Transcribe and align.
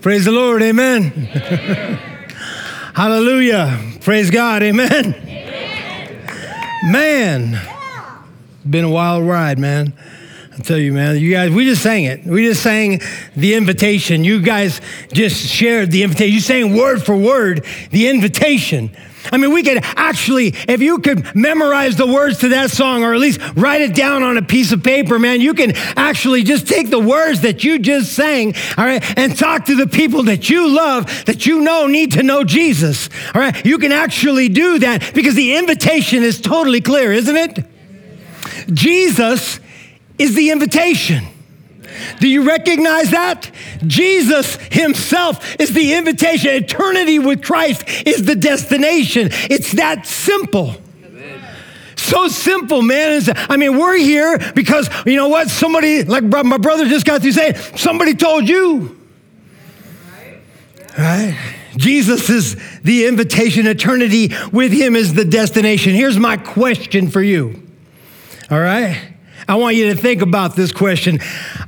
Praise 0.00 0.24
the 0.24 0.32
Lord. 0.32 0.62
Amen. 0.62 1.10
Hallelujah. 2.94 3.78
Praise 4.00 4.30
God. 4.30 4.62
Amen. 4.62 5.14
Man, 6.86 7.60
been 8.68 8.86
a 8.86 8.90
wild 8.90 9.26
ride, 9.26 9.58
man. 9.58 9.92
I 10.54 10.62
tell 10.62 10.78
you, 10.78 10.94
man, 10.94 11.18
you 11.18 11.30
guys, 11.30 11.50
we 11.50 11.66
just 11.66 11.82
sang 11.82 12.04
it. 12.04 12.24
We 12.24 12.46
just 12.46 12.62
sang 12.62 13.02
the 13.36 13.52
invitation. 13.52 14.24
You 14.24 14.40
guys 14.40 14.80
just 15.12 15.36
shared 15.36 15.90
the 15.90 16.02
invitation. 16.02 16.32
You 16.32 16.40
sang 16.40 16.74
word 16.74 17.02
for 17.02 17.14
word 17.14 17.66
the 17.90 18.08
invitation. 18.08 18.96
I 19.32 19.36
mean, 19.36 19.52
we 19.52 19.62
could 19.62 19.78
actually, 19.82 20.48
if 20.68 20.80
you 20.80 20.98
could 20.98 21.34
memorize 21.34 21.96
the 21.96 22.06
words 22.06 22.38
to 22.38 22.48
that 22.50 22.70
song 22.70 23.02
or 23.02 23.14
at 23.14 23.20
least 23.20 23.40
write 23.54 23.82
it 23.82 23.94
down 23.94 24.22
on 24.22 24.36
a 24.36 24.42
piece 24.42 24.72
of 24.72 24.82
paper, 24.82 25.18
man, 25.18 25.40
you 25.40 25.54
can 25.54 25.72
actually 25.96 26.42
just 26.42 26.66
take 26.66 26.90
the 26.90 26.98
words 26.98 27.42
that 27.42 27.64
you 27.64 27.78
just 27.78 28.12
sang, 28.12 28.54
all 28.76 28.84
right, 28.84 29.02
and 29.18 29.36
talk 29.36 29.66
to 29.66 29.76
the 29.76 29.86
people 29.86 30.24
that 30.24 30.48
you 30.50 30.74
love, 30.74 31.24
that 31.26 31.46
you 31.46 31.60
know 31.60 31.86
need 31.86 32.12
to 32.12 32.22
know 32.22 32.44
Jesus, 32.44 33.08
all 33.34 33.40
right? 33.40 33.64
You 33.64 33.78
can 33.78 33.92
actually 33.92 34.48
do 34.48 34.78
that 34.80 35.12
because 35.14 35.34
the 35.34 35.56
invitation 35.56 36.22
is 36.22 36.40
totally 36.40 36.80
clear, 36.80 37.12
isn't 37.12 37.36
it? 37.36 37.64
Jesus 38.72 39.60
is 40.18 40.34
the 40.34 40.50
invitation. 40.50 41.24
Do 42.18 42.28
you 42.28 42.46
recognize 42.46 43.10
that? 43.10 43.50
Jesus 43.86 44.56
himself 44.70 45.60
is 45.60 45.72
the 45.72 45.94
invitation. 45.94 46.50
Eternity 46.54 47.18
with 47.18 47.42
Christ 47.42 47.84
is 48.06 48.24
the 48.24 48.36
destination. 48.36 49.28
It's 49.32 49.72
that 49.72 50.06
simple. 50.06 50.76
So 51.96 52.28
simple, 52.28 52.82
man. 52.82 53.22
I 53.48 53.56
mean, 53.56 53.78
we're 53.78 53.98
here 53.98 54.38
because, 54.54 54.88
you 55.04 55.16
know 55.16 55.28
what? 55.28 55.48
Somebody, 55.48 56.02
like 56.02 56.24
my 56.24 56.56
brother 56.56 56.88
just 56.88 57.04
got 57.06 57.20
through 57.20 57.32
saying, 57.32 57.56
somebody 57.76 58.14
told 58.14 58.48
you. 58.48 58.98
Right? 60.98 61.38
Jesus 61.76 62.28
is 62.28 62.56
the 62.82 63.06
invitation. 63.06 63.66
Eternity 63.66 64.32
with 64.52 64.72
him 64.72 64.96
is 64.96 65.14
the 65.14 65.24
destination. 65.24 65.94
Here's 65.94 66.18
my 66.18 66.36
question 66.36 67.10
for 67.10 67.22
you. 67.22 67.66
All 68.50 68.60
right? 68.60 69.09
I 69.50 69.56
want 69.56 69.74
you 69.74 69.92
to 69.92 70.00
think 70.00 70.22
about 70.22 70.54
this 70.54 70.70
question. 70.70 71.18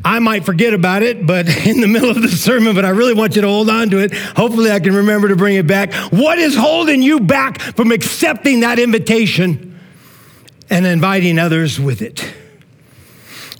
I 0.04 0.20
might 0.20 0.44
forget 0.44 0.72
about 0.72 1.02
it, 1.02 1.26
but 1.26 1.48
in 1.66 1.80
the 1.80 1.88
middle 1.88 2.10
of 2.10 2.22
the 2.22 2.28
sermon, 2.28 2.76
but 2.76 2.84
I 2.84 2.90
really 2.90 3.12
want 3.12 3.34
you 3.34 3.42
to 3.42 3.48
hold 3.48 3.68
on 3.68 3.90
to 3.90 3.98
it. 3.98 4.14
Hopefully, 4.14 4.70
I 4.70 4.78
can 4.78 4.94
remember 4.94 5.26
to 5.26 5.34
bring 5.34 5.56
it 5.56 5.66
back. 5.66 5.92
What 6.12 6.38
is 6.38 6.54
holding 6.54 7.02
you 7.02 7.18
back 7.18 7.60
from 7.60 7.90
accepting 7.90 8.60
that 8.60 8.78
invitation 8.78 9.80
and 10.70 10.86
inviting 10.86 11.40
others 11.40 11.80
with 11.80 12.02
it? 12.02 12.24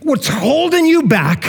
What's 0.02 0.28
holding 0.28 0.86
you 0.86 1.02
back? 1.02 1.44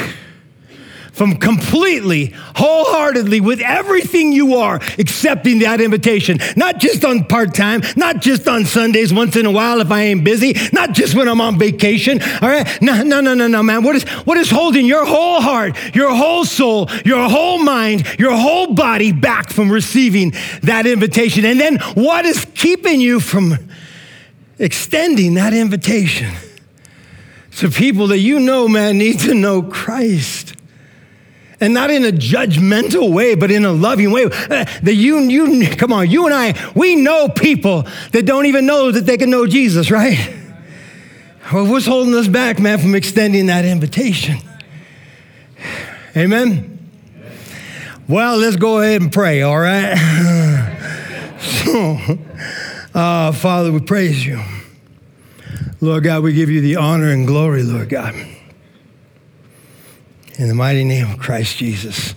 From 1.14 1.38
completely, 1.38 2.34
wholeheartedly, 2.56 3.40
with 3.40 3.62
everything 3.62 4.34
you 4.34 4.56
are, 4.56 4.78
accepting 4.98 5.60
that 5.60 5.80
invitation. 5.80 6.40
Not 6.58 6.80
just 6.80 7.06
on 7.06 7.26
part 7.26 7.54
time, 7.54 7.84
not 7.96 8.20
just 8.20 8.48
on 8.48 8.66
Sundays 8.66 9.14
once 9.14 9.36
in 9.36 9.46
a 9.46 9.52
while 9.52 9.80
if 9.80 9.92
I 9.92 10.02
ain't 10.02 10.24
busy, 10.24 10.56
not 10.74 10.92
just 10.94 11.14
when 11.14 11.30
I'm 11.30 11.40
on 11.40 11.60
vacation. 11.60 12.20
All 12.42 12.50
right? 12.50 12.82
No, 12.82 13.04
no, 13.04 13.22
no, 13.22 13.36
no, 13.36 13.48
no, 13.48 13.62
man. 13.62 13.84
What 13.84 13.96
is, 13.96 14.04
what 14.26 14.38
is 14.38 14.50
holding 14.50 14.88
your 14.88 15.06
whole 15.06 15.40
heart, 15.40 15.78
your 15.96 16.14
whole 16.16 16.46
soul, 16.46 16.90
your 17.06 17.30
whole 17.30 17.60
mind, 17.60 18.08
your 18.18 18.36
whole 18.36 18.74
body 18.74 19.12
back 19.12 19.50
from 19.50 19.72
receiving 19.72 20.34
that 20.64 20.88
invitation? 20.88 21.46
And 21.46 21.60
then 21.60 21.78
what 21.94 22.26
is 22.26 22.44
keeping 22.56 23.00
you 23.00 23.20
from 23.20 23.54
extending 24.58 25.36
that 25.36 25.54
invitation 25.54 26.34
to 27.58 27.70
people 27.70 28.08
that 28.08 28.18
you 28.18 28.40
know, 28.40 28.68
man, 28.68 28.98
need 28.98 29.20
to 29.20 29.36
know 29.36 29.62
Christ? 29.62 30.56
And 31.64 31.74
not 31.74 31.90
in 31.90 32.04
a 32.04 32.12
judgmental 32.12 33.14
way, 33.14 33.36
but 33.36 33.50
in 33.50 33.64
a 33.64 33.72
loving 33.72 34.12
way. 34.12 34.26
Uh, 34.26 34.30
that 34.84 34.96
you, 34.96 35.20
you, 35.20 35.70
come 35.78 35.94
on, 35.94 36.10
you 36.10 36.26
and 36.26 36.36
I, 36.36 36.72
we 36.76 36.98
know 36.98 37.30
people 37.30 37.88
that 38.12 38.26
don't 38.26 38.48
even 38.48 38.66
know 38.66 38.92
that 38.92 39.06
they 39.06 39.18
can 39.18 39.30
know 39.30 39.48
Jesus, 39.48 39.90
right? 39.90 40.36
Well, 41.54 41.66
what's 41.68 41.86
holding 41.86 42.14
us 42.16 42.28
back, 42.28 42.60
man, 42.60 42.80
from 42.80 42.96
extending 42.96 43.46
that 43.46 43.64
invitation? 43.64 44.40
Amen? 46.18 46.92
Well, 48.10 48.38
let's 48.38 48.58
go 48.58 48.82
ahead 48.82 49.02
and 49.02 49.12
pray, 49.12 49.42
all 49.42 49.58
right? 49.58 49.96
so, 51.40 51.98
uh, 52.94 53.32
Father, 53.32 53.72
we 53.72 53.80
praise 53.80 54.26
you. 54.26 54.42
Lord 55.80 56.04
God, 56.04 56.24
we 56.24 56.34
give 56.34 56.50
you 56.50 56.60
the 56.60 56.76
honor 56.76 57.10
and 57.10 57.26
glory, 57.26 57.64
Lord 57.64 57.88
God. 57.88 58.14
In 60.40 60.48
the 60.48 60.56
mighty 60.56 60.84
name 60.84 61.12
of 61.12 61.20
Christ 61.20 61.58
Jesus. 61.58 62.16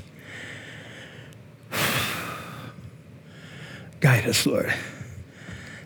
Guide 4.01 4.27
us, 4.27 4.47
Lord. 4.47 4.73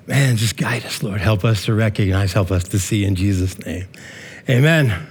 Man, 0.06 0.36
just 0.36 0.56
guide 0.56 0.84
us, 0.84 1.02
Lord. 1.02 1.20
Help 1.20 1.44
us 1.44 1.64
to 1.64 1.74
recognize, 1.74 2.32
help 2.32 2.52
us 2.52 2.64
to 2.64 2.78
see 2.78 3.04
in 3.04 3.16
Jesus' 3.16 3.58
name. 3.66 3.86
Amen. 4.48 5.06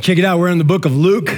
Check 0.00 0.16
it 0.16 0.24
out. 0.24 0.38
We're 0.38 0.48
in 0.48 0.58
the 0.58 0.64
book 0.64 0.84
of 0.84 0.96
Luke. 0.96 1.28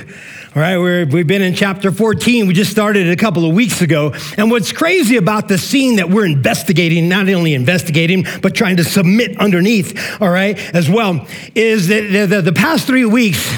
All 0.54 0.62
right, 0.62 0.78
we 0.78 1.04
we've 1.04 1.26
been 1.26 1.42
in 1.42 1.54
chapter 1.54 1.90
14. 1.90 2.46
We 2.46 2.54
just 2.54 2.70
started 2.70 3.08
a 3.08 3.16
couple 3.16 3.44
of 3.44 3.54
weeks 3.54 3.82
ago. 3.82 4.12
And 4.36 4.50
what's 4.50 4.70
crazy 4.72 5.16
about 5.16 5.48
the 5.48 5.58
scene 5.58 5.96
that 5.96 6.10
we're 6.10 6.26
investigating, 6.26 7.08
not 7.08 7.28
only 7.28 7.54
investigating, 7.54 8.26
but 8.42 8.54
trying 8.54 8.76
to 8.76 8.84
submit 8.84 9.38
underneath, 9.38 10.20
all 10.20 10.30
right, 10.30 10.58
as 10.74 10.90
well, 10.90 11.26
is 11.54 11.88
that 11.88 12.02
the, 12.12 12.26
the, 12.26 12.42
the 12.42 12.52
past 12.52 12.86
three 12.86 13.04
weeks, 13.04 13.56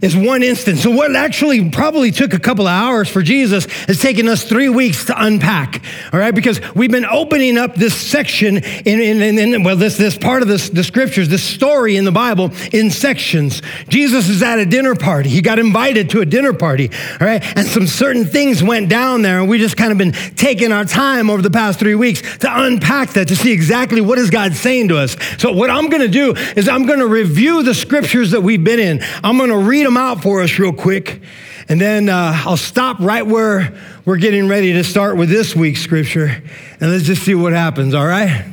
is 0.00 0.16
one 0.16 0.42
instance. 0.42 0.82
So, 0.82 0.90
what 0.90 1.14
actually 1.14 1.70
probably 1.70 2.10
took 2.10 2.34
a 2.34 2.38
couple 2.38 2.66
of 2.66 2.72
hours 2.72 3.08
for 3.08 3.22
Jesus 3.22 3.66
has 3.86 4.00
taken 4.00 4.28
us 4.28 4.44
three 4.44 4.68
weeks 4.68 5.06
to 5.06 5.24
unpack, 5.24 5.82
all 6.12 6.20
right? 6.20 6.34
Because 6.34 6.60
we've 6.74 6.90
been 6.90 7.04
opening 7.04 7.58
up 7.58 7.74
this 7.74 7.96
section 7.96 8.58
in, 8.58 9.00
in, 9.00 9.22
in, 9.22 9.38
in 9.38 9.62
well, 9.62 9.76
this, 9.76 9.96
this 9.96 10.16
part 10.16 10.42
of 10.42 10.48
this, 10.48 10.68
the 10.70 10.84
scriptures, 10.84 11.28
this 11.28 11.42
story 11.42 11.96
in 11.96 12.04
the 12.04 12.12
Bible 12.12 12.50
in 12.72 12.90
sections. 12.90 13.62
Jesus 13.88 14.28
is 14.28 14.42
at 14.42 14.58
a 14.58 14.66
dinner 14.66 14.94
party. 14.94 15.28
He 15.28 15.40
got 15.40 15.58
invited 15.58 16.10
to 16.10 16.20
a 16.20 16.26
dinner 16.26 16.52
party, 16.52 16.90
all 17.20 17.26
right? 17.26 17.42
And 17.56 17.66
some 17.66 17.86
certain 17.86 18.24
things 18.24 18.62
went 18.62 18.88
down 18.88 19.22
there, 19.22 19.40
and 19.40 19.48
we 19.48 19.58
just 19.58 19.76
kind 19.76 19.92
of 19.92 19.98
been 19.98 20.12
taking 20.12 20.72
our 20.72 20.84
time 20.84 21.30
over 21.30 21.42
the 21.42 21.50
past 21.50 21.78
three 21.78 21.94
weeks 21.94 22.20
to 22.38 22.48
unpack 22.50 23.10
that, 23.10 23.28
to 23.28 23.36
see 23.36 23.52
exactly 23.52 24.00
what 24.00 24.18
is 24.18 24.30
God 24.30 24.54
saying 24.54 24.88
to 24.88 24.98
us. 24.98 25.16
So, 25.38 25.52
what 25.52 25.70
I'm 25.70 25.88
gonna 25.88 26.08
do 26.08 26.34
is 26.56 26.68
I'm 26.68 26.86
gonna 26.86 27.06
review 27.06 27.62
the 27.62 27.74
scriptures 27.74 28.30
that 28.32 28.42
we've 28.42 28.62
been 28.62 28.80
in. 28.80 29.02
I'm 29.22 29.38
gonna 29.38 29.58
read 29.58 29.83
them 29.84 29.94
them 29.94 30.02
out 30.02 30.22
for 30.22 30.42
us 30.42 30.58
real 30.58 30.72
quick. 30.72 31.20
And 31.68 31.80
then 31.80 32.08
uh, 32.08 32.42
I'll 32.44 32.56
stop 32.56 32.98
right 33.00 33.26
where 33.26 33.72
we're 34.04 34.18
getting 34.18 34.48
ready 34.48 34.72
to 34.74 34.84
start 34.84 35.16
with 35.16 35.30
this 35.30 35.54
week's 35.54 35.80
scripture. 35.80 36.42
And 36.80 36.90
let's 36.90 37.04
just 37.04 37.22
see 37.22 37.34
what 37.34 37.52
happens, 37.52 37.94
all 37.94 38.06
right? 38.06 38.46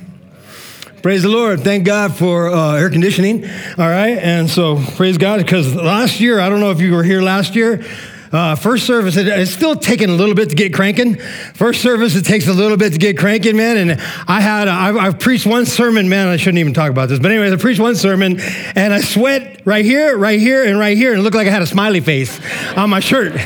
Praise 1.02 1.24
the 1.24 1.30
Lord. 1.30 1.62
Thank 1.62 1.86
God 1.86 2.16
for 2.16 2.50
uh, 2.50 2.76
air 2.76 2.90
conditioning. 2.90 3.44
All 3.44 3.90
right. 3.90 4.18
And 4.20 4.48
so 4.50 4.78
praise 4.96 5.18
God 5.18 5.40
because 5.40 5.74
last 5.74 6.20
year, 6.20 6.40
I 6.40 6.48
don't 6.48 6.60
know 6.60 6.70
if 6.70 6.80
you 6.80 6.94
were 6.94 7.04
here 7.04 7.24
last 7.24 7.56
year, 7.56 7.84
uh, 8.32 8.56
first 8.56 8.86
service, 8.86 9.18
it, 9.18 9.28
it's 9.28 9.52
still 9.52 9.76
taking 9.76 10.10
a 10.10 10.14
little 10.14 10.36
bit 10.36 10.50
to 10.50 10.56
get 10.56 10.74
cranking. 10.74 11.16
First 11.54 11.82
service, 11.82 12.16
it 12.16 12.24
takes 12.24 12.48
a 12.48 12.54
little 12.54 12.78
bit 12.78 12.94
to 12.94 13.00
get 13.00 13.18
cranking, 13.18 13.58
man. 13.58 13.78
And 13.78 14.02
I 14.28 14.40
had, 14.40 14.68
I've, 14.68 14.96
I've 14.96 15.20
preached 15.20 15.46
one 15.46 15.66
sermon, 15.66 16.08
man. 16.08 16.28
I 16.28 16.38
shouldn't 16.38 16.60
even 16.60 16.74
talk 16.74 16.90
about 16.90 17.10
this, 17.10 17.20
but 17.20 17.32
anyways, 17.32 17.52
I 17.52 17.58
preached 17.58 17.82
one 17.82 17.96
sermon, 17.96 18.40
and 18.40 18.94
I 18.94 19.02
sweat 19.02 19.62
right 19.66 19.84
here, 19.84 20.18
right 20.18 20.40
here, 20.40 20.64
and 20.64 20.80
right 20.80 20.98
here, 20.98 21.12
and 21.12 21.20
it 21.20 21.24
looked 21.24 21.36
like 21.36 21.48
I 21.48 21.52
had 21.52 21.62
a 21.62 21.68
smiley 21.68 22.00
face 22.00 22.40
on 22.78 22.90
my 22.90 23.00
shirt. 23.00 23.34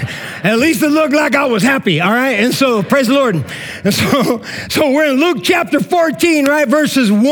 At 0.46 0.60
least 0.60 0.84
it 0.84 0.90
looked 0.90 1.16
like 1.16 1.34
I 1.34 1.46
was 1.46 1.64
happy, 1.64 2.00
all 2.00 2.12
right? 2.12 2.34
And 2.34 2.54
so, 2.54 2.84
praise 2.84 3.08
the 3.08 3.16
Lord. 3.16 3.44
And 3.84 3.92
so, 3.92 4.44
so 4.70 4.92
we're 4.92 5.12
in 5.12 5.20
Luke 5.20 5.40
chapter 5.42 5.80
14, 5.80 6.46
right? 6.46 6.68
Verses 6.68 7.12
1, 7.12 7.24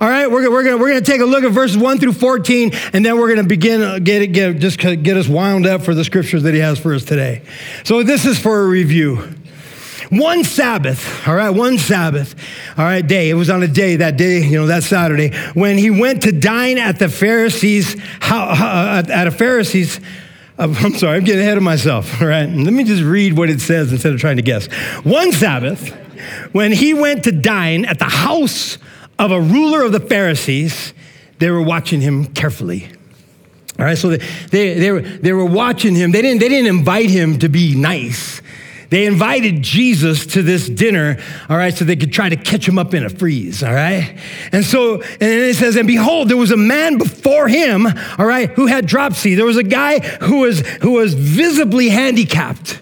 all 0.00 0.08
right? 0.08 0.26
We're, 0.26 0.50
we're 0.50 0.64
going 0.64 0.80
we're 0.80 0.88
gonna 0.88 1.02
take 1.02 1.20
a 1.20 1.26
look 1.26 1.44
at 1.44 1.52
verses 1.52 1.76
1 1.76 1.98
through 1.98 2.14
14, 2.14 2.70
and 2.94 3.04
then 3.04 3.18
we're 3.18 3.28
going 3.28 3.42
to 3.42 3.46
begin, 3.46 3.82
uh, 3.82 3.98
get, 3.98 4.26
get, 4.32 4.58
just 4.58 4.78
get 4.78 5.16
us 5.18 5.28
wound 5.28 5.66
up 5.66 5.82
for 5.82 5.94
the 5.94 6.04
scriptures 6.04 6.42
that 6.44 6.54
he 6.54 6.60
has 6.60 6.78
for 6.78 6.93
today. 7.02 7.40
So 7.84 8.02
this 8.02 8.26
is 8.26 8.38
for 8.38 8.60
a 8.60 8.68
review. 8.68 9.34
One 10.10 10.44
Sabbath, 10.44 11.26
all 11.26 11.34
right, 11.34 11.48
one 11.48 11.78
Sabbath, 11.78 12.34
all 12.76 12.84
right, 12.84 13.04
day. 13.04 13.30
It 13.30 13.34
was 13.34 13.48
on 13.48 13.62
a 13.62 13.68
day, 13.68 13.96
that 13.96 14.18
day, 14.18 14.44
you 14.44 14.58
know, 14.58 14.66
that 14.66 14.82
Saturday, 14.82 15.34
when 15.54 15.78
he 15.78 15.90
went 15.90 16.22
to 16.22 16.30
dine 16.30 16.76
at 16.76 16.98
the 16.98 17.08
Pharisees, 17.08 17.96
uh, 18.20 19.02
at 19.08 19.26
a 19.26 19.30
Pharisee's 19.30 19.98
uh, 20.58 20.72
I'm 20.80 20.94
sorry, 20.94 21.16
I'm 21.16 21.24
getting 21.24 21.42
ahead 21.42 21.56
of 21.56 21.62
myself. 21.62 22.20
All 22.20 22.28
right. 22.28 22.48
Let 22.48 22.72
me 22.72 22.84
just 22.84 23.02
read 23.02 23.36
what 23.36 23.50
it 23.50 23.60
says 23.60 23.92
instead 23.92 24.12
of 24.12 24.20
trying 24.20 24.36
to 24.36 24.42
guess. 24.42 24.66
One 25.02 25.32
Sabbath, 25.32 25.90
when 26.52 26.72
he 26.72 26.94
went 26.94 27.24
to 27.24 27.32
dine 27.32 27.84
at 27.84 27.98
the 27.98 28.04
house 28.04 28.78
of 29.18 29.30
a 29.30 29.40
ruler 29.40 29.82
of 29.82 29.92
the 29.92 30.00
Pharisees, 30.00 30.92
they 31.38 31.50
were 31.50 31.62
watching 31.62 32.00
him 32.00 32.26
carefully. 32.26 32.88
All 33.78 33.84
right, 33.84 33.98
so 33.98 34.10
they, 34.10 34.18
they, 34.50 34.74
they, 34.74 34.90
were, 34.92 35.00
they 35.00 35.32
were 35.32 35.44
watching 35.44 35.94
him. 35.94 36.12
They 36.12 36.22
didn't, 36.22 36.40
they 36.40 36.48
didn't 36.48 36.68
invite 36.68 37.10
him 37.10 37.38
to 37.40 37.48
be 37.48 37.74
nice. 37.74 38.40
They 38.90 39.06
invited 39.06 39.62
Jesus 39.62 40.26
to 40.26 40.42
this 40.42 40.68
dinner, 40.68 41.18
all 41.48 41.56
right, 41.56 41.74
so 41.74 41.84
they 41.84 41.96
could 41.96 42.12
try 42.12 42.28
to 42.28 42.36
catch 42.36 42.68
him 42.68 42.78
up 42.78 42.94
in 42.94 43.04
a 43.04 43.08
freeze, 43.08 43.64
all 43.64 43.74
right? 43.74 44.16
And 44.52 44.64
so, 44.64 45.02
and 45.02 45.20
it 45.20 45.56
says, 45.56 45.74
and 45.74 45.88
behold, 45.88 46.28
there 46.28 46.36
was 46.36 46.52
a 46.52 46.56
man 46.56 46.98
before 46.98 47.48
him, 47.48 47.88
all 48.18 48.26
right, 48.26 48.50
who 48.50 48.66
had 48.66 48.86
dropsy. 48.86 49.34
There 49.34 49.46
was 49.46 49.56
a 49.56 49.64
guy 49.64 49.98
who 49.98 50.40
was, 50.40 50.60
who 50.60 50.92
was 50.92 51.14
visibly 51.14 51.88
handicapped. 51.88 52.80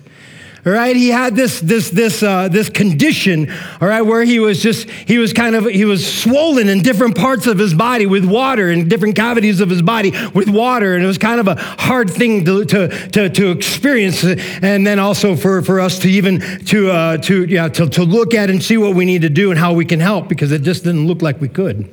Right? 0.64 0.94
He 0.94 1.08
had 1.08 1.34
this 1.34 1.60
this 1.60 1.90
this 1.90 2.22
uh, 2.22 2.48
this 2.48 2.68
condition 2.68 3.50
all 3.80 3.88
right 3.88 4.02
where 4.02 4.22
he 4.24 4.38
was 4.38 4.62
just 4.62 4.88
he 4.88 5.18
was 5.18 5.32
kind 5.32 5.56
of 5.56 5.66
he 5.66 5.84
was 5.84 6.06
swollen 6.06 6.68
in 6.68 6.82
different 6.82 7.16
parts 7.16 7.46
of 7.46 7.58
his 7.58 7.74
body 7.74 8.06
with 8.06 8.24
water 8.24 8.70
in 8.70 8.88
different 8.88 9.16
cavities 9.16 9.60
of 9.60 9.68
his 9.70 9.82
body 9.82 10.12
with 10.34 10.48
water. 10.48 10.94
And 10.94 11.02
it 11.02 11.06
was 11.06 11.18
kind 11.18 11.40
of 11.40 11.48
a 11.48 11.56
hard 11.56 12.10
thing 12.10 12.44
to 12.44 12.64
to 12.64 12.88
to, 13.10 13.28
to 13.28 13.50
experience. 13.50 14.24
And 14.24 14.86
then 14.86 14.98
also 14.98 15.36
for 15.36 15.62
for 15.62 15.80
us 15.80 15.98
to 16.00 16.08
even 16.08 16.40
to 16.66 16.90
uh, 16.90 17.16
to 17.18 17.44
yeah 17.44 17.68
to, 17.68 17.88
to 17.88 18.04
look 18.04 18.34
at 18.34 18.50
and 18.50 18.62
see 18.62 18.76
what 18.76 18.94
we 18.94 19.04
need 19.04 19.22
to 19.22 19.30
do 19.30 19.50
and 19.50 19.58
how 19.58 19.72
we 19.72 19.84
can 19.84 20.00
help 20.00 20.28
because 20.28 20.52
it 20.52 20.62
just 20.62 20.84
didn't 20.84 21.06
look 21.06 21.22
like 21.22 21.40
we 21.40 21.48
could 21.48 21.88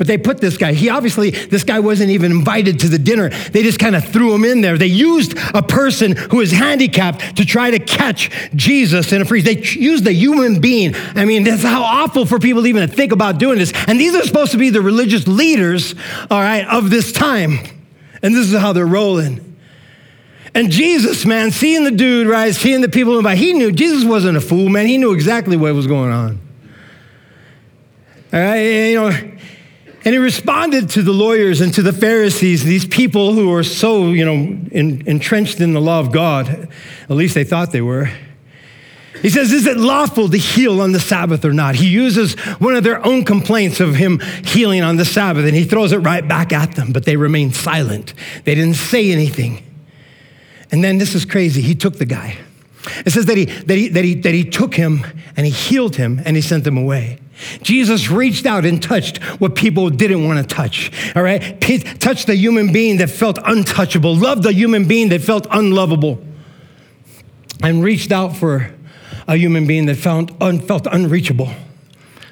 but 0.00 0.06
they 0.06 0.16
put 0.16 0.40
this 0.40 0.56
guy, 0.56 0.72
he 0.72 0.88
obviously, 0.88 1.28
this 1.28 1.62
guy 1.62 1.78
wasn't 1.78 2.08
even 2.08 2.30
invited 2.32 2.80
to 2.80 2.88
the 2.88 2.98
dinner. 2.98 3.28
They 3.28 3.62
just 3.62 3.78
kind 3.78 3.94
of 3.94 4.02
threw 4.02 4.34
him 4.34 4.46
in 4.46 4.62
there. 4.62 4.78
They 4.78 4.86
used 4.86 5.36
a 5.54 5.60
person 5.60 6.16
who 6.16 6.40
is 6.40 6.52
handicapped 6.52 7.36
to 7.36 7.44
try 7.44 7.70
to 7.70 7.78
catch 7.78 8.30
Jesus 8.56 9.12
in 9.12 9.20
a 9.20 9.26
freeze. 9.26 9.44
They 9.44 9.58
used 9.58 10.06
a 10.06 10.12
human 10.14 10.58
being. 10.58 10.94
I 10.94 11.26
mean, 11.26 11.44
that's 11.44 11.62
how 11.62 11.82
awful 11.82 12.24
for 12.24 12.38
people 12.38 12.66
even 12.66 12.88
to 12.88 12.94
think 12.96 13.12
about 13.12 13.36
doing 13.36 13.58
this. 13.58 13.74
And 13.88 14.00
these 14.00 14.14
are 14.14 14.22
supposed 14.22 14.52
to 14.52 14.56
be 14.56 14.70
the 14.70 14.80
religious 14.80 15.28
leaders, 15.28 15.94
all 16.30 16.40
right, 16.40 16.66
of 16.66 16.88
this 16.88 17.12
time. 17.12 17.58
And 18.22 18.34
this 18.34 18.50
is 18.50 18.58
how 18.58 18.72
they're 18.72 18.86
rolling. 18.86 19.54
And 20.54 20.70
Jesus, 20.70 21.26
man, 21.26 21.50
seeing 21.50 21.84
the 21.84 21.90
dude, 21.90 22.26
right, 22.26 22.54
seeing 22.54 22.80
the 22.80 22.88
people 22.88 23.22
he 23.28 23.52
knew 23.52 23.70
Jesus 23.70 24.06
wasn't 24.06 24.38
a 24.38 24.40
fool, 24.40 24.70
man. 24.70 24.86
He 24.86 24.96
knew 24.96 25.12
exactly 25.12 25.58
what 25.58 25.74
was 25.74 25.86
going 25.86 26.10
on. 26.10 26.40
All 28.32 28.40
right, 28.40 28.60
you 28.62 28.94
know, 28.94 29.36
and 30.04 30.14
he 30.14 30.18
responded 30.18 30.88
to 30.90 31.02
the 31.02 31.12
lawyers 31.12 31.60
and 31.60 31.74
to 31.74 31.82
the 31.82 31.92
Pharisees, 31.92 32.64
these 32.64 32.86
people 32.86 33.34
who 33.34 33.48
were 33.48 33.62
so, 33.62 34.08
you 34.08 34.24
know, 34.24 34.34
in, 34.72 35.06
entrenched 35.06 35.60
in 35.60 35.74
the 35.74 35.80
law 35.80 36.00
of 36.00 36.10
God. 36.10 36.68
At 37.02 37.16
least 37.16 37.34
they 37.34 37.44
thought 37.44 37.72
they 37.72 37.82
were. 37.82 38.10
He 39.20 39.28
says, 39.28 39.52
Is 39.52 39.66
it 39.66 39.76
lawful 39.76 40.30
to 40.30 40.38
heal 40.38 40.80
on 40.80 40.92
the 40.92 41.00
Sabbath 41.00 41.44
or 41.44 41.52
not? 41.52 41.74
He 41.74 41.88
uses 41.88 42.34
one 42.58 42.74
of 42.74 42.82
their 42.82 43.04
own 43.04 43.24
complaints 43.24 43.78
of 43.80 43.94
him 43.94 44.20
healing 44.44 44.82
on 44.82 44.96
the 44.96 45.04
Sabbath 45.04 45.44
and 45.44 45.54
he 45.54 45.64
throws 45.64 45.92
it 45.92 45.98
right 45.98 46.26
back 46.26 46.52
at 46.52 46.76
them, 46.76 46.92
but 46.92 47.04
they 47.04 47.16
remained 47.16 47.54
silent. 47.54 48.14
They 48.44 48.54
didn't 48.54 48.76
say 48.76 49.12
anything. 49.12 49.62
And 50.72 50.82
then 50.82 50.96
this 50.96 51.14
is 51.14 51.26
crazy. 51.26 51.60
He 51.60 51.74
took 51.74 51.98
the 51.98 52.06
guy. 52.06 52.38
It 53.04 53.10
says 53.10 53.26
that 53.26 53.36
he, 53.36 53.44
that 53.44 53.76
he, 53.76 53.88
that 53.88 54.04
he, 54.04 54.14
that 54.14 54.32
he 54.32 54.44
took 54.44 54.74
him 54.74 55.04
and 55.36 55.44
he 55.44 55.52
healed 55.52 55.96
him 55.96 56.22
and 56.24 56.36
he 56.36 56.40
sent 56.40 56.64
them 56.64 56.78
away. 56.78 57.18
Jesus 57.62 58.10
reached 58.10 58.46
out 58.46 58.64
and 58.64 58.82
touched 58.82 59.18
what 59.40 59.54
people 59.54 59.90
didn't 59.90 60.26
want 60.26 60.38
to 60.38 60.54
touch. 60.54 60.90
All 61.16 61.22
right? 61.22 61.60
Touched 62.00 62.28
a 62.28 62.34
human 62.34 62.72
being 62.72 62.98
that 62.98 63.10
felt 63.10 63.38
untouchable, 63.44 64.14
loved 64.14 64.46
a 64.46 64.52
human 64.52 64.86
being 64.86 65.08
that 65.10 65.20
felt 65.20 65.46
unlovable, 65.50 66.22
and 67.62 67.82
reached 67.82 68.12
out 68.12 68.36
for 68.36 68.72
a 69.28 69.36
human 69.36 69.66
being 69.66 69.86
that 69.86 69.96
felt, 69.96 70.30
un, 70.40 70.60
felt 70.60 70.86
unreachable. 70.86 71.48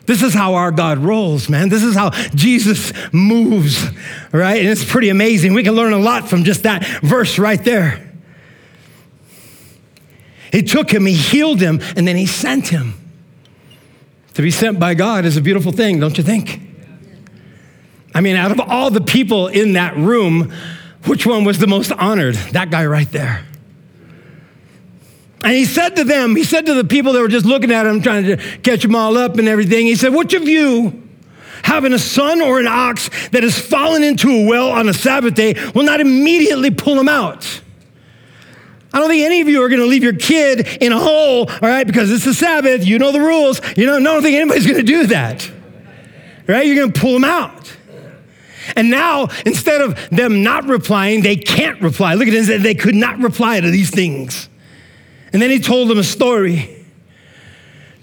This 0.07 0.23
is 0.23 0.33
how 0.33 0.55
our 0.55 0.71
God 0.71 0.99
rolls, 0.99 1.51
man. 1.51 1.69
This 1.69 1.83
is 1.83 1.95
how 1.95 2.11
Jesus 2.35 2.93
moves, 3.13 3.85
right? 4.33 4.59
And 4.59 4.69
it's 4.69 4.85
pretty 4.85 5.11
amazing. 5.11 5.53
We 5.53 5.63
can 5.63 5.75
learn 5.75 5.93
a 5.93 5.99
lot 5.99 6.29
from 6.29 6.45
just 6.45 6.63
that 6.63 6.87
verse 7.03 7.39
right 7.39 7.63
there. 7.63 8.11
He 10.51 10.63
took 10.63 10.91
him, 10.91 11.05
he 11.05 11.13
healed 11.13 11.61
him, 11.61 11.81
and 11.95 12.09
then 12.09 12.17
he 12.17 12.25
sent 12.25 12.69
him. 12.69 12.95
To 14.39 14.43
be 14.43 14.53
sent 14.53 14.79
by 14.79 14.95
God 14.95 15.25
is 15.25 15.37
a 15.37 15.41
beautiful 15.41 15.73
thing, 15.73 15.99
don't 15.99 16.17
you 16.17 16.23
think? 16.23 16.61
I 18.15 18.21
mean, 18.21 18.37
out 18.37 18.53
of 18.53 18.61
all 18.61 18.89
the 18.89 19.01
people 19.01 19.49
in 19.49 19.73
that 19.73 19.97
room, 19.97 20.53
which 21.07 21.27
one 21.27 21.43
was 21.43 21.59
the 21.59 21.67
most 21.67 21.91
honored? 21.91 22.37
That 22.53 22.71
guy 22.71 22.87
right 22.87 23.11
there. 23.11 23.45
And 25.43 25.55
he 25.55 25.65
said 25.65 25.97
to 25.97 26.05
them, 26.05 26.37
he 26.37 26.45
said 26.45 26.67
to 26.67 26.75
the 26.75 26.85
people 26.85 27.15
that 27.15 27.21
were 27.21 27.27
just 27.27 27.47
looking 27.47 27.73
at 27.73 27.85
him, 27.85 28.01
trying 28.01 28.27
to 28.27 28.37
catch 28.59 28.83
them 28.83 28.95
all 28.95 29.19
up 29.19 29.39
and 29.39 29.49
everything, 29.49 29.87
he 29.87 29.97
said, 29.97 30.15
Which 30.15 30.35
of 30.35 30.47
you, 30.47 31.03
having 31.65 31.93
a 31.93 31.99
son 31.99 32.41
or 32.41 32.61
an 32.61 32.69
ox 32.69 33.11
that 33.31 33.43
has 33.43 33.59
fallen 33.59 34.05
into 34.05 34.31
a 34.31 34.47
well 34.47 34.71
on 34.71 34.89
a 34.89 34.95
Sabbath 34.95 35.35
day, 35.35 35.57
will 35.75 35.83
not 35.83 36.01
immediately 36.01 36.71
pull 36.71 36.95
him 36.97 37.09
out? 37.09 37.61
I 38.99 39.01
don't 39.01 39.11
think 39.11 39.25
any 39.25 39.41
of 39.41 39.49
you 39.49 39.63
are 39.63 39.69
going 39.69 39.81
to 39.81 39.87
leave 39.87 40.03
your 40.03 40.13
kid 40.13 40.67
in 40.83 40.91
a 40.91 40.99
hole, 40.99 41.49
all 41.49 41.59
right, 41.61 41.87
because 41.87 42.11
it's 42.11 42.25
the 42.25 42.35
Sabbath. 42.35 42.85
You 42.85 42.99
know 42.99 43.13
the 43.13 43.21
rules. 43.21 43.61
You 43.77 43.87
know, 43.87 43.95
I 43.95 44.03
don't 44.03 44.23
think 44.23 44.35
anybody's 44.35 44.67
going 44.67 44.79
to 44.79 44.83
do 44.83 45.07
that, 45.07 45.49
right? 46.49 46.67
You're 46.67 46.75
going 46.75 46.93
to 46.93 47.01
pull 47.01 47.13
them 47.13 47.23
out. 47.23 47.77
And 48.75 48.91
now, 48.91 49.29
instead 49.47 49.83
of 49.83 49.97
them 50.11 50.43
not 50.43 50.65
replying, 50.65 51.23
they 51.23 51.37
can't 51.37 51.81
reply. 51.81 52.15
Look 52.15 52.27
at 52.27 52.35
it, 52.35 52.61
they 52.61 52.75
could 52.75 52.97
not 52.97 53.21
reply 53.21 53.61
to 53.61 53.71
these 53.71 53.91
things. 53.91 54.49
And 55.33 55.41
then 55.41 55.51
he 55.51 55.61
told 55.61 55.87
them 55.87 55.99
a 55.99 56.05
story 56.05 56.85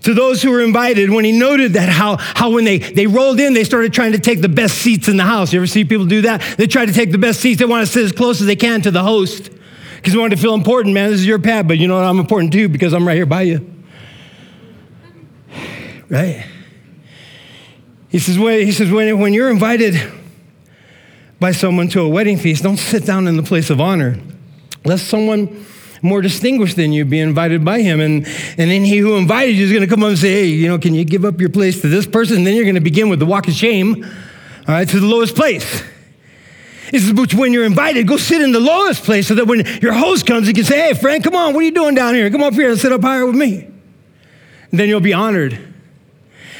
to 0.03 0.13
those 0.13 0.41
who 0.41 0.49
were 0.49 0.61
invited 0.61 1.09
when 1.09 1.25
he 1.25 1.33
noted 1.33 1.73
that 1.73 1.89
how, 1.89 2.15
how 2.15 2.51
when 2.51 2.63
they, 2.63 2.77
they 2.77 3.05
rolled 3.05 3.41
in, 3.41 3.53
they 3.53 3.65
started 3.65 3.91
trying 3.91 4.13
to 4.13 4.19
take 4.19 4.39
the 4.39 4.47
best 4.47 4.77
seats 4.77 5.09
in 5.09 5.17
the 5.17 5.23
house. 5.23 5.51
You 5.51 5.59
ever 5.59 5.67
see 5.67 5.83
people 5.83 6.05
do 6.05 6.21
that? 6.21 6.41
They 6.57 6.67
try 6.67 6.85
to 6.85 6.93
take 6.93 7.11
the 7.11 7.17
best 7.17 7.41
seats. 7.41 7.59
They 7.59 7.65
want 7.65 7.85
to 7.85 7.91
sit 7.91 8.05
as 8.05 8.13
close 8.13 8.39
as 8.39 8.47
they 8.47 8.55
can 8.55 8.81
to 8.83 8.91
the 8.91 9.03
host 9.03 9.49
because 9.95 10.13
we 10.13 10.19
wanted 10.19 10.35
to 10.35 10.41
feel 10.41 10.53
important, 10.53 10.93
man. 10.93 11.09
This 11.09 11.21
is 11.21 11.25
your 11.25 11.39
pad, 11.39 11.67
but 11.67 11.77
you 11.77 11.87
know 11.87 11.95
what? 11.95 12.05
I'm 12.05 12.19
important 12.19 12.53
too 12.53 12.69
because 12.69 12.93
I'm 12.93 13.07
right 13.07 13.15
here 13.15 13.25
by 13.25 13.43
you. 13.43 13.73
Right? 16.09 16.45
He 18.09 18.19
says, 18.19 18.35
he 18.35 18.71
says 18.71 18.91
when, 18.91 19.19
when 19.19 19.33
you're 19.33 19.49
invited 19.49 19.95
by 21.39 21.51
someone 21.51 21.87
to 21.89 22.01
a 22.01 22.07
wedding 22.07 22.37
feast, 22.37 22.63
don't 22.63 22.77
sit 22.77 23.05
down 23.05 23.27
in 23.27 23.35
the 23.35 23.43
place 23.43 23.69
of 23.69 23.81
honor, 23.81 24.17
lest 24.85 25.07
someone 25.07 25.65
more 26.01 26.21
distinguished 26.21 26.75
than 26.75 26.93
you 26.93 27.03
be 27.03 27.19
invited 27.19 27.65
by 27.65 27.81
him. 27.81 27.99
And, 27.99 28.25
and 28.25 28.71
then 28.71 28.83
he 28.83 28.97
who 28.97 29.17
invited 29.17 29.55
you 29.55 29.65
is 29.65 29.71
going 29.71 29.81
to 29.81 29.87
come 29.87 30.03
up 30.03 30.09
and 30.09 30.17
say, 30.17 30.31
hey, 30.31 30.45
you 30.45 30.67
know, 30.67 30.77
can 30.77 30.93
you 30.93 31.03
give 31.03 31.25
up 31.25 31.39
your 31.39 31.49
place 31.49 31.81
to 31.81 31.89
this 31.89 32.05
person? 32.05 32.37
And 32.37 32.47
then 32.47 32.55
you're 32.55 32.63
going 32.63 32.75
to 32.75 32.81
begin 32.81 33.09
with 33.09 33.19
the 33.19 33.25
walk 33.25 33.47
of 33.47 33.53
shame, 33.53 34.05
all 34.67 34.75
right, 34.75 34.87
to 34.87 34.99
the 34.99 35.05
lowest 35.05 35.35
place. 35.35 35.83
But 36.91 37.33
when 37.33 37.53
you're 37.53 37.65
invited, 37.65 38.07
go 38.07 38.17
sit 38.17 38.41
in 38.41 38.51
the 38.51 38.59
lowest 38.59 39.03
place 39.03 39.27
so 39.27 39.35
that 39.35 39.45
when 39.45 39.65
your 39.81 39.93
host 39.93 40.25
comes, 40.25 40.47
he 40.47 40.53
can 40.53 40.63
say, 40.63 40.79
hey, 40.79 40.93
friend, 40.93 41.23
come 41.23 41.35
on, 41.35 41.53
what 41.53 41.61
are 41.61 41.65
you 41.65 41.71
doing 41.71 41.95
down 41.95 42.13
here? 42.13 42.29
Come 42.29 42.43
up 42.43 42.53
here 42.53 42.69
and 42.69 42.79
sit 42.79 42.91
up 42.91 43.01
higher 43.01 43.25
with 43.25 43.35
me. 43.35 43.61
And 44.71 44.79
then 44.79 44.89
you'll 44.89 44.99
be 44.99 45.13
honored 45.13 45.57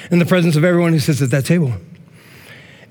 in 0.10 0.20
the 0.20 0.26
presence 0.26 0.56
of 0.56 0.64
everyone 0.64 0.94
who 0.94 1.00
sits 1.00 1.22
at 1.22 1.32
that 1.32 1.46
table. 1.46 1.74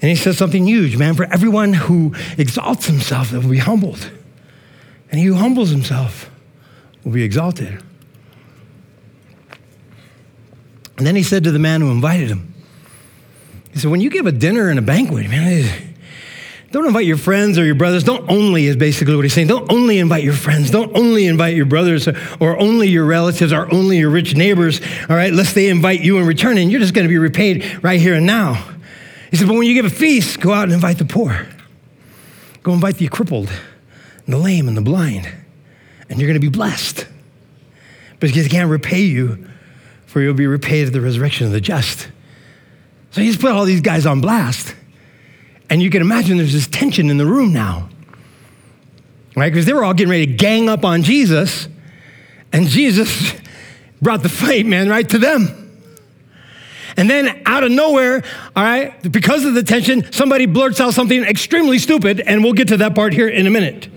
And 0.00 0.10
he 0.10 0.16
says 0.16 0.36
something 0.36 0.66
huge, 0.66 0.96
man. 0.96 1.14
For 1.14 1.24
everyone 1.24 1.72
who 1.72 2.14
exalts 2.36 2.86
himself, 2.86 3.32
will 3.32 3.40
be 3.48 3.58
humbled. 3.58 4.10
And 5.10 5.18
he 5.18 5.26
who 5.26 5.34
humbles 5.34 5.70
himself 5.70 6.30
will 7.04 7.12
be 7.12 7.22
exalted. 7.22 7.82
And 10.96 11.06
then 11.06 11.16
he 11.16 11.22
said 11.22 11.44
to 11.44 11.50
the 11.50 11.58
man 11.58 11.80
who 11.80 11.90
invited 11.90 12.28
him, 12.28 12.54
he 13.72 13.78
said, 13.78 13.90
when 13.90 14.00
you 14.00 14.10
give 14.10 14.26
a 14.26 14.32
dinner 14.32 14.68
and 14.68 14.78
a 14.78 14.82
banquet, 14.82 15.28
man, 15.28 15.93
don't 16.74 16.86
invite 16.86 17.06
your 17.06 17.16
friends 17.16 17.56
or 17.56 17.64
your 17.64 17.76
brothers. 17.76 18.02
Don't 18.02 18.28
only, 18.28 18.66
is 18.66 18.74
basically 18.74 19.14
what 19.14 19.24
he's 19.24 19.32
saying. 19.32 19.46
Don't 19.46 19.70
only 19.70 20.00
invite 20.00 20.24
your 20.24 20.32
friends. 20.32 20.72
Don't 20.72 20.90
only 20.96 21.28
invite 21.28 21.54
your 21.54 21.66
brothers 21.66 22.08
or 22.40 22.58
only 22.58 22.88
your 22.88 23.04
relatives 23.04 23.52
or 23.52 23.72
only 23.72 23.98
your 23.98 24.10
rich 24.10 24.34
neighbors, 24.34 24.80
all 25.08 25.14
right, 25.14 25.32
lest 25.32 25.54
they 25.54 25.68
invite 25.68 26.00
you 26.00 26.18
in 26.18 26.26
return 26.26 26.58
and 26.58 26.72
you're 26.72 26.80
just 26.80 26.92
going 26.92 27.04
to 27.04 27.08
be 27.08 27.16
repaid 27.16 27.78
right 27.84 28.00
here 28.00 28.14
and 28.14 28.26
now. 28.26 28.54
He 29.30 29.36
said, 29.36 29.46
but 29.46 29.54
when 29.54 29.68
you 29.68 29.74
give 29.74 29.84
a 29.84 29.90
feast, 29.90 30.40
go 30.40 30.52
out 30.52 30.64
and 30.64 30.72
invite 30.72 30.98
the 30.98 31.04
poor. 31.04 31.46
Go 32.64 32.72
invite 32.72 32.96
the 32.96 33.06
crippled 33.06 33.50
and 34.26 34.34
the 34.34 34.38
lame 34.38 34.66
and 34.66 34.76
the 34.76 34.82
blind, 34.82 35.32
and 36.08 36.18
you're 36.18 36.26
going 36.26 36.40
to 36.40 36.44
be 36.44 36.48
blessed. 36.48 37.06
Because 38.18 38.34
he 38.34 38.48
can't 38.48 38.68
repay 38.68 39.02
you, 39.02 39.46
for 40.06 40.20
you'll 40.20 40.34
be 40.34 40.48
repaid 40.48 40.88
at 40.88 40.92
the 40.92 41.00
resurrection 41.00 41.46
of 41.46 41.52
the 41.52 41.60
just. 41.60 42.08
So 43.12 43.20
he's 43.20 43.36
put 43.36 43.52
all 43.52 43.64
these 43.64 43.80
guys 43.80 44.06
on 44.06 44.20
blast. 44.20 44.74
And 45.70 45.82
you 45.82 45.90
can 45.90 46.02
imagine 46.02 46.36
there's 46.36 46.52
this 46.52 46.66
tension 46.66 47.10
in 47.10 47.16
the 47.16 47.26
room 47.26 47.52
now, 47.52 47.88
right? 49.34 49.50
Because 49.50 49.66
they 49.66 49.72
were 49.72 49.84
all 49.84 49.94
getting 49.94 50.10
ready 50.10 50.26
to 50.26 50.32
gang 50.32 50.68
up 50.68 50.84
on 50.84 51.02
Jesus, 51.02 51.68
and 52.52 52.66
Jesus 52.66 53.34
brought 54.02 54.22
the 54.22 54.28
fight, 54.28 54.66
man, 54.66 54.88
right 54.88 55.08
to 55.08 55.18
them. 55.18 55.60
And 56.96 57.10
then 57.10 57.42
out 57.44 57.64
of 57.64 57.72
nowhere, 57.72 58.22
all 58.54 58.62
right, 58.62 59.10
because 59.10 59.44
of 59.44 59.54
the 59.54 59.64
tension, 59.64 60.12
somebody 60.12 60.46
blurts 60.46 60.80
out 60.80 60.94
something 60.94 61.24
extremely 61.24 61.78
stupid, 61.78 62.20
and 62.20 62.44
we'll 62.44 62.52
get 62.52 62.68
to 62.68 62.76
that 62.76 62.94
part 62.94 63.12
here 63.12 63.28
in 63.28 63.46
a 63.46 63.50
minute, 63.50 63.88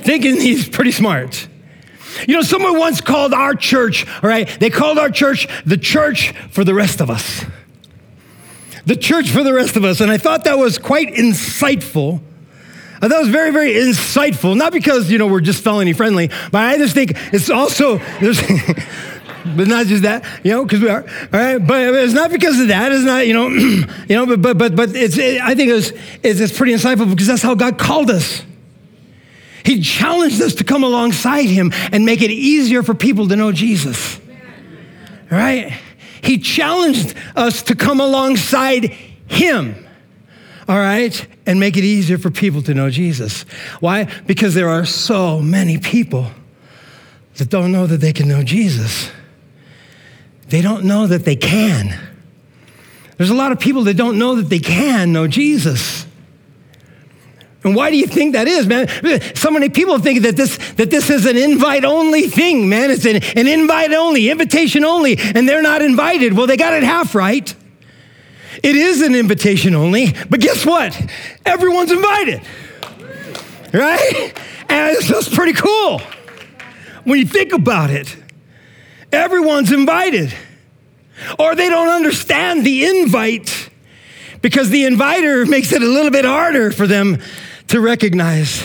thinking 0.00 0.38
he's 0.38 0.68
pretty 0.68 0.92
smart. 0.92 1.48
You 2.26 2.34
know, 2.34 2.42
someone 2.42 2.76
once 2.76 3.00
called 3.00 3.32
our 3.32 3.54
church, 3.54 4.04
all 4.22 4.28
right, 4.28 4.48
they 4.60 4.68
called 4.68 4.98
our 4.98 5.08
church 5.08 5.46
the 5.64 5.76
church 5.76 6.32
for 6.50 6.64
the 6.64 6.74
rest 6.74 7.00
of 7.00 7.08
us 7.08 7.44
the 8.88 8.96
church 8.96 9.28
for 9.28 9.44
the 9.44 9.52
rest 9.52 9.76
of 9.76 9.84
us. 9.84 10.00
And 10.00 10.10
I 10.10 10.16
thought 10.16 10.44
that 10.44 10.56
was 10.56 10.78
quite 10.78 11.08
insightful. 11.08 12.22
I 13.02 13.08
thought 13.08 13.18
it 13.18 13.20
was 13.20 13.28
very, 13.28 13.50
very 13.50 13.74
insightful. 13.74 14.56
Not 14.56 14.72
because, 14.72 15.10
you 15.10 15.18
know, 15.18 15.26
we're 15.26 15.42
just 15.42 15.62
felony 15.62 15.92
friendly, 15.92 16.28
but 16.50 16.62
I 16.62 16.78
just 16.78 16.94
think 16.94 17.12
it's 17.34 17.50
also, 17.50 17.98
there's, 18.18 18.40
but 19.56 19.68
not 19.68 19.86
just 19.86 20.04
that, 20.04 20.24
you 20.42 20.52
know, 20.52 20.64
because 20.64 20.80
we 20.80 20.88
are, 20.88 21.02
all 21.02 21.28
right? 21.32 21.58
But 21.58 21.94
it's 21.96 22.14
not 22.14 22.30
because 22.30 22.58
of 22.58 22.68
that. 22.68 22.90
It's 22.90 23.04
not, 23.04 23.26
you 23.26 23.34
know, 23.34 23.48
you 24.08 24.16
know, 24.16 24.24
but, 24.24 24.40
but, 24.40 24.56
but, 24.56 24.74
but 24.74 24.96
it's, 24.96 25.18
it, 25.18 25.42
I 25.42 25.54
think 25.54 25.70
it's, 25.70 25.92
it's, 26.22 26.40
it's 26.40 26.56
pretty 26.56 26.72
insightful 26.72 27.10
because 27.10 27.26
that's 27.26 27.42
how 27.42 27.54
God 27.54 27.78
called 27.78 28.10
us. 28.10 28.42
He 29.66 29.82
challenged 29.82 30.40
us 30.40 30.54
to 30.54 30.64
come 30.64 30.82
alongside 30.82 31.44
him 31.44 31.72
and 31.92 32.06
make 32.06 32.22
it 32.22 32.30
easier 32.30 32.82
for 32.82 32.94
people 32.94 33.28
to 33.28 33.36
know 33.36 33.52
Jesus. 33.52 34.18
Right? 35.30 35.78
He 36.22 36.38
challenged 36.38 37.14
us 37.36 37.62
to 37.64 37.74
come 37.74 38.00
alongside 38.00 38.84
him. 39.26 39.86
All 40.68 40.78
right? 40.78 41.26
And 41.46 41.58
make 41.58 41.76
it 41.76 41.84
easier 41.84 42.18
for 42.18 42.30
people 42.30 42.62
to 42.62 42.74
know 42.74 42.90
Jesus. 42.90 43.42
Why? 43.80 44.04
Because 44.26 44.54
there 44.54 44.68
are 44.68 44.84
so 44.84 45.40
many 45.40 45.78
people 45.78 46.30
that 47.36 47.48
don't 47.48 47.72
know 47.72 47.86
that 47.86 47.98
they 47.98 48.12
can 48.12 48.28
know 48.28 48.42
Jesus. 48.42 49.10
They 50.48 50.60
don't 50.60 50.84
know 50.84 51.06
that 51.06 51.24
they 51.24 51.36
can. 51.36 51.98
There's 53.16 53.30
a 53.30 53.34
lot 53.34 53.52
of 53.52 53.60
people 53.60 53.84
that 53.84 53.96
don't 53.96 54.18
know 54.18 54.36
that 54.36 54.48
they 54.48 54.58
can 54.58 55.12
know 55.12 55.26
Jesus. 55.26 56.06
And 57.64 57.74
why 57.74 57.90
do 57.90 57.96
you 57.96 58.06
think 58.06 58.34
that 58.34 58.46
is, 58.46 58.66
man? 58.66 58.88
So 59.34 59.50
many 59.50 59.68
people 59.68 59.98
think 59.98 60.22
that 60.22 60.36
this, 60.36 60.58
that 60.74 60.90
this 60.90 61.10
is 61.10 61.26
an 61.26 61.36
invite 61.36 61.84
only 61.84 62.22
thing, 62.22 62.68
man. 62.68 62.90
It's 62.90 63.04
an, 63.04 63.16
an 63.36 63.48
invite 63.48 63.92
only, 63.92 64.30
invitation 64.30 64.84
only, 64.84 65.18
and 65.18 65.48
they're 65.48 65.62
not 65.62 65.82
invited. 65.82 66.34
Well, 66.34 66.46
they 66.46 66.56
got 66.56 66.74
it 66.74 66.84
half 66.84 67.14
right. 67.14 67.52
It 68.62 68.76
is 68.76 69.02
an 69.02 69.14
invitation 69.14 69.74
only, 69.74 70.14
but 70.30 70.40
guess 70.40 70.64
what? 70.64 71.00
Everyone's 71.44 71.92
invited, 71.92 72.42
right? 73.72 74.32
And 74.68 74.96
that's 75.02 75.28
pretty 75.34 75.52
cool 75.52 76.00
when 77.04 77.18
you 77.18 77.26
think 77.26 77.52
about 77.52 77.90
it. 77.90 78.16
Everyone's 79.12 79.72
invited. 79.72 80.32
Or 81.38 81.54
they 81.56 81.68
don't 81.68 81.88
understand 81.88 82.64
the 82.64 82.84
invite 82.84 83.70
because 84.42 84.70
the 84.70 84.84
inviter 84.84 85.46
makes 85.46 85.72
it 85.72 85.82
a 85.82 85.86
little 85.86 86.12
bit 86.12 86.24
harder 86.24 86.70
for 86.70 86.86
them 86.86 87.18
to 87.68 87.80
recognize 87.80 88.64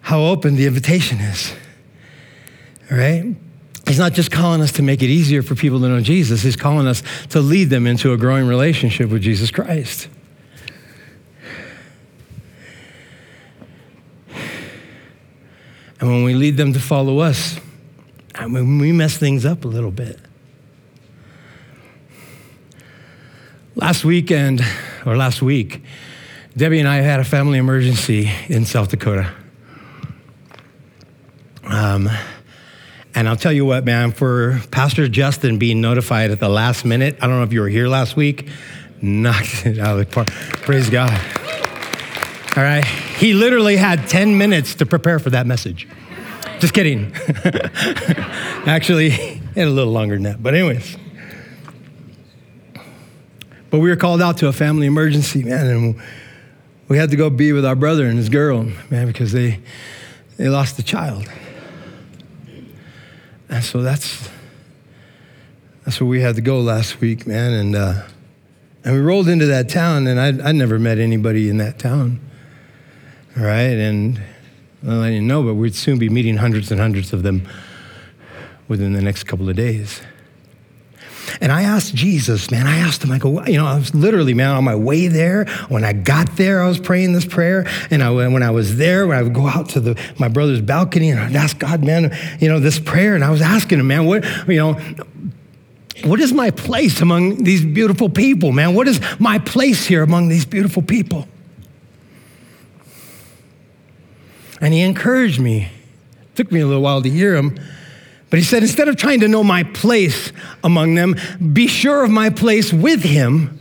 how 0.00 0.22
open 0.22 0.56
the 0.56 0.66
invitation 0.66 1.18
is. 1.18 1.52
right? 2.90 3.34
He's 3.86 3.98
not 3.98 4.12
just 4.12 4.30
calling 4.30 4.60
us 4.60 4.72
to 4.72 4.82
make 4.82 5.02
it 5.02 5.08
easier 5.08 5.42
for 5.42 5.54
people 5.54 5.80
to 5.80 5.88
know 5.88 6.00
Jesus, 6.00 6.42
He's 6.42 6.56
calling 6.56 6.86
us 6.86 7.02
to 7.30 7.40
lead 7.40 7.70
them 7.70 7.86
into 7.86 8.12
a 8.12 8.16
growing 8.16 8.46
relationship 8.46 9.10
with 9.10 9.22
Jesus 9.22 9.50
Christ. 9.50 10.08
And 16.00 16.08
when 16.10 16.22
we 16.22 16.34
lead 16.34 16.56
them 16.56 16.72
to 16.74 16.80
follow 16.80 17.18
us, 17.18 17.58
I 18.34 18.46
mean, 18.46 18.78
we 18.78 18.92
mess 18.92 19.16
things 19.16 19.44
up 19.44 19.64
a 19.64 19.68
little 19.68 19.90
bit. 19.90 20.20
Last 23.74 24.04
weekend, 24.04 24.60
or 25.04 25.16
last 25.16 25.42
week, 25.42 25.82
Debbie 26.58 26.80
and 26.80 26.88
I 26.88 26.96
had 26.96 27.20
a 27.20 27.24
family 27.24 27.56
emergency 27.56 28.28
in 28.48 28.64
South 28.64 28.88
Dakota. 28.88 29.32
Um, 31.62 32.10
and 33.14 33.28
I'll 33.28 33.36
tell 33.36 33.52
you 33.52 33.64
what, 33.64 33.84
man, 33.84 34.10
for 34.10 34.60
Pastor 34.72 35.06
Justin 35.06 35.60
being 35.60 35.80
notified 35.80 36.32
at 36.32 36.40
the 36.40 36.48
last 36.48 36.84
minute, 36.84 37.16
I 37.22 37.28
don't 37.28 37.36
know 37.36 37.44
if 37.44 37.52
you 37.52 37.60
were 37.60 37.68
here 37.68 37.86
last 37.86 38.16
week, 38.16 38.48
knocked 39.00 39.66
it 39.66 39.78
out 39.78 40.00
of 40.00 40.04
the 40.04 40.12
park. 40.12 40.26
Praise 40.32 40.90
God. 40.90 41.12
All 42.56 42.64
right. 42.64 42.84
He 42.84 43.34
literally 43.34 43.76
had 43.76 44.08
10 44.08 44.36
minutes 44.36 44.74
to 44.76 44.86
prepare 44.86 45.20
for 45.20 45.30
that 45.30 45.46
message. 45.46 45.86
Just 46.58 46.74
kidding. 46.74 47.12
Actually, 48.66 49.10
had 49.10 49.68
a 49.68 49.70
little 49.70 49.92
longer 49.92 50.16
than 50.16 50.24
that. 50.24 50.42
But, 50.42 50.56
anyways. 50.56 50.96
But 53.70 53.78
we 53.78 53.88
were 53.88 53.96
called 53.96 54.20
out 54.20 54.38
to 54.38 54.48
a 54.48 54.52
family 54.52 54.88
emergency, 54.88 55.44
man, 55.44 55.66
and 55.68 56.02
we 56.88 56.96
had 56.96 57.10
to 57.10 57.16
go 57.16 57.30
be 57.30 57.52
with 57.52 57.64
our 57.64 57.76
brother 57.76 58.06
and 58.06 58.16
his 58.16 58.28
girl, 58.28 58.64
man, 58.90 59.06
because 59.06 59.32
they, 59.32 59.60
they 60.36 60.48
lost 60.48 60.78
a 60.78 60.82
child. 60.82 61.30
And 63.50 63.62
so 63.62 63.82
that's, 63.82 64.28
that's 65.84 66.00
where 66.00 66.08
we 66.08 66.20
had 66.20 66.34
to 66.36 66.40
go 66.40 66.60
last 66.60 67.00
week, 67.00 67.26
man. 67.26 67.52
And, 67.52 67.76
uh, 67.76 68.02
and 68.84 68.94
we 68.94 69.00
rolled 69.00 69.28
into 69.28 69.46
that 69.46 69.68
town, 69.68 70.06
and 70.06 70.18
I'd, 70.18 70.40
I'd 70.40 70.54
never 70.54 70.78
met 70.78 70.98
anybody 70.98 71.48
in 71.48 71.58
that 71.58 71.78
town. 71.78 72.20
right? 73.36 73.76
And 73.76 74.20
well, 74.82 75.02
I 75.02 75.10
didn't 75.10 75.26
know, 75.26 75.42
but 75.42 75.54
we'd 75.54 75.74
soon 75.74 75.98
be 75.98 76.08
meeting 76.08 76.36
hundreds 76.36 76.70
and 76.70 76.80
hundreds 76.80 77.12
of 77.12 77.22
them 77.22 77.48
within 78.68 78.92
the 78.92 79.02
next 79.02 79.24
couple 79.24 79.48
of 79.48 79.56
days. 79.56 80.00
And 81.40 81.52
I 81.52 81.62
asked 81.62 81.94
Jesus, 81.94 82.50
man, 82.50 82.66
I 82.66 82.76
asked 82.76 83.02
him, 83.04 83.12
I 83.12 83.18
go, 83.18 83.44
you 83.44 83.56
know, 83.56 83.66
I 83.66 83.78
was 83.78 83.94
literally, 83.94 84.34
man, 84.34 84.50
on 84.50 84.64
my 84.64 84.74
way 84.74 85.08
there. 85.08 85.44
When 85.68 85.84
I 85.84 85.92
got 85.92 86.36
there, 86.36 86.62
I 86.62 86.68
was 86.68 86.80
praying 86.80 87.12
this 87.12 87.26
prayer. 87.26 87.66
And 87.90 88.02
I, 88.02 88.10
when 88.10 88.42
I 88.42 88.50
was 88.50 88.76
there, 88.76 89.06
when 89.06 89.16
I 89.16 89.22
would 89.22 89.34
go 89.34 89.46
out 89.46 89.70
to 89.70 89.80
the, 89.80 90.00
my 90.18 90.28
brother's 90.28 90.60
balcony 90.60 91.10
and 91.10 91.20
I'd 91.20 91.36
ask 91.36 91.58
God, 91.58 91.84
man, 91.84 92.16
you 92.40 92.48
know, 92.48 92.60
this 92.60 92.78
prayer. 92.78 93.14
And 93.14 93.24
I 93.24 93.30
was 93.30 93.40
asking 93.40 93.80
him, 93.80 93.86
man, 93.86 94.06
what, 94.06 94.24
you 94.48 94.56
know, 94.56 94.80
what 96.04 96.20
is 96.20 96.32
my 96.32 96.50
place 96.50 97.00
among 97.00 97.42
these 97.42 97.64
beautiful 97.64 98.08
people, 98.08 98.52
man? 98.52 98.74
What 98.74 98.86
is 98.86 99.00
my 99.18 99.38
place 99.38 99.86
here 99.86 100.02
among 100.02 100.28
these 100.28 100.44
beautiful 100.44 100.82
people? 100.82 101.26
And 104.60 104.72
he 104.72 104.80
encouraged 104.80 105.40
me. 105.40 105.70
It 106.20 106.36
took 106.36 106.52
me 106.52 106.60
a 106.60 106.66
little 106.66 106.82
while 106.82 107.02
to 107.02 107.10
hear 107.10 107.34
him. 107.34 107.58
But 108.30 108.38
he 108.38 108.44
said, 108.44 108.62
instead 108.62 108.88
of 108.88 108.96
trying 108.96 109.20
to 109.20 109.28
know 109.28 109.42
my 109.42 109.62
place 109.62 110.32
among 110.62 110.94
them, 110.94 111.16
be 111.52 111.66
sure 111.66 112.04
of 112.04 112.10
my 112.10 112.28
place 112.30 112.72
with 112.72 113.02
him, 113.02 113.58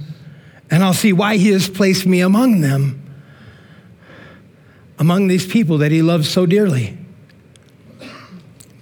and 0.69 0.83
I'll 0.83 0.93
see 0.93 1.13
why 1.13 1.38
he 1.38 1.51
has 1.51 1.69
placed 1.69 2.05
me 2.05 2.19
among 2.19 2.59
them, 2.59 3.01
among 5.00 5.27
these 5.27 5.47
people 5.47 5.77
that 5.77 5.91
he 5.91 6.01
loves 6.01 6.27
so 6.27 6.45
dearly, 6.45 6.97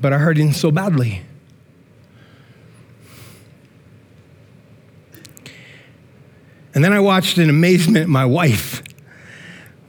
but 0.02 0.12
are 0.12 0.20
hurting 0.20 0.54
so 0.54 0.72
badly. 0.72 1.22
And 6.74 6.84
then 6.84 6.92
I 6.92 7.00
watched 7.00 7.38
in 7.38 7.50
amazement 7.50 8.10
my 8.10 8.26
wife 8.26 8.82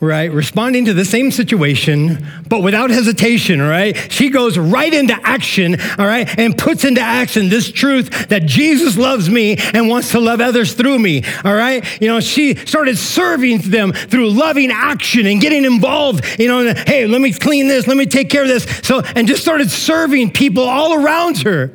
right? 0.01 0.31
Responding 0.31 0.85
to 0.87 0.95
the 0.95 1.05
same 1.05 1.31
situation, 1.31 2.27
but 2.49 2.63
without 2.63 2.91
hesitation, 2.91 3.61
right? 3.63 3.97
She 4.13 4.31
goes 4.31 4.59
right 4.59 4.93
into 4.93 5.19
action, 5.23 5.77
all 5.99 6.07
right, 6.07 6.29
and 6.39 6.57
puts 6.57 6.85
into 6.85 7.01
action 7.01 7.49
this 7.49 7.71
truth 7.71 8.29
that 8.29 8.45
Jesus 8.45 8.97
loves 8.99 9.31
me 9.31 9.57
and 9.73 9.89
wants 9.89 10.11
to 10.13 10.21
love 10.21 10.41
others 10.41 10.75
through 10.75 10.99
me, 10.99 11.25
all 11.45 11.55
right? 11.55 11.85
You 12.01 12.09
know, 12.09 12.21
she 12.21 12.57
started 12.57 12.99
serving 12.99 13.59
them 13.63 13.93
through 13.93 14.31
loving 14.31 14.71
action 14.71 15.27
and 15.27 15.41
getting 15.41 15.65
involved, 15.65 16.25
you 16.39 16.49
know, 16.49 16.75
hey, 16.87 17.07
let 17.07 17.21
me 17.21 17.33
clean 17.33 17.69
this, 17.69 17.87
let 17.87 17.97
me 17.97 18.07
take 18.07 18.29
care 18.29 18.43
of 18.43 18.49
this. 18.49 18.65
So, 18.83 19.01
and 19.15 19.27
just 19.27 19.43
started 19.43 19.71
serving 19.71 20.33
people 20.33 20.65
all 20.65 21.03
around 21.03 21.39
her. 21.39 21.71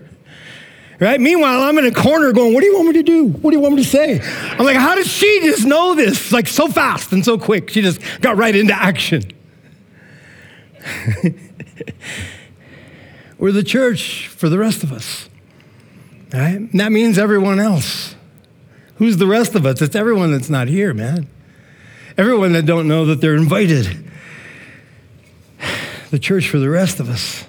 Right? 1.01 1.19
Meanwhile, 1.19 1.63
I'm 1.63 1.79
in 1.79 1.85
a 1.85 1.91
corner 1.91 2.31
going, 2.31 2.53
What 2.53 2.59
do 2.61 2.67
you 2.67 2.75
want 2.75 2.89
me 2.89 2.93
to 2.93 3.03
do? 3.03 3.25
What 3.25 3.49
do 3.49 3.57
you 3.57 3.61
want 3.61 3.73
me 3.73 3.83
to 3.83 3.89
say? 3.89 4.21
I'm 4.21 4.63
like, 4.63 4.77
How 4.77 4.93
does 4.93 5.07
she 5.07 5.39
just 5.41 5.65
know 5.65 5.95
this? 5.95 6.31
Like 6.31 6.45
so 6.45 6.67
fast 6.67 7.11
and 7.11 7.25
so 7.25 7.39
quick. 7.39 7.71
She 7.71 7.81
just 7.81 7.99
got 8.21 8.37
right 8.37 8.55
into 8.55 8.75
action. 8.75 9.23
We're 13.39 13.51
the 13.51 13.63
church 13.63 14.27
for 14.27 14.47
the 14.47 14.59
rest 14.59 14.83
of 14.83 14.91
us. 14.91 15.27
Right? 16.31 16.53
And 16.53 16.79
that 16.79 16.91
means 16.91 17.17
everyone 17.17 17.59
else. 17.59 18.15
Who's 18.97 19.17
the 19.17 19.25
rest 19.25 19.55
of 19.55 19.65
us? 19.65 19.81
It's 19.81 19.95
everyone 19.95 20.31
that's 20.31 20.51
not 20.51 20.67
here, 20.67 20.93
man. 20.93 21.27
Everyone 22.15 22.53
that 22.53 22.67
don't 22.67 22.87
know 22.87 23.05
that 23.07 23.21
they're 23.21 23.35
invited. 23.35 24.07
The 26.11 26.19
church 26.19 26.49
for 26.49 26.59
the 26.59 26.69
rest 26.69 26.99
of 26.99 27.09
us. 27.09 27.45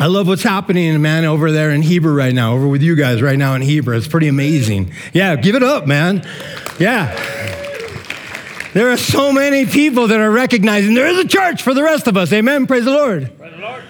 I 0.00 0.06
love 0.06 0.28
what's 0.28 0.44
happening, 0.44 1.02
man, 1.02 1.24
over 1.24 1.50
there 1.50 1.70
in 1.70 1.82
Hebrew 1.82 2.14
right 2.14 2.32
now, 2.32 2.54
over 2.54 2.68
with 2.68 2.82
you 2.82 2.94
guys 2.94 3.20
right 3.20 3.36
now 3.36 3.54
in 3.54 3.62
Hebrew. 3.62 3.96
It's 3.96 4.06
pretty 4.06 4.28
amazing. 4.28 4.92
Yeah, 5.12 5.34
give 5.34 5.56
it 5.56 5.62
up, 5.64 5.88
man. 5.88 6.24
Yeah. 6.78 7.12
There 8.74 8.90
are 8.90 8.96
so 8.96 9.32
many 9.32 9.66
people 9.66 10.06
that 10.06 10.20
are 10.20 10.30
recognizing 10.30 10.94
there 10.94 11.08
is 11.08 11.18
a 11.18 11.26
church 11.26 11.62
for 11.62 11.74
the 11.74 11.82
rest 11.82 12.06
of 12.06 12.16
us. 12.16 12.32
Amen. 12.32 12.68
Praise 12.68 12.84
the 12.84 12.92
Lord. 12.92 13.36
Praise 13.38 13.56
the 13.56 13.60
Lord. 13.60 13.82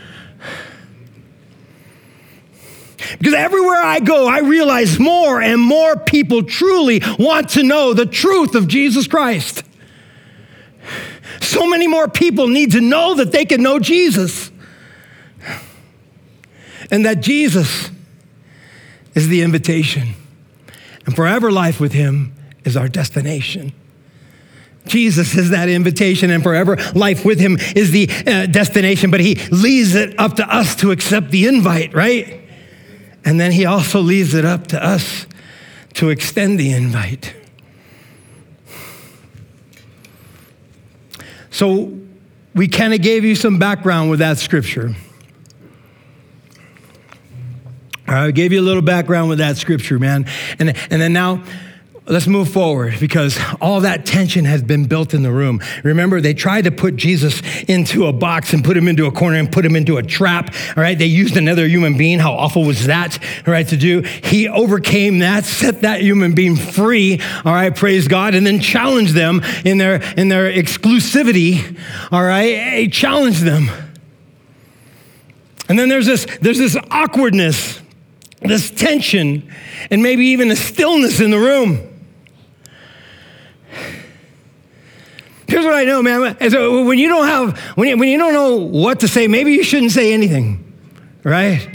Because 3.19 3.35
everywhere 3.35 3.83
I 3.83 4.01
go, 4.01 4.27
I 4.27 4.41
realize 4.41 4.99
more 4.99 5.43
and 5.43 5.61
more 5.61 5.97
people 5.97 6.43
truly 6.43 7.03
want 7.19 7.51
to 7.51 7.63
know 7.63 7.93
the 7.93 8.07
truth 8.07 8.55
of 8.55 8.67
Jesus 8.67 9.07
Christ. 9.07 9.63
So 11.43 11.69
many 11.69 11.87
more 11.87 12.09
people 12.09 12.49
need 12.49 12.73
to 12.73 12.81
know 12.81 13.15
that 13.17 13.31
they 13.31 13.45
can 13.45 13.63
know 13.63 13.79
Jesus 13.79 14.51
and 16.91 17.05
that 17.05 17.21
Jesus 17.21 17.91
is 19.15 19.29
the 19.29 19.43
invitation. 19.43 20.15
And 21.07 21.15
forever 21.15 21.51
life 21.51 21.81
with 21.81 21.93
Him 21.93 22.35
is 22.65 22.77
our 22.77 22.89
destination. 22.89 23.73
Jesus 24.87 25.37
is 25.37 25.51
that 25.51 25.69
invitation, 25.69 26.31
and 26.31 26.43
forever 26.43 26.77
life 26.95 27.25
with 27.25 27.39
Him 27.39 27.59
is 27.77 27.91
the 27.91 28.09
uh, 28.27 28.47
destination, 28.47 29.11
but 29.11 29.21
He 29.21 29.37
leaves 29.51 29.95
it 29.95 30.19
up 30.19 30.37
to 30.37 30.47
us 30.47 30.75
to 30.77 30.91
accept 30.91 31.31
the 31.31 31.47
invite, 31.47 31.95
right? 31.95 32.41
And 33.25 33.39
then 33.39 33.53
He 33.53 33.67
also 33.67 34.01
leaves 34.01 34.35
it 34.35 34.45
up 34.45 34.67
to 34.69 34.83
us 34.83 35.27
to 35.95 36.11
extend 36.11 36.59
the 36.59 36.73
invite. 36.73 37.35
So, 41.51 41.99
we 42.55 42.69
kind 42.69 42.95
of 42.95 43.03
gave 43.03 43.25
you 43.25 43.35
some 43.35 43.59
background 43.59 44.11
with 44.11 44.21
that 44.21 44.39
scripture. 44.39 44.95
I 48.09 48.31
gave 48.31 48.53
you 48.53 48.61
a 48.61 48.63
little 48.63 48.83
background 48.83 49.29
with 49.29 49.39
that 49.39 49.57
scripture, 49.57 49.99
man. 49.99 50.27
And, 50.59 50.71
and 50.91 51.01
then 51.03 51.13
now, 51.13 51.45
let's 52.09 52.27
move 52.27 52.49
forward 52.49 52.95
because 53.01 53.39
all 53.61 53.81
that 53.81 54.07
tension 54.07 54.45
has 54.47 54.63
been 54.63 54.87
built 54.87 55.13
in 55.13 55.23
the 55.23 55.31
room. 55.31 55.61
Remember, 55.85 56.21
they 56.21 56.35
tried 56.35 56.65
to 56.65 56.71
put 56.71 56.97
Jesus 56.97 57.43
into 57.69 58.07
a 58.07 58.13
box 58.13 58.53
and 58.53 58.65
put 58.65 58.77
him 58.77 58.89
into 58.89 59.07
a 59.07 59.13
corner 59.13 59.37
and 59.37 59.51
put 59.51 59.65
him 59.65 59.77
into 59.77 59.99
a 59.99 60.03
trap. 60.03 60.55
All 60.77 60.83
right, 60.83 60.99
they 60.99 61.07
used 61.07 61.37
another 61.37 61.67
human 61.67 61.97
being. 61.99 62.19
How 62.19 62.33
awful 62.33 62.65
was 62.65 62.87
that? 62.87 63.19
All 63.47 63.53
right, 63.53 63.69
to 63.69 63.77
do. 63.77 64.01
He 64.01 64.49
overcame 64.49 65.19
that, 65.19 65.45
set 65.45 65.83
that 65.83 66.01
human 66.01 66.35
being 66.35 66.57
free. 66.57 67.21
All 67.45 67.53
right, 67.53 67.75
praise 67.75 68.09
God, 68.09 68.35
and 68.35 68.47
then 68.47 68.61
challenged 68.61 69.15
them 69.15 69.43
in 69.65 69.79
their 69.79 70.03
in 70.17 70.29
their 70.29 70.51
exclusivity. 70.51 71.79
All 72.11 72.25
right, 72.25 72.79
he 72.79 72.89
challenged 72.89 73.43
them. 73.43 73.69
And 75.69 75.79
then 75.79 75.91
there's 75.91 76.07
this 76.07 76.27
there's 76.41 76.59
this 76.59 76.77
awkwardness 76.91 77.81
this 78.41 78.71
tension, 78.71 79.53
and 79.91 80.03
maybe 80.03 80.27
even 80.27 80.51
a 80.51 80.57
stillness 80.57 81.21
in 81.21 81.31
the 81.31 81.39
room. 81.39 81.81
Here's 85.49 85.65
what 85.65 85.75
I 85.75 85.85
know, 85.85 86.03
man. 86.03 86.37
So 86.51 86.85
when 86.85 86.99
you 86.99 87.09
don't 87.09 87.27
have, 87.27 87.59
when 87.77 87.89
you, 87.89 87.97
when 87.97 88.09
you 88.09 88.19
don't 88.19 88.35
know 88.35 88.57
what 88.57 89.01
to 89.01 89.09
say, 89.09 89.27
maybe 89.29 89.55
you 89.55 89.65
shouldn't 89.65 89.93
say 89.93 90.13
anything, 90.13 90.73
right? 91.25 91.67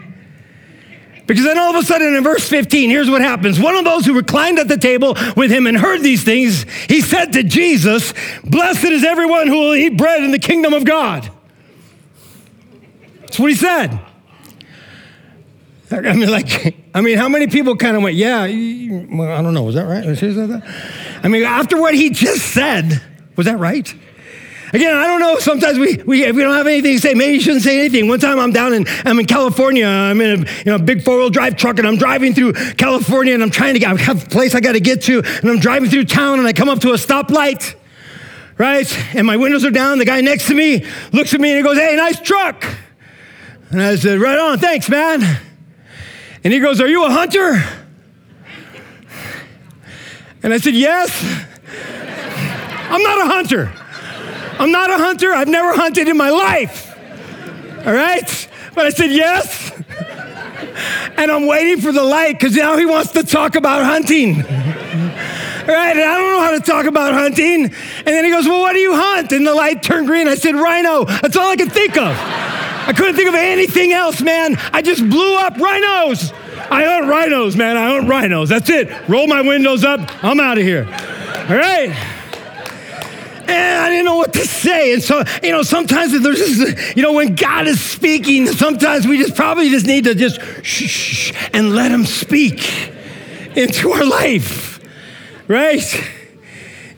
Because 1.25 1.43
then 1.43 1.57
all 1.57 1.75
of 1.75 1.83
a 1.83 1.85
sudden 1.85 2.13
in 2.15 2.23
verse 2.23 2.47
15, 2.47 2.89
here's 2.89 3.09
what 3.09 3.21
happens. 3.21 3.59
One 3.59 3.75
of 3.75 3.83
those 3.83 4.05
who 4.05 4.13
reclined 4.13 4.59
at 4.59 4.67
the 4.67 4.77
table 4.77 5.15
with 5.35 5.51
him 5.51 5.67
and 5.67 5.77
heard 5.77 6.01
these 6.01 6.23
things, 6.23 6.65
he 6.87 7.01
said 7.01 7.33
to 7.33 7.43
Jesus, 7.43 8.13
Blessed 8.43 8.85
is 8.85 9.03
everyone 9.03 9.47
who 9.47 9.57
will 9.57 9.75
eat 9.75 9.97
bread 9.97 10.23
in 10.23 10.31
the 10.31 10.39
kingdom 10.39 10.73
of 10.73 10.83
God. 10.85 11.31
That's 13.21 13.39
what 13.39 13.49
he 13.49 13.55
said. 13.55 13.99
I 15.93 16.13
mean, 16.13 16.29
like, 16.29 16.75
I 16.93 17.01
mean, 17.01 17.17
how 17.17 17.29
many 17.29 17.47
people 17.47 17.75
kind 17.75 17.95
of 17.95 18.03
went, 18.03 18.15
yeah, 18.15 18.41
well, 18.45 19.31
I 19.31 19.41
don't 19.41 19.53
know, 19.53 19.63
was 19.63 19.75
that 19.75 19.85
right? 19.85 20.05
Was 20.05 20.19
that? 20.19 20.63
I 21.23 21.27
mean, 21.27 21.43
after 21.43 21.79
what 21.79 21.93
he 21.93 22.09
just 22.09 22.53
said, 22.53 23.01
was 23.35 23.45
that 23.45 23.57
right? 23.57 23.93
Again, 24.73 24.95
I 24.95 25.05
don't 25.05 25.19
know. 25.19 25.37
Sometimes 25.37 25.77
we, 25.77 25.97
we 25.97 26.23
if 26.23 26.35
we 26.35 26.41
don't 26.41 26.55
have 26.55 26.65
anything 26.65 26.95
to 26.95 26.99
say, 26.99 27.13
maybe 27.13 27.35
you 27.35 27.41
shouldn't 27.41 27.61
say 27.61 27.79
anything. 27.79 28.07
One 28.07 28.19
time 28.19 28.39
I'm 28.39 28.51
down 28.51 28.73
in 28.73 28.87
I'm 29.05 29.19
in 29.19 29.27
California. 29.27 29.85
I'm 29.85 30.19
in 30.19 30.31
a 30.43 30.49
you 30.65 30.65
know 30.65 30.79
big 30.79 31.03
four 31.03 31.17
wheel 31.17 31.29
drive 31.29 31.57
truck 31.57 31.77
and 31.77 31.87
I'm 31.87 31.95
driving 31.95 32.33
through 32.33 32.53
California 32.53 33.35
and 33.35 33.43
I'm 33.43 33.51
trying 33.51 33.75
to 33.75 33.79
get 33.79 33.93
I 33.93 34.01
have 34.01 34.25
a 34.25 34.29
place 34.29 34.55
I 34.55 34.61
got 34.61 34.71
to 34.71 34.79
get 34.79 35.03
to 35.03 35.19
and 35.19 35.47
I'm 35.47 35.59
driving 35.59 35.91
through 35.91 36.05
town 36.05 36.39
and 36.39 36.47
I 36.47 36.53
come 36.53 36.69
up 36.69 36.79
to 36.79 36.89
a 36.89 36.95
stoplight, 36.95 37.75
right? 38.57 39.15
And 39.15 39.27
my 39.27 39.37
windows 39.37 39.63
are 39.63 39.69
down. 39.69 39.99
The 39.99 40.05
guy 40.05 40.21
next 40.21 40.47
to 40.47 40.55
me 40.55 40.87
looks 41.11 41.35
at 41.35 41.39
me 41.39 41.49
and 41.51 41.57
he 41.57 41.63
goes, 41.63 41.77
"Hey, 41.77 41.95
nice 41.95 42.19
truck." 42.19 42.65
And 43.69 43.79
I 43.79 43.95
said, 43.95 44.19
"Right 44.19 44.39
on, 44.39 44.57
thanks, 44.57 44.89
man." 44.89 45.21
And 46.43 46.51
he 46.51 46.59
goes, 46.59 46.81
Are 46.81 46.87
you 46.87 47.05
a 47.05 47.09
hunter? 47.09 47.63
And 50.43 50.53
I 50.53 50.57
said, 50.57 50.73
Yes. 50.73 51.11
I'm 52.89 53.01
not 53.01 53.21
a 53.21 53.25
hunter. 53.25 53.71
I'm 54.59 54.71
not 54.71 54.89
a 54.89 54.97
hunter. 54.97 55.33
I've 55.33 55.47
never 55.47 55.73
hunted 55.73 56.07
in 56.07 56.17
my 56.17 56.29
life. 56.29 56.95
All 57.85 57.93
right? 57.93 58.49
But 58.75 58.85
I 58.85 58.89
said, 58.89 59.11
Yes. 59.11 59.71
And 61.15 61.31
I'm 61.31 61.47
waiting 61.47 61.79
for 61.79 61.91
the 61.91 62.03
light 62.03 62.33
because 62.33 62.55
now 62.55 62.77
he 62.77 62.85
wants 62.85 63.11
to 63.13 63.23
talk 63.23 63.55
about 63.55 63.85
hunting. 63.85 64.35
All 64.35 64.41
right? 64.41 65.95
And 65.95 66.01
I 66.01 66.17
don't 66.17 66.31
know 66.33 66.41
how 66.41 66.51
to 66.51 66.59
talk 66.59 66.85
about 66.87 67.13
hunting. 67.13 67.65
And 67.65 68.05
then 68.05 68.25
he 68.25 68.31
goes, 68.31 68.45
Well, 68.45 68.59
what 68.59 68.73
do 68.73 68.79
you 68.79 68.93
hunt? 68.93 69.31
And 69.31 69.47
the 69.47 69.55
light 69.55 69.81
turned 69.81 70.07
green. 70.07 70.27
I 70.27 70.35
said, 70.35 70.55
Rhino. 70.55 71.05
That's 71.05 71.37
all 71.37 71.49
I 71.49 71.55
could 71.55 71.71
think 71.71 71.97
of. 71.97 72.17
I 72.85 72.93
couldn't 72.93 73.15
think 73.15 73.29
of 73.29 73.35
anything 73.35 73.93
else, 73.93 74.21
man. 74.21 74.57
I 74.73 74.81
just 74.81 75.07
blew 75.09 75.37
up 75.37 75.57
rhinos. 75.57 76.33
I 76.69 76.83
hunt 76.83 77.07
rhinos, 77.07 77.55
man. 77.55 77.77
I 77.77 77.87
hunt 77.87 78.09
rhinos. 78.09 78.49
That's 78.49 78.69
it. 78.69 78.89
Roll 79.07 79.27
my 79.27 79.41
windows 79.41 79.83
up. 79.83 80.01
I'm 80.23 80.39
out 80.39 80.57
of 80.57 80.63
here. 80.63 80.85
All 80.85 81.55
right. 81.55 81.89
And 83.47 83.81
I 83.81 83.89
didn't 83.89 84.05
know 84.05 84.15
what 84.15 84.33
to 84.33 84.45
say. 84.45 84.93
And 84.93 85.03
so, 85.03 85.23
you 85.41 85.51
know, 85.51 85.63
sometimes 85.63 86.17
there's 86.21 86.37
just, 86.37 86.95
you 86.97 87.03
know, 87.03 87.13
when 87.13 87.35
God 87.35 87.67
is 87.67 87.81
speaking, 87.81 88.47
sometimes 88.47 89.05
we 89.05 89.17
just 89.17 89.35
probably 89.35 89.69
just 89.69 89.85
need 89.85 90.05
to 90.05 90.15
just 90.15 90.41
shh 90.63 91.33
and 91.53 91.75
let 91.75 91.91
him 91.91 92.05
speak 92.05 92.69
into 93.55 93.91
our 93.91 94.05
life. 94.05 94.79
Right? 95.47 95.83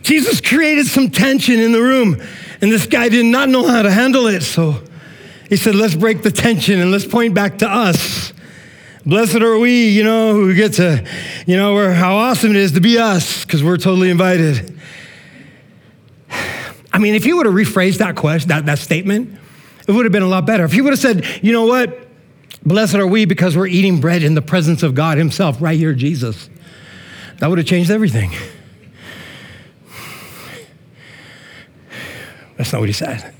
Jesus 0.03 0.39
created 0.39 0.85
some 0.85 1.09
tension 1.09 1.59
in 1.59 1.71
the 1.71 1.81
room, 1.81 2.21
and 2.61 2.71
this 2.71 2.85
guy 2.85 3.09
did 3.09 3.25
not 3.25 3.49
know 3.49 3.67
how 3.67 3.81
to 3.81 3.91
handle 3.91 4.27
it. 4.27 4.41
So 4.41 4.81
he 5.49 5.57
said, 5.57 5.75
let's 5.75 5.95
break 5.95 6.23
the 6.23 6.31
tension 6.31 6.79
and 6.79 6.91
let's 6.91 7.05
point 7.05 7.33
back 7.33 7.59
to 7.59 7.69
us. 7.69 8.33
Blessed 9.05 9.41
are 9.41 9.59
we, 9.59 9.89
you 9.89 10.03
know, 10.03 10.33
who 10.33 10.55
get 10.55 10.73
to, 10.73 11.07
you 11.45 11.55
know, 11.55 11.93
how 11.93 12.15
awesome 12.15 12.51
it 12.51 12.55
is 12.55 12.71
to 12.71 12.81
be 12.81 12.97
us 12.97 13.45
because 13.45 13.63
we're 13.63 13.77
totally 13.77 14.09
invited. 14.09 14.79
I 16.91 16.97
mean, 16.97 17.13
if 17.13 17.25
you 17.25 17.37
would 17.37 17.45
have 17.45 17.53
rephrased 17.53 17.99
that 17.99 18.15
question, 18.15 18.49
that, 18.49 18.65
that 18.65 18.79
statement, 18.79 19.37
it 19.87 19.91
would 19.91 20.05
have 20.05 20.11
been 20.11 20.23
a 20.23 20.27
lot 20.27 20.47
better. 20.47 20.63
If 20.63 20.73
you 20.73 20.83
would 20.83 20.93
have 20.93 20.99
said, 20.99 21.25
you 21.43 21.51
know 21.51 21.65
what? 21.65 22.07
Blessed 22.65 22.95
are 22.95 23.05
we 23.05 23.25
because 23.25 23.55
we're 23.55 23.67
eating 23.67 24.01
bread 24.01 24.23
in 24.23 24.33
the 24.33 24.41
presence 24.41 24.81
of 24.81 24.95
God 24.95 25.19
Himself, 25.19 25.61
right 25.61 25.77
here, 25.77 25.93
Jesus. 25.93 26.49
That 27.37 27.47
would 27.47 27.59
have 27.59 27.67
changed 27.67 27.91
everything. 27.91 28.31
That's 32.57 32.71
not 32.71 32.79
what 32.79 32.89
he 32.89 32.93
said. 32.93 33.33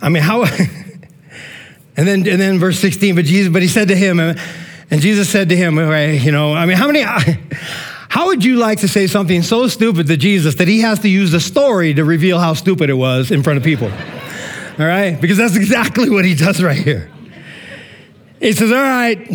I 0.00 0.08
mean, 0.08 0.22
how, 0.22 0.44
and 1.96 2.06
then, 2.06 2.26
and 2.26 2.40
then 2.40 2.58
verse 2.58 2.78
16, 2.78 3.14
but 3.14 3.24
Jesus, 3.24 3.52
but 3.52 3.62
he 3.62 3.68
said 3.68 3.88
to 3.88 3.96
him, 3.96 4.20
and 4.20 5.00
Jesus 5.00 5.28
said 5.28 5.48
to 5.48 5.56
him, 5.56 5.78
right, 5.78 6.20
you 6.20 6.32
know, 6.32 6.54
I 6.54 6.66
mean, 6.66 6.76
how 6.76 6.86
many, 6.86 7.00
how 8.08 8.26
would 8.26 8.44
you 8.44 8.56
like 8.56 8.80
to 8.80 8.88
say 8.88 9.06
something 9.06 9.42
so 9.42 9.66
stupid 9.68 10.06
to 10.06 10.16
Jesus 10.16 10.56
that 10.56 10.68
he 10.68 10.80
has 10.80 11.00
to 11.00 11.08
use 11.08 11.34
a 11.34 11.40
story 11.40 11.94
to 11.94 12.04
reveal 12.04 12.38
how 12.38 12.54
stupid 12.54 12.90
it 12.90 12.94
was 12.94 13.30
in 13.30 13.42
front 13.42 13.56
of 13.56 13.64
people? 13.64 13.88
All 14.78 14.84
right? 14.84 15.18
Because 15.20 15.38
that's 15.38 15.56
exactly 15.56 16.10
what 16.10 16.24
he 16.24 16.34
does 16.34 16.62
right 16.62 16.78
here. 16.78 17.10
He 18.40 18.52
says, 18.52 18.70
All 18.70 18.76
right, 18.76 19.26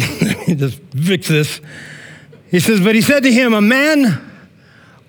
just 0.56 0.80
fix 0.80 1.28
this. 1.28 1.60
He 2.50 2.60
says, 2.60 2.80
But 2.80 2.96
he 2.96 3.02
said 3.02 3.24
to 3.24 3.32
him, 3.32 3.54
A 3.54 3.62
man 3.62 4.32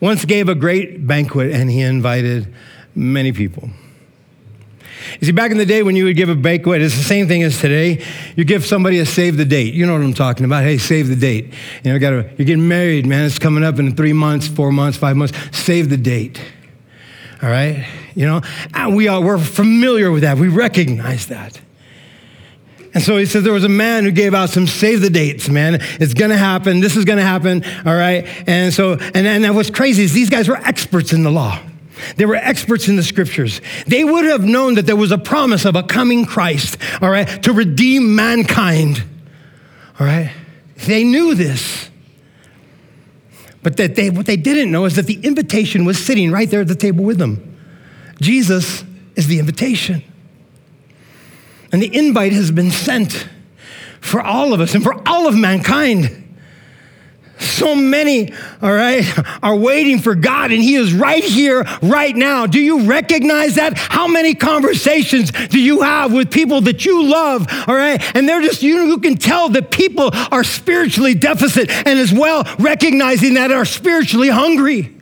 once 0.01 0.25
gave 0.25 0.49
a 0.49 0.55
great 0.55 1.07
banquet 1.07 1.53
and 1.53 1.71
he 1.71 1.81
invited 1.81 2.53
many 2.95 3.33
people. 3.33 3.69
You 5.21 5.27
see, 5.27 5.33
back 5.33 5.51
in 5.51 5.59
the 5.59 5.67
day 5.67 5.83
when 5.83 5.97
you 5.97 6.05
would 6.05 6.17
give 6.17 6.29
a 6.29 6.35
banquet, 6.35 6.83
it's 6.83 6.97
the 6.97 7.03
same 7.03 7.29
thing 7.29 7.43
as 7.43 7.59
today. 7.61 8.05
You 8.37 8.45
give 8.45 8.65
somebody 8.65 8.99
a 8.99 9.07
save 9.07 9.37
the 9.37 9.45
date. 9.45 9.75
You 9.75 9.87
know 9.87 9.93
what 9.93 10.03
I'm 10.03 10.15
talking 10.15 10.45
about. 10.45 10.65
Hey, 10.65 10.79
save 10.79 11.09
the 11.09 11.17
date. 11.17 11.53
You 11.85 11.93
know, 11.93 11.99
gotta, 11.99 12.31
you're 12.37 12.47
getting 12.47 12.69
married, 12.69 13.07
man. 13.07 13.25
It's 13.25 13.39
coming 13.39 13.65
up 13.65 13.79
in 13.79 13.95
three 13.97 14.13
months, 14.13 14.49
four 14.49 14.73
months, 14.73 14.99
five 14.99 15.17
months. 15.17 15.37
Save 15.57 15.91
the 15.91 15.97
date. 15.97 16.41
All 17.43 17.49
right? 17.49 17.87
You 18.15 18.27
know, 18.27 18.43
and 18.75 18.95
we 18.95 19.09
are, 19.09 19.21
we're 19.21 19.39
familiar 19.39 20.11
with 20.11 20.23
that. 20.23 20.39
We 20.39 20.49
recognize 20.49 21.27
that. 21.27 21.61
And 22.95 23.03
so 23.03 23.17
he 23.17 23.27
says 23.27 23.43
there 23.43 23.53
was 23.53 23.65
a 23.65 23.71
man 23.71 24.05
who 24.05 24.11
gave 24.11 24.35
out 24.35 24.51
some 24.51 24.67
save 24.67 25.01
the 25.01 25.09
dates, 25.09 25.49
man. 25.49 25.79
It's 25.81 26.15
gonna 26.15 26.37
happen. 26.37 26.81
This 26.81 26.97
is 26.97 27.05
gonna 27.05 27.23
happen. 27.23 27.65
All 27.87 27.95
right. 27.95 28.27
And 28.47 28.73
so, 28.73 28.93
and, 28.93 29.27
and 29.27 29.55
what's 29.57 29.71
crazy 29.71 30.03
is 30.05 30.13
these 30.13 30.29
guys 30.29 30.49
were 30.49 30.59
experts 30.59 31.13
in 31.13 31.23
the 31.23 31.31
law. 31.31 31.59
They 32.17 32.25
were 32.25 32.35
experts 32.35 32.89
in 32.89 32.97
the 32.97 33.03
scriptures. 33.03 33.61
They 33.87 34.05
would 34.05 34.25
have 34.25 34.45
known 34.45 34.75
that 34.75 34.87
there 34.87 34.97
was 34.97 35.13
a 35.13 35.19
promise 35.19 35.65
of 35.65 35.77
a 35.77 35.83
coming 35.83 36.25
Christ, 36.25 36.77
all 37.01 37.11
right, 37.11 37.27
to 37.43 37.53
redeem 37.53 38.15
mankind. 38.15 39.05
All 40.01 40.07
right? 40.07 40.33
They 40.87 41.05
knew 41.05 41.35
this. 41.35 41.91
But 43.63 43.77
that 43.77 43.95
they, 43.95 44.11
what 44.11 44.27
they 44.27 44.37
didn't 44.37 44.73
know 44.73 44.87
is 44.87 44.97
that 44.97 45.07
the 45.07 45.21
invitation 45.23 45.85
was 45.85 46.03
sitting 46.05 46.33
right 46.33 46.51
there 46.51 46.63
at 46.63 46.69
the 46.69 46.75
table 46.75 47.05
with 47.05 47.19
them. 47.19 47.57
Jesus 48.21 48.85
is 49.15 49.29
the 49.29 49.39
invitation. 49.39 50.03
And 51.71 51.81
the 51.81 51.95
invite 51.95 52.33
has 52.33 52.51
been 52.51 52.71
sent 52.71 53.29
for 54.01 54.21
all 54.21 54.53
of 54.53 54.61
us 54.61 54.75
and 54.75 54.83
for 54.83 55.09
all 55.09 55.29
of 55.29 55.37
mankind. 55.37 56.22
So 57.43 57.75
many, 57.75 58.33
all 58.63 58.73
right, 58.73 59.05
are 59.43 59.57
waiting 59.57 59.99
for 59.99 60.15
God, 60.15 60.53
and 60.53 60.63
He 60.63 60.75
is 60.75 60.95
right 60.95 61.25
here, 61.25 61.65
right 61.83 62.15
now. 62.15 62.47
Do 62.47 62.61
you 62.61 62.85
recognize 62.85 63.57
that? 63.57 63.77
How 63.77 64.07
many 64.07 64.35
conversations 64.35 65.31
do 65.31 65.61
you 65.61 65.83
have 65.83 66.13
with 66.13 66.31
people 66.31 66.61
that 66.63 66.85
you 66.85 67.05
love, 67.05 67.47
all 67.67 67.75
right? 67.75 68.01
And 68.17 68.29
they're 68.29 68.43
just, 68.43 68.63
you, 68.63 68.87
you 68.87 68.99
can 68.99 69.17
tell 69.17 69.49
that 69.51 69.71
people 69.71 70.11
are 70.31 70.45
spiritually 70.45 71.15
deficit 71.15 71.71
and 71.71 71.99
as 71.99 72.13
well 72.13 72.45
recognizing 72.59 73.35
that 73.35 73.51
are 73.51 73.65
spiritually 73.65 74.29
hungry. 74.29 74.97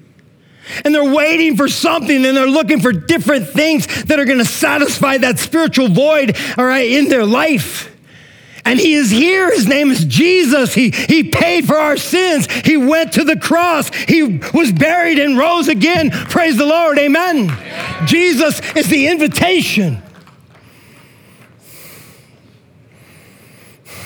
And 0.84 0.94
they're 0.94 1.12
waiting 1.12 1.56
for 1.56 1.68
something 1.68 2.24
and 2.24 2.36
they're 2.36 2.46
looking 2.46 2.80
for 2.80 2.92
different 2.92 3.48
things 3.48 4.04
that 4.04 4.18
are 4.18 4.24
going 4.24 4.38
to 4.38 4.44
satisfy 4.44 5.18
that 5.18 5.38
spiritual 5.38 5.88
void, 5.88 6.36
all 6.56 6.64
right, 6.64 6.88
in 6.90 7.08
their 7.08 7.26
life. 7.26 7.89
And 8.64 8.78
he 8.78 8.94
is 8.94 9.10
here. 9.10 9.50
His 9.50 9.66
name 9.66 9.90
is 9.90 10.04
Jesus. 10.04 10.74
He, 10.74 10.90
he 10.90 11.24
paid 11.24 11.66
for 11.66 11.76
our 11.76 11.96
sins. 11.96 12.50
He 12.64 12.76
went 12.76 13.12
to 13.14 13.24
the 13.24 13.38
cross. 13.38 13.94
He 13.94 14.40
was 14.54 14.72
buried 14.72 15.18
and 15.18 15.38
rose 15.38 15.68
again. 15.68 16.10
Praise 16.10 16.56
the 16.56 16.66
Lord. 16.66 16.98
Amen. 16.98 17.50
Jesus 18.06 18.60
is 18.76 18.88
the 18.88 19.08
invitation. 19.08 20.02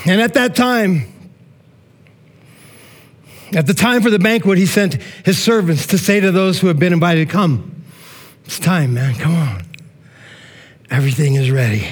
And 0.06 0.20
at 0.20 0.34
that 0.34 0.54
time, 0.54 1.12
at 3.54 3.66
the 3.66 3.74
time 3.74 4.02
for 4.02 4.10
the 4.10 4.18
banquet, 4.18 4.58
he 4.58 4.66
sent 4.66 4.94
his 5.24 5.42
servants 5.42 5.86
to 5.88 5.98
say 5.98 6.20
to 6.20 6.30
those 6.32 6.60
who 6.60 6.66
had 6.66 6.78
been 6.78 6.92
invited, 6.92 7.30
Come, 7.30 7.84
it's 8.44 8.58
time, 8.58 8.94
man, 8.94 9.14
come 9.14 9.34
on. 9.34 9.62
Everything 10.90 11.34
is 11.34 11.50
ready. 11.50 11.86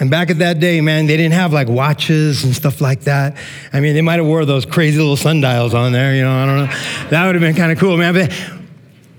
And 0.00 0.10
back 0.10 0.30
at 0.30 0.38
that 0.38 0.58
day, 0.58 0.80
man, 0.80 1.06
they 1.06 1.16
didn't 1.16 1.34
have 1.34 1.52
like 1.52 1.68
watches 1.68 2.42
and 2.42 2.54
stuff 2.54 2.80
like 2.80 3.02
that. 3.02 3.36
I 3.72 3.80
mean, 3.80 3.94
they 3.94 4.02
might 4.02 4.16
have 4.16 4.26
wore 4.26 4.44
those 4.44 4.66
crazy 4.66 4.98
little 4.98 5.16
sundials 5.16 5.72
on 5.72 5.92
there, 5.92 6.14
you 6.14 6.22
know, 6.22 6.32
I 6.32 6.46
don't 6.46 6.56
know. 6.56 7.08
That 7.10 7.26
would 7.26 7.36
have 7.36 7.42
been 7.42 7.54
kind 7.54 7.70
of 7.70 7.78
cool, 7.78 7.96
man. 7.96 8.12
But, 8.12 8.32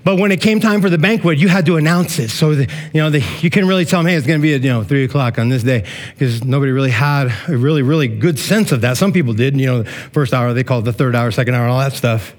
but 0.04 0.18
when 0.18 0.32
it 0.32 0.40
came 0.40 0.60
time 0.60 0.82
for 0.82 0.90
the 0.90 0.98
banquet, 0.98 1.38
you 1.38 1.48
had 1.48 1.64
to 1.66 1.78
announce 1.78 2.18
it. 2.18 2.28
So, 2.28 2.54
the, 2.54 2.70
you 2.92 3.00
know, 3.00 3.08
the, 3.08 3.20
you 3.40 3.48
couldn't 3.48 3.68
really 3.68 3.86
tell 3.86 4.00
them, 4.00 4.06
hey, 4.06 4.16
it's 4.16 4.26
going 4.26 4.38
to 4.38 4.42
be 4.42 4.54
at, 4.54 4.62
you 4.62 4.68
know, 4.68 4.84
3 4.84 5.04
o'clock 5.04 5.38
on 5.38 5.48
this 5.48 5.62
day 5.62 5.86
because 6.12 6.44
nobody 6.44 6.72
really 6.72 6.90
had 6.90 7.32
a 7.48 7.56
really, 7.56 7.82
really 7.82 8.06
good 8.06 8.38
sense 8.38 8.70
of 8.70 8.82
that. 8.82 8.98
Some 8.98 9.12
people 9.12 9.32
did, 9.32 9.58
you 9.58 9.66
know, 9.66 9.84
first 10.12 10.34
hour, 10.34 10.52
they 10.52 10.62
called 10.62 10.84
the 10.84 10.92
third 10.92 11.16
hour, 11.16 11.30
second 11.30 11.54
hour, 11.54 11.66
all 11.68 11.78
that 11.78 11.94
stuff. 11.94 12.36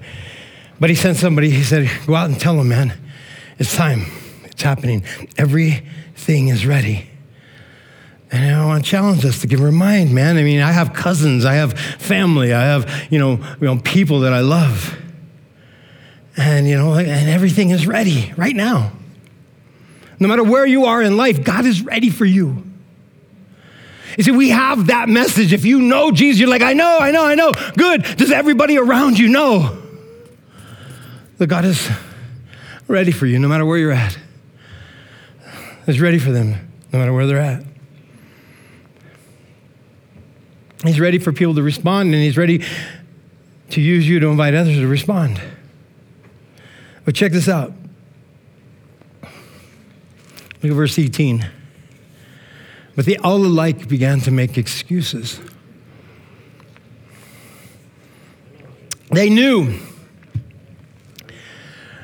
But 0.78 0.90
he 0.90 0.96
sent 0.96 1.16
somebody, 1.16 1.50
he 1.50 1.64
said, 1.64 1.90
go 2.06 2.14
out 2.14 2.30
and 2.30 2.38
tell 2.38 2.56
them, 2.56 2.68
man, 2.68 2.94
it's 3.58 3.74
time. 3.74 4.06
It's 4.44 4.62
happening. 4.62 5.04
Everything 5.36 6.48
is 6.48 6.64
ready. 6.64 7.07
And 8.30 8.54
I 8.54 8.66
want 8.66 8.84
to 8.84 8.90
challenge 8.90 9.24
us 9.24 9.40
to 9.40 9.46
give 9.46 9.60
a 9.60 9.72
mind, 9.72 10.14
man. 10.14 10.36
I 10.36 10.42
mean, 10.42 10.60
I 10.60 10.72
have 10.72 10.92
cousins, 10.92 11.44
I 11.44 11.54
have 11.54 11.78
family, 11.78 12.52
I 12.52 12.62
have, 12.62 13.06
you 13.10 13.18
know, 13.18 13.36
you 13.60 13.66
know, 13.66 13.78
people 13.78 14.20
that 14.20 14.32
I 14.32 14.40
love. 14.40 14.98
And, 16.36 16.68
you 16.68 16.76
know, 16.76 16.94
and 16.94 17.28
everything 17.28 17.70
is 17.70 17.86
ready 17.86 18.32
right 18.36 18.54
now. 18.54 18.92
No 20.20 20.28
matter 20.28 20.44
where 20.44 20.66
you 20.66 20.84
are 20.84 21.02
in 21.02 21.16
life, 21.16 21.42
God 21.42 21.64
is 21.64 21.82
ready 21.82 22.10
for 22.10 22.24
you. 22.24 22.64
You 24.16 24.24
see, 24.24 24.30
we 24.32 24.50
have 24.50 24.88
that 24.88 25.08
message. 25.08 25.52
If 25.52 25.64
you 25.64 25.80
know 25.80 26.10
Jesus, 26.10 26.40
you're 26.40 26.50
like, 26.50 26.62
I 26.62 26.72
know, 26.72 26.98
I 27.00 27.10
know, 27.10 27.24
I 27.24 27.34
know. 27.34 27.52
Good. 27.76 28.02
Does 28.16 28.30
everybody 28.30 28.76
around 28.76 29.18
you 29.18 29.28
know 29.28 29.80
that 31.38 31.46
God 31.46 31.64
is 31.64 31.88
ready 32.88 33.12
for 33.12 33.26
you 33.26 33.38
no 33.38 33.48
matter 33.48 33.64
where 33.64 33.78
you're 33.78 33.92
at? 33.92 34.18
Is 35.86 36.00
ready 36.00 36.18
for 36.18 36.32
them 36.32 36.68
no 36.92 36.98
matter 36.98 37.12
where 37.12 37.26
they're 37.26 37.38
at. 37.38 37.64
He's 40.84 41.00
ready 41.00 41.18
for 41.18 41.32
people 41.32 41.54
to 41.56 41.62
respond, 41.62 42.14
and 42.14 42.22
he's 42.22 42.36
ready 42.36 42.64
to 43.70 43.80
use 43.80 44.08
you 44.08 44.20
to 44.20 44.28
invite 44.28 44.54
others 44.54 44.76
to 44.76 44.86
respond. 44.86 45.40
But 47.04 47.14
check 47.14 47.32
this 47.32 47.48
out. 47.48 47.72
Look 50.62 50.72
at 50.72 50.76
verse 50.76 50.98
18. 50.98 51.46
But 52.94 53.06
they 53.06 53.16
all 53.16 53.44
alike 53.44 53.88
began 53.88 54.20
to 54.20 54.30
make 54.30 54.58
excuses. 54.58 55.40
They 59.10 59.30
knew 59.30 59.78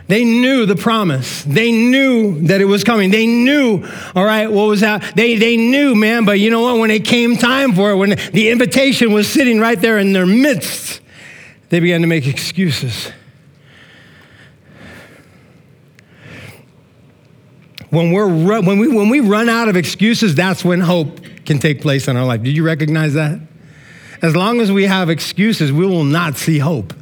they 0.06 0.24
knew 0.24 0.66
the 0.66 0.76
promise. 0.76 1.42
They 1.44 1.72
knew 1.72 2.46
that 2.46 2.60
it 2.60 2.66
was 2.66 2.84
coming. 2.84 3.10
They 3.10 3.26
knew, 3.26 3.86
all 4.14 4.24
right, 4.24 4.50
what 4.50 4.64
was 4.64 4.80
that? 4.80 5.16
They, 5.16 5.36
they 5.36 5.56
knew, 5.56 5.94
man, 5.94 6.26
but 6.26 6.38
you 6.40 6.50
know 6.50 6.60
what? 6.60 6.78
When 6.78 6.90
it 6.90 7.04
came 7.06 7.36
time 7.36 7.72
for 7.72 7.90
it, 7.90 7.96
when 7.96 8.10
the 8.10 8.50
invitation 8.50 9.12
was 9.12 9.26
sitting 9.26 9.60
right 9.60 9.80
there 9.80 9.98
in 9.98 10.12
their 10.12 10.26
midst, 10.26 11.00
they 11.70 11.80
began 11.80 12.02
to 12.02 12.06
make 12.06 12.26
excuses. 12.26 13.10
When, 17.88 18.12
we're, 18.12 18.28
when, 18.28 18.78
we, 18.78 18.88
when 18.88 19.08
we 19.08 19.20
run 19.20 19.48
out 19.48 19.68
of 19.68 19.76
excuses, 19.76 20.34
that's 20.34 20.64
when 20.64 20.80
hope 20.80 21.20
can 21.46 21.58
take 21.58 21.80
place 21.80 22.08
in 22.08 22.16
our 22.16 22.26
life. 22.26 22.42
Did 22.42 22.56
you 22.56 22.64
recognize 22.64 23.14
that? 23.14 23.40
As 24.20 24.34
long 24.34 24.60
as 24.60 24.70
we 24.70 24.84
have 24.84 25.08
excuses, 25.08 25.72
we 25.72 25.86
will 25.86 26.04
not 26.04 26.36
see 26.36 26.58
hope. 26.58 26.92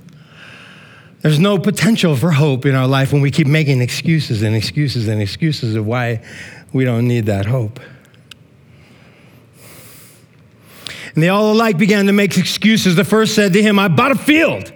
There's 1.23 1.39
no 1.39 1.57
potential 1.57 2.17
for 2.17 2.33
hope 2.33 2.67
in 2.67 2.75
our 2.75 2.89
life 2.89 3.13
when 3.13 3.23
we 3.23 3.31
keep 3.31 3.47
making 3.47 3.81
excuses 3.81 4.43
and 4.43 4.57
excuses 4.57 5.07
and 5.07 5.23
excuses 5.23 5.77
of 5.77 5.87
why 5.87 6.25
we 6.73 6.85
don't 6.85 7.07
need 7.07 7.27
that 7.27 7.47
hope. 7.47 7.79
And 11.15 11.23
they 11.23 11.29
all 11.29 11.53
alike 11.53 11.79
began 11.79 12.07
to 12.07 12.13
make 12.13 12.37
excuses. 12.37 12.97
The 12.97 13.05
first 13.05 13.35
said 13.35 13.53
to 13.53 13.63
him, 13.63 13.79
I 13.79 13.89
bought 13.89 14.11
a 14.11 14.17
field. 14.17 14.73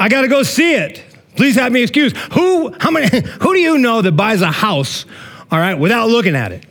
I 0.00 0.08
got 0.08 0.22
to 0.22 0.28
go 0.28 0.42
see 0.42 0.74
it. 0.74 1.04
Please 1.36 1.56
have 1.56 1.70
me 1.70 1.82
excused. 1.82 2.16
Who, 2.16 2.74
how 2.80 2.90
many, 2.90 3.08
who 3.40 3.54
do 3.54 3.60
you 3.60 3.78
know 3.78 4.00
that 4.00 4.12
buys 4.12 4.40
a 4.40 4.50
house, 4.50 5.04
all 5.50 5.58
right, 5.58 5.74
without 5.74 6.08
looking 6.08 6.34
at 6.34 6.52
it? 6.52 6.64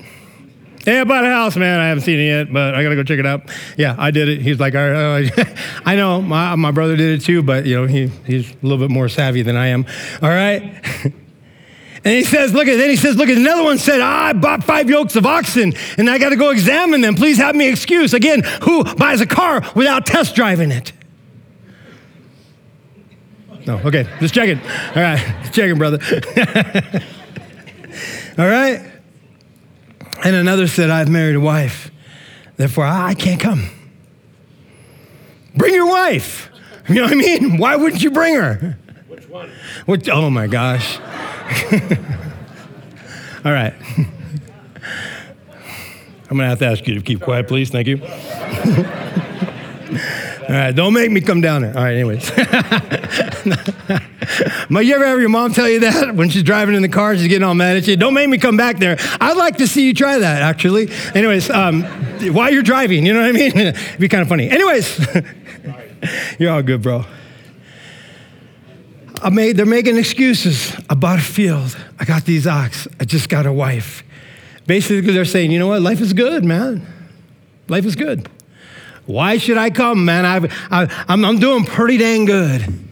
Hey, 0.88 1.02
I 1.02 1.04
bought 1.04 1.26
a 1.26 1.30
house, 1.30 1.58
man. 1.58 1.82
I 1.82 1.89
haven't 1.89 2.04
seen 2.04 2.17
it 2.17 2.28
yet, 2.28 2.54
but 2.54 2.73
I 2.73 2.82
gotta 2.82 2.95
go 2.95 3.04
check 3.04 3.19
it 3.19 3.26
out. 3.26 3.41
Yeah, 3.76 3.93
I 3.97 4.10
did 4.10 4.30
it. 4.30 4.41
He's 4.41 4.58
like, 4.58 4.73
I 5.86 5.95
know, 5.97 6.21
my, 6.21 6.56
my 6.56 6.71
brother 6.71 6.95
did 6.95 7.19
it 7.19 7.26
too, 7.26 7.43
but 7.43 7.65
you 7.65 7.76
know, 7.76 7.88
he, 7.88 8.08
he's 8.26 8.50
a 8.50 8.56
little 8.62 8.78
bit 8.78 8.89
more 8.89 9.10
savvy 9.10 9.41
than 9.41 9.58
I 9.58 9.67
am. 9.67 9.86
All 10.21 10.30
right. 10.30 10.82
And 12.06 12.13
he 12.15 12.23
says, 12.23 12.54
look 12.54 12.67
at, 12.69 12.78
then 12.78 12.89
he 12.89 12.95
says, 12.95 13.17
look 13.17 13.28
at 13.28 13.38
another 13.38 13.63
one 13.63 13.80
said, 13.80 14.00
ah, 14.00 14.28
I 14.28 14.34
bought 14.34 14.63
five 14.63 14.89
yokes 14.89 15.17
of 15.17 15.26
oxen 15.26 15.73
and 15.97 16.10
I 16.10 16.19
got 16.19 16.30
to 16.30 16.38
go 16.38 16.52
examine 16.52 17.02
them. 17.02 17.15
Please 17.15 17.38
have 17.38 17.54
me 17.54 17.67
excuse. 17.67 18.13
Again, 18.13 18.43
who 18.62 18.86
buys 18.95 19.19
a 19.19 19.26
car 19.26 19.62
without 19.76 20.06
test 20.06 20.34
driving 20.34 20.71
it? 20.71 20.93
No, 23.65 23.78
okay, 23.80 24.08
just 24.21 24.34
checking. 24.34 24.60
All 24.60 25.02
right, 25.02 25.50
checking, 25.52 25.78
brother. 25.78 26.00
All 28.38 28.47
right. 28.47 28.96
And 30.23 30.36
another 30.36 30.67
said, 30.67 30.89
I've 30.89 31.10
married 31.10 31.36
a 31.36 31.39
wife, 31.39 31.91
therefore 32.58 32.86
I 32.86 33.13
can't 33.13 33.39
come. 33.39 33.69
Bring 35.56 35.73
your 35.73 35.88
wife. 35.88 36.49
You 36.88 36.95
know 36.95 37.03
what 37.03 37.12
I 37.12 37.15
mean? 37.15 37.58
Why 37.58 37.75
wouldn't 37.75 38.01
you 38.01 38.12
bring 38.12 38.36
her? 38.36 38.77
Which 39.08 39.27
one? 39.27 39.51
Which, 39.86 40.10
oh 40.10 40.30
my 40.30 40.47
gosh. 40.47 40.97
All 43.45 43.51
right. 43.51 43.73
I'm 46.30 46.36
going 46.36 46.39
to 46.39 46.49
have 46.49 46.60
to 46.60 46.65
ask 46.65 46.86
you 46.88 46.95
to 46.95 47.01
keep 47.01 47.21
quiet, 47.21 47.47
please. 47.47 47.69
Thank 47.69 47.88
you. 47.88 48.01
All 50.47 50.53
right, 50.53 50.75
don't 50.75 50.93
make 50.93 51.12
me 51.12 51.21
come 51.21 51.41
down 51.41 51.62
there. 51.62 51.75
All 51.75 51.84
right, 51.84 51.95
anyways. 51.95 52.32
But 54.69 54.86
you 54.86 54.95
ever 54.95 55.06
have 55.06 55.19
your 55.19 55.30
mom 55.30 55.53
tell 55.53 55.69
you 55.69 55.80
that 55.82 56.15
when 56.15 56.30
she's 56.30 56.43
driving 56.43 56.75
in 56.75 56.82
the 56.82 56.89
car, 56.89 57.15
she's 57.15 57.27
getting 57.27 57.43
all 57.43 57.56
mad 57.56 57.77
at 57.77 57.88
you? 57.88 57.95
Don't 57.95 58.13
make 58.13 58.27
me 58.27 58.38
come 58.38 58.58
back 58.58 58.77
there. 58.77 58.97
I'd 59.21 59.38
like 59.38 59.58
to 59.58 59.67
see 59.67 59.86
you 59.86 59.93
try 59.93 60.19
that, 60.19 60.41
actually. 60.41 60.89
Anyways, 61.15 61.49
um, 61.49 61.84
while 62.34 62.51
you're 62.51 62.63
driving, 62.63 63.06
you 63.06 63.13
know 63.13 63.21
what 63.21 63.30
I 63.30 63.32
mean? 63.32 63.51
It'd 63.58 63.99
be 63.99 64.10
kind 64.10 64.21
of 64.21 64.27
funny. 64.27 64.49
Anyways, 64.49 65.08
you're 66.39 66.51
all 66.51 66.62
good, 66.62 66.82
bro. 66.82 67.06
I 69.21 69.30
made, 69.30 69.58
they're 69.58 69.65
making 69.65 69.97
excuses. 69.97 70.75
I 70.89 70.95
bought 70.95 71.19
a 71.19 71.23
field. 71.23 71.77
I 71.99 72.06
got 72.06 72.25
these 72.25 72.45
ox. 72.45 72.88
I 72.99 73.06
just 73.06 73.30
got 73.30 73.45
a 73.45 73.53
wife. 73.53 74.03
Basically, 74.67 75.01
they're 75.01 75.25
saying, 75.25 75.51
you 75.51 75.60
know 75.60 75.67
what? 75.67 75.82
Life 75.82 76.01
is 76.01 76.13
good, 76.13 76.43
man. 76.43 76.86
Life 77.69 77.86
is 77.86 77.95
good. 77.95 78.30
Why 79.06 79.38
should 79.38 79.58
I 79.58 79.69
come, 79.69 80.03
man? 80.03 80.25
I, 80.25 80.88
I'm, 81.08 81.23
I'm 81.23 81.39
doing 81.39 81.63
pretty 81.63 81.97
dang 81.97 82.25
good. 82.25 82.87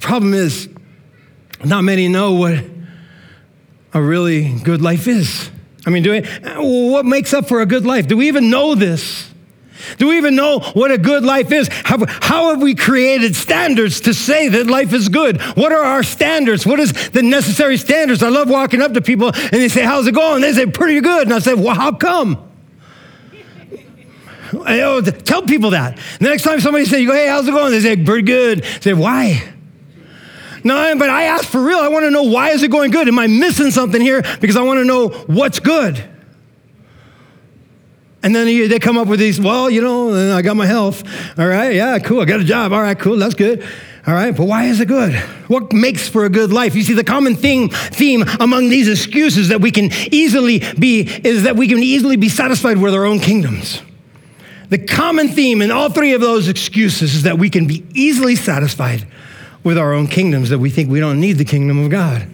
Problem 0.00 0.34
is, 0.34 0.68
not 1.64 1.82
many 1.82 2.08
know 2.08 2.34
what 2.34 2.64
a 3.92 4.02
really 4.02 4.58
good 4.60 4.82
life 4.82 5.06
is. 5.08 5.50
I 5.86 5.90
mean, 5.90 6.02
do 6.02 6.12
we, 6.12 6.20
what 6.90 7.04
makes 7.04 7.32
up 7.32 7.48
for 7.48 7.60
a 7.60 7.66
good 7.66 7.86
life? 7.86 8.08
Do 8.08 8.16
we 8.16 8.28
even 8.28 8.50
know 8.50 8.74
this? 8.74 9.30
Do 9.98 10.08
we 10.08 10.18
even 10.18 10.34
know 10.34 10.60
what 10.60 10.90
a 10.90 10.98
good 10.98 11.24
life 11.24 11.52
is? 11.52 11.68
How, 11.70 12.04
how, 12.06 12.50
have 12.50 12.62
we 12.62 12.74
created 12.74 13.36
standards 13.36 14.00
to 14.02 14.14
say 14.14 14.48
that 14.48 14.66
life 14.66 14.92
is 14.92 15.08
good? 15.08 15.40
What 15.56 15.72
are 15.72 15.82
our 15.82 16.02
standards? 16.02 16.66
What 16.66 16.80
is 16.80 17.10
the 17.10 17.22
necessary 17.22 17.76
standards? 17.76 18.22
I 18.22 18.28
love 18.28 18.48
walking 18.48 18.82
up 18.82 18.94
to 18.94 19.00
people 19.00 19.28
and 19.28 19.52
they 19.52 19.68
say, 19.68 19.82
How's 19.82 20.06
it 20.06 20.14
going? 20.14 20.42
They 20.42 20.52
say, 20.52 20.66
Pretty 20.66 21.00
good. 21.00 21.24
And 21.24 21.32
I 21.32 21.38
say, 21.38 21.54
Well, 21.54 21.74
how 21.74 21.92
come? 21.92 22.45
I, 24.64 24.80
oh, 24.82 25.00
tell 25.00 25.42
people 25.42 25.70
that. 25.70 25.98
The 26.18 26.28
next 26.28 26.42
time 26.42 26.60
somebody 26.60 26.84
says, 26.84 27.00
You 27.00 27.08
go, 27.08 27.14
Hey, 27.14 27.28
how's 27.28 27.46
it 27.46 27.52
going? 27.52 27.72
They 27.72 27.80
say, 27.80 27.96
Pretty 27.96 28.22
good. 28.22 28.64
I 28.64 28.80
say, 28.80 28.94
Why? 28.94 29.52
No, 30.66 30.96
but 30.98 31.08
I 31.08 31.24
ask 31.24 31.44
for 31.44 31.62
real. 31.62 31.78
I 31.78 31.86
want 31.86 32.06
to 32.06 32.10
know 32.10 32.24
why 32.24 32.50
is 32.50 32.64
it 32.64 32.72
going 32.72 32.90
good? 32.90 33.06
Am 33.06 33.16
I 33.20 33.28
missing 33.28 33.70
something 33.70 34.00
here? 34.00 34.22
Because 34.40 34.56
I 34.56 34.62
want 34.62 34.78
to 34.80 34.84
know 34.84 35.10
what's 35.28 35.60
good. 35.60 36.02
And 38.24 38.34
then 38.34 38.46
they 38.46 38.80
come 38.80 38.98
up 38.98 39.06
with 39.06 39.20
these, 39.20 39.40
well, 39.40 39.70
you 39.70 39.80
know, 39.80 40.34
I 40.36 40.42
got 40.42 40.56
my 40.56 40.66
health. 40.66 41.04
All 41.38 41.46
right, 41.46 41.72
yeah, 41.72 42.00
cool. 42.00 42.20
I 42.20 42.24
got 42.24 42.40
a 42.40 42.44
job. 42.44 42.72
All 42.72 42.80
right, 42.80 42.98
cool. 42.98 43.16
That's 43.16 43.34
good. 43.34 43.64
All 44.08 44.14
right, 44.14 44.36
but 44.36 44.46
why 44.46 44.64
is 44.64 44.80
it 44.80 44.88
good? 44.88 45.14
What 45.46 45.72
makes 45.72 46.08
for 46.08 46.24
a 46.24 46.28
good 46.28 46.52
life? 46.52 46.74
You 46.74 46.82
see, 46.82 46.94
the 46.94 47.04
common 47.04 47.36
thing, 47.36 47.68
theme 47.68 48.24
among 48.40 48.68
these 48.68 48.88
excuses 48.88 49.50
that 49.50 49.60
we 49.60 49.70
can 49.70 49.90
easily 50.10 50.60
be 50.76 51.02
is 51.02 51.44
that 51.44 51.54
we 51.54 51.68
can 51.68 51.78
easily 51.78 52.16
be 52.16 52.28
satisfied 52.28 52.78
with 52.78 52.92
our 52.92 53.04
own 53.04 53.20
kingdoms. 53.20 53.82
The 54.68 54.78
common 54.78 55.28
theme 55.28 55.62
in 55.62 55.70
all 55.70 55.90
three 55.90 56.12
of 56.14 56.20
those 56.20 56.48
excuses 56.48 57.14
is 57.14 57.22
that 57.22 57.38
we 57.38 57.50
can 57.50 57.66
be 57.66 57.84
easily 57.94 58.34
satisfied 58.34 59.06
with 59.62 59.78
our 59.78 59.92
own 59.92 60.06
kingdoms, 60.06 60.50
that 60.50 60.58
we 60.58 60.70
think 60.70 60.90
we 60.90 61.00
don't 61.00 61.20
need 61.20 61.34
the 61.34 61.44
kingdom 61.44 61.84
of 61.84 61.90
God. 61.90 62.28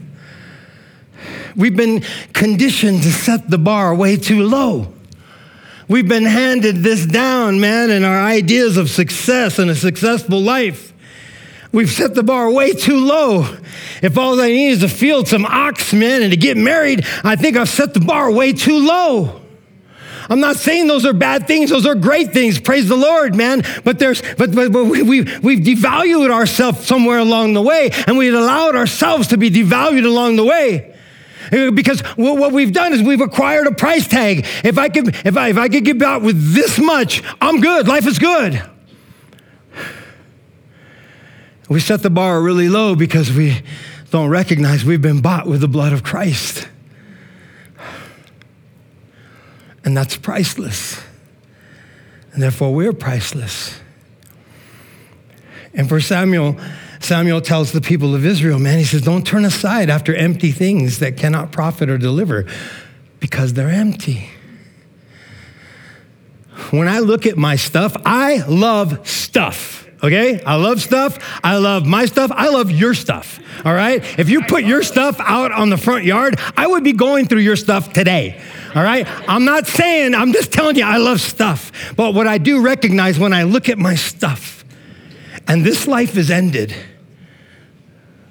We've 1.55 1.77
been 1.77 2.03
conditioned 2.33 3.03
to 3.03 3.12
set 3.12 3.51
the 3.51 3.59
bar 3.59 3.95
way 3.95 4.16
too 4.16 4.42
low. 4.45 4.92
We've 5.88 6.09
been 6.09 6.25
handed 6.25 6.77
this 6.77 7.05
down, 7.05 7.61
man, 7.61 7.90
in 7.90 8.05
our 8.05 8.25
ideas 8.25 8.79
of 8.79 8.88
success 8.88 9.59
and 9.59 9.71
a 9.71 9.75
successful 9.75 10.40
life. 10.40 10.95
We've 11.71 11.90
set 11.90 12.14
the 12.14 12.23
bar 12.23 12.51
way 12.51 12.73
too 12.73 13.05
low. 13.05 13.57
If 14.03 14.16
all 14.16 14.40
I 14.40 14.49
need 14.49 14.71
is 14.71 14.81
to 14.81 14.88
field 14.88 15.29
some 15.29 15.45
ox, 15.45 15.92
man, 15.92 16.23
and 16.23 16.31
to 16.31 16.37
get 16.37 16.57
married, 16.57 17.05
I 17.25 17.37
think 17.37 17.57
I've 17.57 17.68
set 17.68 17.92
the 17.92 18.01
bar 18.01 18.31
way 18.31 18.53
too 18.53 18.79
low. 18.79 19.41
I'm 20.33 20.40
not 20.40 20.57
saying 20.57 20.87
those 20.87 21.05
are 21.05 21.12
bad 21.12 21.47
things; 21.47 21.68
those 21.68 21.85
are 21.85 21.95
great 21.95 22.33
things. 22.33 22.59
Praise 22.59 22.88
the 22.88 22.97
Lord, 22.97 23.35
man. 23.35 23.62
But 23.85 23.99
there's, 23.99 24.23
but, 24.38 24.55
but, 24.55 24.73
but 24.73 24.85
we, 24.87 25.03
we've, 25.03 25.45
we've 25.45 25.59
devalued 25.59 26.31
ourselves 26.31 26.87
somewhere 26.87 27.18
along 27.18 27.53
the 27.53 27.61
way, 27.61 27.90
and 28.07 28.16
we've 28.16 28.33
allowed 28.33 28.75
ourselves 28.75 29.29
to 29.29 29.37
be 29.37 29.51
devalued 29.51 30.07
along 30.07 30.37
the 30.37 30.45
way. 30.45 30.97
Because 31.51 32.01
what 32.16 32.51
we've 32.51 32.73
done 32.73 32.95
is 32.95 33.03
we've 33.03 33.21
acquired 33.21 33.66
a 33.66 33.75
price 33.75 34.09
tag. 34.09 34.47
If 34.64 34.79
I 34.79 34.88
could, 34.88 35.14
if 35.27 35.37
I, 35.37 35.49
if 35.49 35.59
I 35.59 35.68
could 35.68 35.85
get 35.85 36.01
out 36.01 36.23
with 36.23 36.55
this 36.55 36.79
much, 36.79 37.23
I'm 37.38 37.61
good. 37.61 37.87
Life 37.87 38.07
is 38.07 38.18
good. 38.18 38.62
We 41.68 41.79
set 41.79 42.03
the 42.03 42.09
bar 42.09 42.40
really 42.40 42.71
low 42.71 42.95
because 42.95 43.31
we 43.31 43.61
don't 44.11 44.31
recognize 44.31 44.83
we've 44.83 45.03
been 45.03 45.21
bought 45.21 45.47
with 45.47 45.61
the 45.61 45.68
blood 45.68 45.92
of 45.92 46.03
Christ. 46.03 46.68
And 49.85 49.97
that's 49.97 50.16
priceless. 50.16 51.01
And 52.33 52.42
therefore, 52.42 52.73
we're 52.75 52.92
priceless. 52.92 53.79
And 55.75 55.88
for 55.88 56.01
Samuel, 56.01 56.57
Samuel 57.01 57.40
tells 57.40 57.73
the 57.73 57.81
people 57.81 58.14
of 58.14 58.25
Israel, 58.25 58.59
man, 58.59 58.79
he 58.79 58.85
says, 58.85 59.03
don't 59.03 59.27
turn 59.27 59.45
aside 59.45 59.90
after 59.90 60.14
empty 60.14 60.53
things 60.53 61.01
that 61.01 61.16
cannot 61.16 61.51
profit 61.51 61.90
or 61.90 61.99
deliver 61.99 62.47
because 63.21 63.55
they're 63.55 63.71
empty. 63.71 64.29
When 66.71 66.88
I 66.88 67.01
look 67.01 67.27
at 67.27 67.37
my 67.37 67.57
stuff, 67.57 67.97
I 68.05 68.45
love 68.47 69.07
stuff. 69.09 69.87
Okay? 70.03 70.42
I 70.42 70.57
love 70.57 70.81
stuff. 70.81 71.18
I 71.42 71.59
love 71.59 71.87
my 71.87 72.07
stuff. 72.07 72.31
I 72.33 72.49
love 72.49 72.71
your 72.71 72.95
stuff. 72.95 73.40
All 73.64 73.75
right? 73.75 74.03
If 74.18 74.29
you 74.29 74.42
put 74.42 74.64
your 74.64 74.83
stuff 74.83 75.16
out 75.21 75.53
on 75.53 75.71
the 75.71 75.77
front 75.77 76.05
yard, 76.05 76.38
I 76.57 76.66
would 76.66 76.85
be 76.85 76.92
going 76.92 77.27
through 77.27 77.40
your 77.40 77.57
stuff 77.57 77.92
today. 77.92 78.40
All 78.74 78.82
right? 78.82 79.06
I'm 79.28 79.44
not 79.44 79.66
saying, 79.66 80.14
I'm 80.14 80.32
just 80.32 80.52
telling 80.52 80.76
you 80.76 80.85
I 80.85 80.96
love 80.96 81.20
stuff. 81.20 81.94
But 81.96 82.14
what 82.14 82.26
I 82.26 82.38
do 82.38 82.62
recognize 82.62 83.18
when 83.18 83.32
I 83.32 83.42
look 83.42 83.68
at 83.68 83.78
my 83.78 83.94
stuff 83.94 84.64
and 85.46 85.64
this 85.64 85.87
life 85.87 86.16
is 86.16 86.30
ended, 86.30 86.74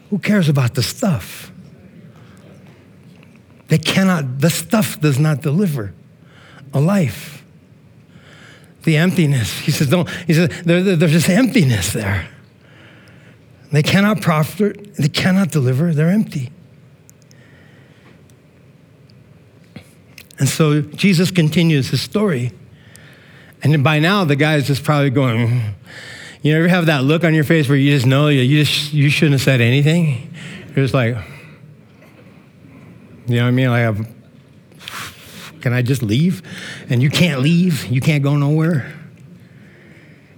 who 0.09 0.19
cares 0.19 0.49
about 0.49 0.73
the 0.73 0.83
stuff? 0.83 1.51
They 3.67 3.77
cannot, 3.77 4.39
the 4.39 4.49
stuff 4.49 4.99
does 4.99 5.19
not 5.19 5.41
deliver 5.41 5.93
a 6.73 6.79
life. 6.81 7.43
The 8.83 8.97
emptiness. 8.97 9.59
He 9.59 9.71
says, 9.71 9.89
don't, 9.89 10.09
he 10.27 10.33
says, 10.33 10.49
there, 10.63 10.81
there's 10.81 11.13
this 11.13 11.29
emptiness 11.29 11.93
there. 11.93 12.27
They 13.71 13.83
cannot 13.83 14.21
profit, 14.21 14.95
they 14.95 15.07
cannot 15.07 15.51
deliver, 15.51 15.93
they're 15.93 16.09
empty. 16.09 16.51
And 20.41 20.49
so 20.49 20.81
Jesus 20.81 21.29
continues 21.29 21.91
his 21.91 22.01
story. 22.01 22.51
And 23.61 23.83
by 23.83 23.99
now, 23.99 24.25
the 24.25 24.35
guy's 24.35 24.65
just 24.65 24.83
probably 24.83 25.11
going, 25.11 25.61
you 26.41 26.57
ever 26.57 26.67
have 26.67 26.87
that 26.87 27.03
look 27.03 27.23
on 27.23 27.35
your 27.35 27.43
face 27.43 27.69
where 27.69 27.77
you 27.77 27.91
just 27.91 28.07
know 28.07 28.27
you 28.27 28.65
just 28.65 28.91
you 28.91 29.11
shouldn't 29.11 29.33
have 29.33 29.41
said 29.41 29.61
anything? 29.61 30.33
You're 30.69 30.83
just 30.83 30.95
like, 30.95 31.15
you 33.27 33.35
know 33.35 33.43
what 33.43 33.49
I 33.49 33.51
mean? 33.51 33.69
Like, 33.69 34.07
can 35.61 35.73
I 35.73 35.83
just 35.83 36.01
leave? 36.01 36.41
And 36.89 37.03
you 37.03 37.11
can't 37.11 37.41
leave. 37.41 37.85
You 37.85 38.01
can't 38.01 38.23
go 38.23 38.35
nowhere. 38.35 38.91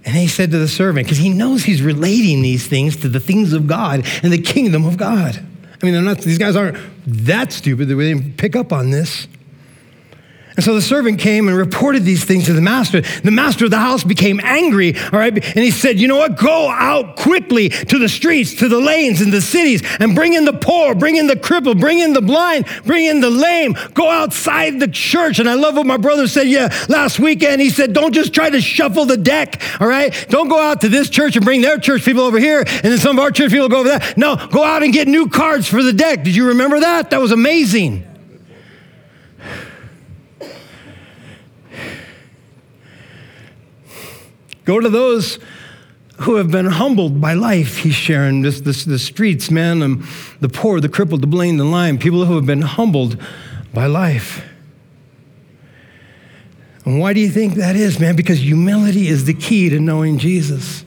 And 0.04 0.14
he 0.14 0.28
said 0.28 0.50
to 0.50 0.58
the 0.58 0.68
servant, 0.68 1.06
because 1.06 1.16
he 1.16 1.30
knows 1.30 1.64
he's 1.64 1.80
relating 1.80 2.42
these 2.42 2.66
things 2.66 2.96
to 2.96 3.08
the 3.08 3.20
things 3.20 3.54
of 3.54 3.66
God 3.66 4.06
and 4.22 4.30
the 4.30 4.42
kingdom 4.42 4.84
of 4.84 4.98
God. 4.98 5.42
I 5.82 5.86
mean, 5.86 6.04
not, 6.04 6.18
these 6.18 6.36
guys 6.36 6.56
aren't 6.56 6.76
that 7.06 7.52
stupid 7.52 7.88
that 7.88 7.94
they 7.94 8.12
didn't 8.12 8.36
pick 8.36 8.54
up 8.54 8.70
on 8.70 8.90
this. 8.90 9.28
And 10.56 10.64
so 10.64 10.74
the 10.74 10.82
servant 10.82 11.18
came 11.18 11.48
and 11.48 11.56
reported 11.56 12.04
these 12.04 12.24
things 12.24 12.46
to 12.46 12.52
the 12.52 12.60
master. 12.60 13.00
The 13.00 13.32
master 13.32 13.64
of 13.64 13.72
the 13.72 13.78
house 13.78 14.04
became 14.04 14.40
angry, 14.42 14.96
all 15.12 15.18
right? 15.18 15.32
And 15.32 15.64
he 15.64 15.72
said, 15.72 15.98
You 15.98 16.06
know 16.06 16.16
what? 16.16 16.38
Go 16.38 16.70
out 16.70 17.16
quickly 17.16 17.70
to 17.70 17.98
the 17.98 18.08
streets, 18.08 18.54
to 18.56 18.68
the 18.68 18.78
lanes, 18.78 19.20
and 19.20 19.32
the 19.32 19.40
cities, 19.40 19.82
and 19.98 20.14
bring 20.14 20.34
in 20.34 20.44
the 20.44 20.52
poor, 20.52 20.94
bring 20.94 21.16
in 21.16 21.26
the 21.26 21.36
crippled, 21.36 21.80
bring 21.80 21.98
in 21.98 22.12
the 22.12 22.22
blind, 22.22 22.66
bring 22.84 23.04
in 23.04 23.20
the 23.20 23.30
lame. 23.30 23.76
Go 23.94 24.08
outside 24.08 24.78
the 24.78 24.86
church. 24.86 25.40
And 25.40 25.48
I 25.48 25.54
love 25.54 25.76
what 25.76 25.86
my 25.86 25.96
brother 25.96 26.28
said, 26.28 26.46
yeah, 26.46 26.72
last 26.88 27.18
weekend. 27.18 27.60
He 27.60 27.70
said, 27.70 27.92
Don't 27.92 28.12
just 28.12 28.32
try 28.32 28.48
to 28.48 28.60
shuffle 28.60 29.06
the 29.06 29.16
deck, 29.16 29.60
all 29.80 29.88
right? 29.88 30.26
Don't 30.28 30.48
go 30.48 30.60
out 30.60 30.82
to 30.82 30.88
this 30.88 31.10
church 31.10 31.34
and 31.34 31.44
bring 31.44 31.62
their 31.62 31.78
church 31.78 32.04
people 32.04 32.22
over 32.22 32.38
here, 32.38 32.60
and 32.60 32.84
then 32.84 32.98
some 32.98 33.18
of 33.18 33.24
our 33.24 33.32
church 33.32 33.50
people 33.50 33.68
go 33.68 33.80
over 33.80 33.88
there. 33.88 34.14
No, 34.16 34.36
go 34.36 34.62
out 34.62 34.84
and 34.84 34.92
get 34.92 35.08
new 35.08 35.28
cards 35.28 35.66
for 35.66 35.82
the 35.82 35.92
deck. 35.92 36.22
Did 36.22 36.36
you 36.36 36.48
remember 36.48 36.78
that? 36.80 37.10
That 37.10 37.20
was 37.20 37.32
amazing. 37.32 38.13
Go 44.64 44.80
to 44.80 44.88
those 44.88 45.38
who 46.18 46.36
have 46.36 46.50
been 46.50 46.66
humbled 46.66 47.20
by 47.20 47.34
life, 47.34 47.78
he's 47.78 47.94
sharing 47.94 48.42
this, 48.42 48.60
this, 48.60 48.84
the 48.84 48.98
streets, 48.98 49.50
man, 49.50 49.82
and 49.82 50.02
the 50.40 50.48
poor, 50.48 50.80
the 50.80 50.88
crippled, 50.88 51.20
the 51.20 51.26
blind, 51.26 51.58
the 51.58 51.64
lame, 51.64 51.98
people 51.98 52.24
who 52.24 52.36
have 52.36 52.46
been 52.46 52.62
humbled 52.62 53.20
by 53.72 53.86
life. 53.86 54.44
And 56.84 57.00
why 57.00 57.14
do 57.14 57.20
you 57.20 57.30
think 57.30 57.54
that 57.54 57.76
is, 57.76 57.98
man? 57.98 58.14
Because 58.14 58.40
humility 58.40 59.08
is 59.08 59.24
the 59.24 59.34
key 59.34 59.70
to 59.70 59.80
knowing 59.80 60.18
Jesus. 60.18 60.84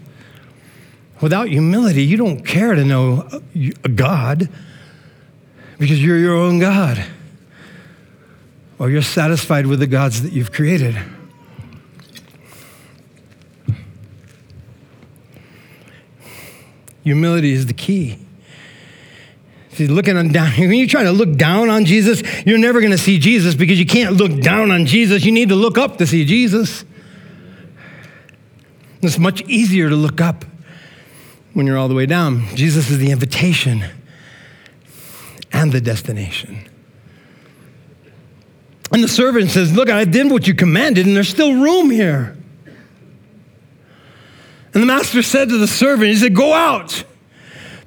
Without 1.21 1.49
humility, 1.49 2.03
you 2.03 2.17
don't 2.17 2.45
care 2.45 2.75
to 2.75 2.85
know 2.85 3.27
uh, 3.31 3.39
a 3.83 3.89
God 3.89 4.49
because 5.79 6.03
you're 6.03 6.19
your 6.19 6.35
own 6.35 6.59
God. 6.59 7.03
Or 8.79 8.91
you're 8.91 9.01
satisfied 9.01 9.65
with 9.65 9.79
the 9.79 9.87
gods 9.87 10.21
that 10.21 10.31
you've 10.31 10.51
created. 10.51 10.95
Humility 17.07 17.53
is 17.53 17.67
the 17.67 17.73
key. 17.73 18.19
See, 19.71 19.87
looking 19.87 20.17
on 20.17 20.27
down, 20.27 20.51
when 20.57 20.73
you 20.73 20.87
try 20.87 21.03
to 21.03 21.11
look 21.13 21.37
down 21.37 21.69
on 21.69 21.85
Jesus, 21.85 22.21
you're 22.45 22.57
never 22.57 22.81
going 22.81 22.91
to 22.91 22.97
see 22.97 23.17
Jesus 23.17 23.55
because 23.55 23.79
you 23.79 23.85
can't 23.85 24.17
look 24.17 24.41
down 24.41 24.71
on 24.71 24.85
Jesus. 24.85 25.23
You 25.23 25.31
need 25.31 25.47
to 25.47 25.55
look 25.55 25.77
up 25.77 25.97
to 25.99 26.05
see 26.05 26.25
Jesus. 26.25 26.83
It's 29.01 29.17
much 29.17 29.41
easier 29.43 29.87
to 29.87 29.95
look 29.95 30.19
up 30.19 30.43
when 31.53 31.65
you're 31.65 31.77
all 31.77 31.87
the 31.87 31.95
way 31.95 32.05
down. 32.05 32.45
Jesus 32.55 32.89
is 32.89 32.97
the 32.97 33.11
invitation 33.11 33.85
and 35.53 35.71
the 35.71 35.79
destination. 35.79 36.67
And 38.91 39.01
the 39.01 39.07
servant 39.07 39.49
says, 39.49 39.73
Look, 39.73 39.89
I 39.89 40.03
did 40.03 40.29
what 40.29 40.45
you 40.45 40.53
commanded, 40.53 41.05
and 41.05 41.15
there's 41.15 41.29
still 41.29 41.53
room 41.53 41.89
here. 41.89 42.36
And 44.77 44.83
the 44.83 44.93
master 44.93 45.23
said 45.23 45.49
to 45.49 45.57
the 45.57 45.65
servant, 45.65 46.09
He 46.09 46.15
said, 46.17 46.35
Go 46.35 46.53
out 46.53 47.03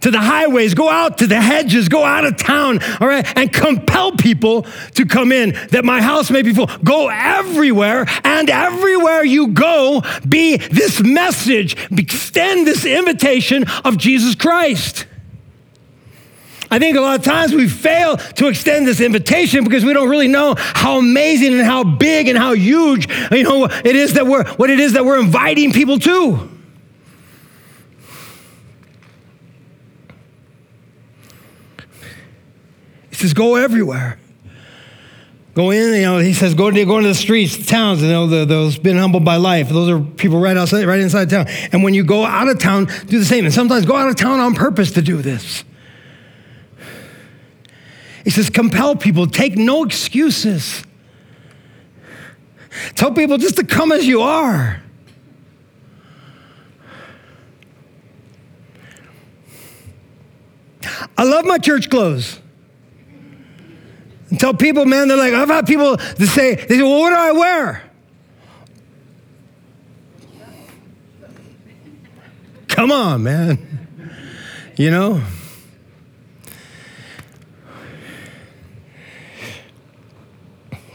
to 0.01 0.11
the 0.11 0.19
highways, 0.19 0.75
go 0.75 0.89
out 0.89 1.19
to 1.19 1.29
the 1.29 1.41
hedges, 1.41 1.89
go 1.89 2.03
out 2.03 2.25
of 2.25 2.37
town, 2.37 2.81
all 2.99 3.07
right, 3.07 3.25
and 3.39 3.53
compel 3.53 4.11
people 4.11 4.67
to 4.97 5.07
come 5.07 5.31
in 5.31 5.51
that 5.71 5.85
my 5.85 6.03
house 6.03 6.33
may 6.33 6.43
be 6.43 6.53
full. 6.53 6.67
Go 6.83 7.09
everywhere, 7.09 8.07
and 8.25 8.51
everywhere 8.51 9.23
you 9.23 9.53
go, 9.53 10.03
be 10.29 10.57
this 10.57 11.01
message, 11.01 11.77
extend 11.97 12.67
this 12.67 12.85
invitation 12.85 13.67
of 13.85 13.97
Jesus 13.97 14.35
Christ. 14.35 15.07
I 16.73 16.81
think 16.81 16.97
a 16.97 17.01
lot 17.01 17.21
of 17.21 17.25
times 17.25 17.55
we 17.55 17.69
fail 17.69 18.17
to 18.17 18.49
extend 18.49 18.89
this 18.89 19.01
invitation 19.01 19.63
because 19.63 19.85
we 19.85 19.93
don't 19.93 20.09
really 20.09 20.27
know 20.27 20.57
how 20.59 20.99
amazing 20.99 21.55
and 21.55 21.63
how 21.63 21.85
big 21.85 22.27
and 22.27 22.37
how 22.37 22.53
huge, 22.53 23.09
you 23.31 23.45
know, 23.45 23.67
it 23.67 23.95
is 23.95 24.15
that 24.15 24.27
we're 24.27 24.45
what 24.55 24.71
it 24.71 24.81
is 24.81 24.95
that 24.95 25.05
we're 25.05 25.21
inviting 25.21 25.71
people 25.71 26.01
to. 26.01 26.51
Says, 33.21 33.35
Go 33.35 33.57
everywhere. 33.57 34.19
Go 35.55 35.71
in, 35.73 35.95
you 35.95 36.03
know, 36.03 36.19
he 36.19 36.33
says, 36.33 36.55
go, 36.55 36.71
to, 36.71 36.85
go 36.85 36.99
into 36.99 37.09
the 37.09 37.15
streets, 37.15 37.57
the 37.57 37.65
towns, 37.65 38.01
you 38.01 38.09
know, 38.09 38.27
the, 38.27 38.45
those 38.45 38.79
been 38.79 38.97
humbled 38.97 39.25
by 39.25 39.37
life. 39.37 39.69
Those 39.69 39.89
are 39.89 40.01
people 40.01 40.39
right 40.39 40.57
outside, 40.57 40.87
right 40.87 41.01
inside 41.01 41.29
town. 41.29 41.49
And 41.73 41.83
when 41.83 41.93
you 41.93 42.05
go 42.05 42.25
out 42.25 42.49
of 42.49 42.61
town, 42.61 42.85
do 43.07 43.19
the 43.19 43.25
same. 43.25 43.45
And 43.45 43.53
sometimes 43.53 43.85
go 43.85 43.97
out 43.97 44.09
of 44.09 44.15
town 44.15 44.39
on 44.39 44.55
purpose 44.55 44.93
to 44.93 45.03
do 45.03 45.17
this. 45.17 45.65
He 48.23 48.31
says, 48.31 48.49
compel 48.49 48.95
people, 48.95 49.27
take 49.27 49.57
no 49.57 49.85
excuses. 49.85 50.85
Tell 52.95 53.13
people 53.13 53.37
just 53.37 53.57
to 53.57 53.65
come 53.65 53.91
as 53.91 54.07
you 54.07 54.23
are. 54.23 54.81
I 61.19 61.25
love 61.25 61.45
my 61.45 61.59
church 61.59 61.91
clothes. 61.91 62.41
And 64.31 64.39
tell 64.39 64.55
people, 64.55 64.87
man, 64.87 65.09
they're 65.09 65.17
like, 65.17 65.35
I've 65.35 65.49
had 65.49 65.67
people 65.67 65.97
to 65.97 66.27
say, 66.27 66.55
they 66.55 66.77
say, 66.77 66.83
well, 66.83 67.01
what 67.01 67.11
do 67.11 67.17
I 67.17 67.33
wear? 67.33 67.83
Come 72.69 72.93
on, 72.93 73.23
man. 73.25 73.59
You 74.77 74.91
know? 74.91 75.23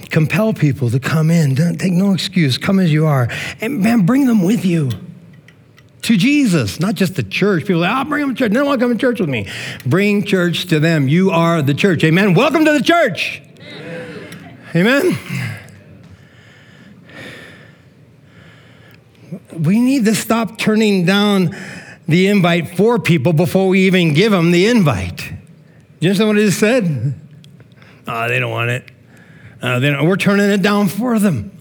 Compel 0.10 0.54
people 0.54 0.90
to 0.90 1.00
come 1.00 1.30
in. 1.30 1.56
Don't 1.56 1.78
take 1.78 1.92
no 1.92 2.14
excuse. 2.14 2.58
Come 2.58 2.80
as 2.80 2.92
you 2.92 3.06
are. 3.06 3.28
And 3.60 3.82
man, 3.82 4.06
bring 4.06 4.26
them 4.26 4.44
with 4.44 4.64
you 4.64 4.90
to 6.06 6.18
Jesus, 6.18 6.80
not 6.80 6.96
just 6.96 7.16
the 7.16 7.24
church. 7.24 7.66
People 7.66 7.82
say, 7.82 7.88
I'll 7.88 8.06
bring 8.06 8.22
them 8.22 8.36
to 8.36 8.40
church. 8.40 8.52
They 8.52 8.56
don't 8.56 8.68
want 8.68 8.80
to 8.80 8.86
come 8.86 8.94
to 8.94 9.00
church 9.00 9.20
with 9.20 9.30
me. 9.30 9.48
Bring 9.86 10.24
church 10.24 10.68
to 10.68 10.80
them. 10.80 11.08
You 11.08 11.32
are 11.32 11.62
the 11.62 11.74
church. 11.74 12.04
Amen. 12.04 12.34
Welcome 12.34 12.66
to 12.66 12.72
the 12.72 12.84
church. 12.84 13.42
Amen. 14.76 15.18
We 19.58 19.80
need 19.80 20.06
to 20.06 20.16
stop 20.16 20.58
turning 20.58 21.06
down 21.06 21.56
the 22.08 22.28
invite 22.28 22.76
for 22.76 23.00
people 23.00 23.34
before 23.34 23.68
we 23.68 23.88
even 23.88 24.14
give 24.14 24.32
them 24.32 24.52
the 24.52 24.68
invite. 24.68 25.18
Do 25.18 25.26
you 26.02 26.10
understand 26.10 26.30
what 26.30 26.38
I 26.38 26.42
just 26.42 26.60
said? 26.60 27.16
Oh, 28.08 28.28
they 28.28 28.40
don't 28.40 28.52
want 28.52 28.70
it. 28.70 28.92
Uh, 29.62 29.80
then 29.80 30.06
we're 30.06 30.18
turning 30.18 30.52
it 30.52 30.62
down 30.62 30.88
for 30.88 31.18
them. 31.18 31.55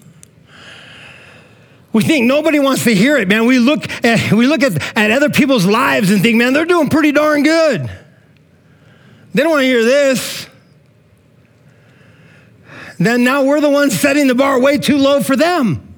We 1.95 2.03
think 2.03 2.27
nobody 2.27 2.59
wants 2.59 2.83
to 2.85 2.95
hear 2.95 3.17
it, 3.17 3.29
man. 3.29 3.47
We 3.47 3.61
look 3.61 3.89
at, 4.05 4.33
we 4.33 4.49
look 4.49 4.65
at, 4.65 4.99
at 4.99 5.13
other 5.13 5.31
people's 5.31 5.65
lives 5.65 6.11
and 6.11 6.21
think, 6.21 6.37
man, 6.37 6.53
they're 6.53 6.67
doing 6.67 6.91
pretty 6.91 7.13
darn 7.13 7.45
good. 7.45 7.89
They 9.33 9.43
don't 9.43 9.53
want 9.53 9.63
to 9.63 9.67
hear 9.67 9.85
this. 9.85 10.49
Then 12.99 13.23
now 13.23 13.45
we're 13.45 13.61
the 13.61 13.71
ones 13.71 13.99
setting 13.99 14.27
the 14.27 14.35
bar 14.35 14.61
way 14.61 14.77
too 14.77 14.99
low 14.99 15.23
for 15.23 15.37
them. 15.37 15.95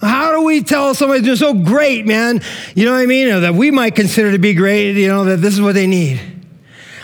How 0.00 0.32
do 0.32 0.42
we 0.42 0.62
tell 0.62 0.94
somebody 0.94 1.20
they're 1.20 1.36
so 1.36 1.52
great, 1.52 2.06
man? 2.06 2.40
You 2.74 2.86
know 2.86 2.92
what 2.92 3.02
I 3.02 3.06
mean? 3.06 3.28
That 3.28 3.54
we 3.54 3.70
might 3.70 3.94
consider 3.94 4.32
to 4.32 4.38
be 4.38 4.54
great, 4.54 4.96
you 4.96 5.08
know, 5.08 5.26
that 5.26 5.42
this 5.42 5.52
is 5.52 5.60
what 5.60 5.74
they 5.74 5.86
need. 5.86 6.37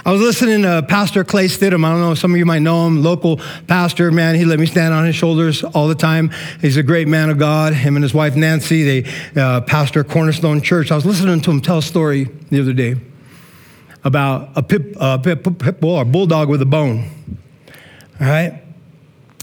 I 0.06 0.12
was 0.12 0.20
listening 0.20 0.62
to 0.62 0.84
Pastor 0.86 1.24
Clay 1.24 1.46
Stidham. 1.46 1.82
I 1.82 1.90
don't 1.90 2.00
know, 2.00 2.14
some 2.14 2.32
of 2.32 2.36
you 2.36 2.44
might 2.44 2.58
know 2.58 2.86
him, 2.86 3.02
local 3.02 3.40
pastor, 3.66 4.12
man. 4.12 4.34
He 4.34 4.44
let 4.44 4.60
me 4.60 4.66
stand 4.66 4.92
on 4.92 5.06
his 5.06 5.16
shoulders 5.16 5.64
all 5.64 5.88
the 5.88 5.94
time. 5.94 6.30
He's 6.60 6.76
a 6.76 6.82
great 6.82 7.08
man 7.08 7.30
of 7.30 7.38
God. 7.38 7.72
Him 7.72 7.96
and 7.96 8.02
his 8.02 8.12
wife, 8.12 8.36
Nancy, 8.36 9.00
they 9.00 9.10
uh, 9.40 9.62
pastor 9.62 10.04
Cornerstone 10.04 10.60
Church. 10.60 10.92
I 10.92 10.94
was 10.94 11.06
listening 11.06 11.40
to 11.40 11.50
him 11.50 11.62
tell 11.62 11.78
a 11.78 11.82
story 11.82 12.24
the 12.50 12.60
other 12.60 12.74
day 12.74 12.96
about 14.04 14.50
a 14.56 14.62
pit, 14.62 14.94
uh, 15.00 15.16
pit, 15.16 15.42
pit 15.58 15.80
bull 15.80 15.96
or 15.96 16.04
bulldog 16.04 16.50
with 16.50 16.60
a 16.60 16.66
bone. 16.66 17.08
All 18.20 18.26
right? 18.26 18.62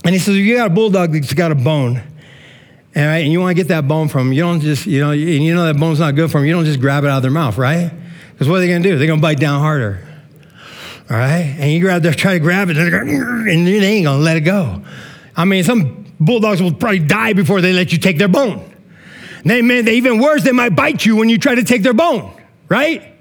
And 0.03 0.13
he 0.13 0.19
says, 0.19 0.35
You 0.35 0.57
got 0.57 0.67
a 0.67 0.73
bulldog 0.73 1.11
that's 1.11 1.33
got 1.33 1.51
a 1.51 1.55
bone. 1.55 1.97
All 2.95 3.01
right, 3.01 3.19
and 3.19 3.31
you 3.31 3.39
want 3.39 3.49
to 3.49 3.55
get 3.55 3.69
that 3.69 3.87
bone 3.87 4.09
from 4.09 4.27
them, 4.27 4.33
you 4.33 4.43
don't 4.43 4.59
just, 4.59 4.85
you 4.85 4.99
know, 4.99 5.11
and 5.11 5.21
you 5.21 5.55
know 5.55 5.65
that 5.65 5.79
bone's 5.79 5.99
not 5.99 6.13
good 6.13 6.29
for 6.29 6.39
them, 6.39 6.45
you 6.45 6.53
don't 6.53 6.65
just 6.65 6.81
grab 6.81 7.05
it 7.05 7.07
out 7.07 7.17
of 7.17 7.21
their 7.23 7.31
mouth, 7.31 7.57
right? 7.57 7.89
Because 8.33 8.49
what 8.49 8.57
are 8.57 8.59
they 8.59 8.67
going 8.67 8.83
to 8.83 8.89
do? 8.89 8.97
They're 8.97 9.07
going 9.07 9.19
to 9.19 9.21
bite 9.21 9.39
down 9.39 9.61
harder. 9.61 10.10
All 11.11 11.17
right? 11.17 11.57
And 11.59 11.69
you 11.69 11.81
grab, 11.81 12.03
they 12.03 12.11
try 12.13 12.35
to 12.35 12.39
grab 12.39 12.69
it, 12.69 12.77
and 12.77 13.67
they 13.67 13.85
ain't 13.85 14.05
gonna 14.05 14.23
let 14.23 14.37
it 14.37 14.41
go. 14.41 14.81
I 15.35 15.43
mean, 15.43 15.65
some 15.65 16.05
bulldogs 16.21 16.61
will 16.61 16.73
probably 16.73 16.99
die 16.99 17.33
before 17.33 17.59
they 17.59 17.73
let 17.73 17.91
you 17.91 17.97
take 17.97 18.17
their 18.17 18.29
bone. 18.29 18.63
They, 19.43 19.61
man, 19.61 19.83
they 19.83 19.95
even 19.95 20.19
worse, 20.19 20.45
they 20.45 20.53
might 20.53 20.73
bite 20.73 21.05
you 21.05 21.17
when 21.17 21.27
you 21.27 21.37
try 21.37 21.55
to 21.55 21.65
take 21.65 21.83
their 21.83 21.93
bone, 21.93 22.31
right? 22.69 23.13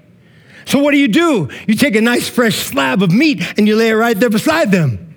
So 0.65 0.79
what 0.79 0.91
do 0.91 0.99
you 0.99 1.09
do? 1.09 1.49
You 1.67 1.75
take 1.75 1.97
a 1.97 2.01
nice 2.01 2.29
fresh 2.29 2.55
slab 2.55 3.03
of 3.03 3.11
meat 3.11 3.43
and 3.57 3.67
you 3.67 3.75
lay 3.75 3.89
it 3.89 3.95
right 3.95 4.17
there 4.17 4.29
beside 4.29 4.71
them. 4.71 5.13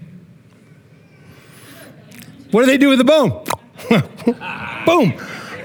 What 2.50 2.62
do 2.62 2.66
they 2.66 2.78
do 2.78 2.88
with 2.88 2.98
the 2.98 3.04
bone? 3.04 3.44
Boom, 4.84 5.14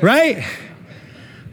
right? 0.04 0.46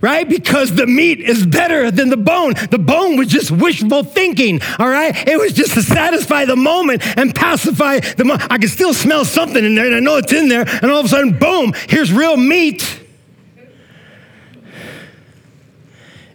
Right? 0.07 0.29
Because 0.29 0.73
the 0.73 0.87
meat 0.87 1.19
is 1.19 1.45
better 1.45 1.91
than 1.91 2.11
the 2.11 2.17
bone. 2.17 2.55
The 2.71 2.79
bone 2.79 3.17
was 3.17 3.27
just 3.27 3.51
wishful 3.51 4.05
thinking, 4.05 4.61
all 4.79 4.89
right? 4.89 5.13
It 5.27 5.37
was 5.37 5.53
just 5.53 5.75
to 5.75 5.83
satisfy 5.83 6.45
the 6.45 6.55
moment 6.55 7.05
and 7.19 7.35
pacify 7.35 7.99
the. 7.99 8.47
I 8.49 8.59
can 8.59 8.69
still 8.69 8.95
smell 8.95 9.25
something 9.25 9.65
in 9.65 9.75
there, 9.75 9.87
and 9.87 9.97
I 9.97 9.99
know 9.99 10.19
it's 10.19 10.33
in 10.33 10.49
there, 10.49 10.65
and 10.65 10.93
all 10.93 11.01
of 11.01 11.07
a 11.07 11.09
sudden, 11.09 11.37
boom, 11.37 11.75
here's 11.89 12.13
real 12.13 12.37
meat. 12.37 13.03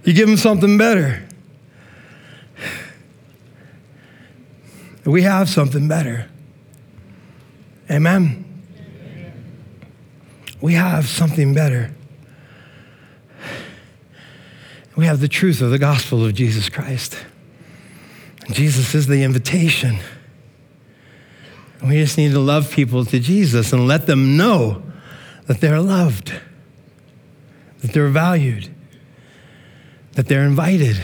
You 0.04 0.12
give 0.12 0.28
them 0.28 0.36
something 0.36 0.78
better. 0.78 1.26
We 5.06 5.22
have 5.22 5.48
something 5.48 5.88
better. 5.88 6.28
Amen. 7.90 8.44
We 10.60 10.74
have 10.74 11.08
something 11.08 11.54
better. 11.54 11.94
We 14.96 15.06
have 15.06 15.22
the 15.22 15.28
truth 15.28 15.62
of 15.62 15.72
the 15.72 15.80
gospel 15.80 16.26
of 16.26 16.34
Jesus 16.34 16.70
Christ. 16.70 17.18
Jesus 18.52 18.94
is 18.94 19.08
the 19.08 19.24
invitation. 19.24 19.98
We 21.84 21.96
just 21.96 22.18
need 22.18 22.32
to 22.32 22.40
love 22.40 22.72
people 22.72 23.06
to 23.06 23.20
Jesus 23.20 23.74
and 23.74 23.88
let 23.88 24.06
them 24.06 24.38
know 24.38 24.84
that 25.48 25.62
they're 25.62 25.80
loved, 25.80 26.34
that 27.80 27.94
they're 27.94 28.10
valued, 28.10 28.70
that 30.14 30.28
they're 30.28 30.44
invited, 30.44 31.02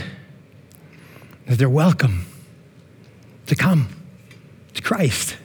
that 1.46 1.58
they're 1.58 1.68
welcome 1.68 2.26
to 3.46 3.56
come 3.56 3.88
to 4.74 4.82
Christ. 4.82 5.36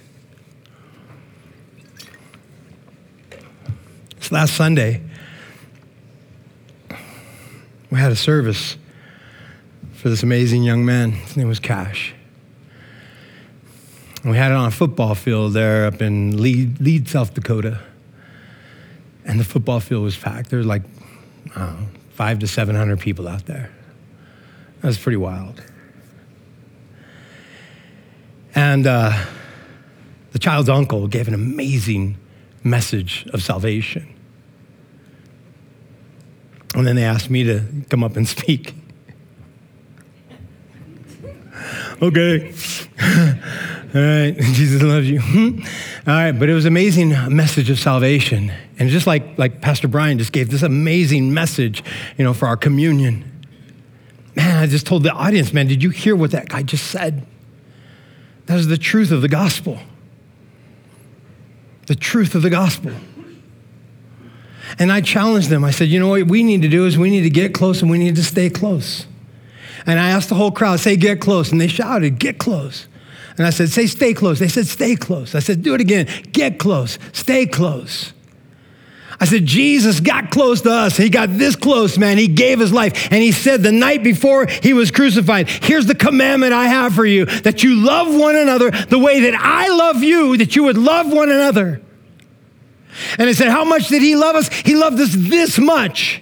This 4.19 4.31
last 4.31 4.53
Sunday, 4.55 5.01
we 7.93 7.99
had 7.99 8.11
a 8.11 8.15
service 8.15 8.75
for 9.93 10.09
this 10.09 10.23
amazing 10.23 10.63
young 10.63 10.83
man. 10.83 11.11
His 11.11 11.37
name 11.37 11.47
was 11.47 11.59
Cash. 11.59 12.15
And 14.23 14.31
we 14.31 14.37
had 14.37 14.51
it 14.51 14.55
on 14.55 14.65
a 14.65 14.71
football 14.71 15.13
field 15.13 15.53
there 15.53 15.85
up 15.85 16.01
in 16.01 16.41
Lead, 16.41 17.07
South 17.07 17.35
Dakota. 17.35 17.79
And 19.25 19.39
the 19.39 19.43
football 19.43 19.79
field 19.79 20.01
was 20.01 20.17
packed. 20.17 20.49
There 20.49 20.57
was 20.57 20.65
like, 20.65 20.81
know, 21.55 21.77
five 22.09 22.39
to 22.39 22.47
700 22.47 22.99
people 22.99 23.27
out 23.27 23.45
there. 23.45 23.69
That 24.81 24.87
was 24.87 24.97
pretty 24.97 25.17
wild. 25.17 25.61
And 28.55 28.87
uh, 28.87 29.23
the 30.31 30.39
child's 30.39 30.67
uncle 30.67 31.07
gave 31.07 31.27
an 31.27 31.35
amazing 31.35 32.17
message 32.63 33.27
of 33.33 33.43
salvation. 33.43 34.11
And 36.75 36.87
then 36.87 36.95
they 36.95 37.03
asked 37.03 37.29
me 37.29 37.43
to 37.43 37.63
come 37.89 38.03
up 38.03 38.15
and 38.15 38.27
speak. 38.27 38.73
okay. 42.01 42.53
All 43.95 44.01
right. 44.01 44.35
Jesus 44.39 44.81
loves 44.81 45.07
you. 45.07 45.19
Hmm? 45.19 45.59
All 46.07 46.13
right. 46.13 46.31
But 46.31 46.49
it 46.49 46.53
was 46.53 46.65
amazing 46.65 47.09
message 47.33 47.69
of 47.69 47.79
salvation. 47.79 48.51
And 48.79 48.89
just 48.89 49.05
like, 49.05 49.37
like 49.37 49.61
Pastor 49.61 49.87
Brian 49.87 50.17
just 50.17 50.31
gave 50.31 50.49
this 50.49 50.63
amazing 50.63 51.33
message, 51.33 51.83
you 52.17 52.23
know, 52.23 52.33
for 52.33 52.47
our 52.47 52.57
communion. 52.57 53.29
Man, 54.35 54.63
I 54.63 54.65
just 54.65 54.87
told 54.87 55.03
the 55.03 55.11
audience, 55.11 55.53
man, 55.53 55.67
did 55.67 55.83
you 55.83 55.91
hear 55.91 56.15
what 56.15 56.31
that 56.31 56.49
guy 56.49 56.63
just 56.63 56.87
said? 56.87 57.25
That 58.47 58.57
is 58.57 58.67
the 58.67 58.77
truth 58.77 59.11
of 59.11 59.21
the 59.21 59.29
gospel. 59.29 59.77
The 61.85 61.95
truth 61.95 62.33
of 62.33 62.41
the 62.41 62.49
gospel. 62.49 62.93
And 64.79 64.91
I 64.91 65.01
challenged 65.01 65.49
them. 65.49 65.63
I 65.63 65.71
said, 65.71 65.89
you 65.89 65.99
know 65.99 66.09
what 66.09 66.27
we 66.27 66.43
need 66.43 66.61
to 66.61 66.69
do 66.69 66.85
is 66.85 66.97
we 66.97 67.09
need 67.09 67.21
to 67.23 67.29
get 67.29 67.53
close 67.53 67.81
and 67.81 67.91
we 67.91 67.97
need 67.97 68.15
to 68.15 68.23
stay 68.23 68.49
close. 68.49 69.05
And 69.85 69.99
I 69.99 70.11
asked 70.11 70.29
the 70.29 70.35
whole 70.35 70.51
crowd, 70.51 70.79
say, 70.79 70.95
get 70.95 71.19
close. 71.19 71.51
And 71.51 71.59
they 71.59 71.67
shouted, 71.67 72.19
get 72.19 72.37
close. 72.37 72.87
And 73.37 73.45
I 73.45 73.49
said, 73.49 73.69
say, 73.69 73.87
stay 73.87 74.13
close. 74.13 74.39
They 74.39 74.47
said, 74.47 74.67
stay 74.67 74.95
close. 74.95 75.35
I 75.35 75.39
said, 75.39 75.63
do 75.63 75.73
it 75.73 75.81
again. 75.81 76.07
Get 76.31 76.59
close. 76.59 76.99
Stay 77.11 77.45
close. 77.45 78.13
I 79.19 79.25
said, 79.25 79.45
Jesus 79.45 79.99
got 79.99 80.31
close 80.31 80.61
to 80.61 80.71
us. 80.71 80.97
He 80.97 81.09
got 81.09 81.29
this 81.29 81.55
close, 81.55 81.97
man. 81.97 82.17
He 82.17 82.27
gave 82.27 82.59
his 82.59 82.73
life. 82.73 83.11
And 83.11 83.21
he 83.21 83.31
said 83.31 83.63
the 83.63 83.71
night 83.71 84.03
before 84.03 84.47
he 84.47 84.73
was 84.73 84.91
crucified, 84.91 85.47
Here's 85.49 85.85
the 85.85 85.95
commandment 85.95 86.53
I 86.53 86.65
have 86.65 86.93
for 86.93 87.05
you 87.05 87.25
that 87.25 87.63
you 87.63 87.75
love 87.75 88.13
one 88.13 88.35
another 88.35 88.71
the 88.71 88.99
way 88.99 89.21
that 89.21 89.35
I 89.35 89.69
love 89.69 90.03
you, 90.03 90.37
that 90.37 90.55
you 90.55 90.63
would 90.63 90.77
love 90.77 91.11
one 91.11 91.29
another. 91.29 91.81
And 93.17 93.29
I 93.29 93.33
said, 93.33 93.49
How 93.49 93.63
much 93.63 93.87
did 93.87 94.01
he 94.01 94.15
love 94.15 94.35
us? 94.35 94.49
He 94.49 94.75
loved 94.75 94.99
us 94.99 95.13
this 95.13 95.57
much. 95.57 96.21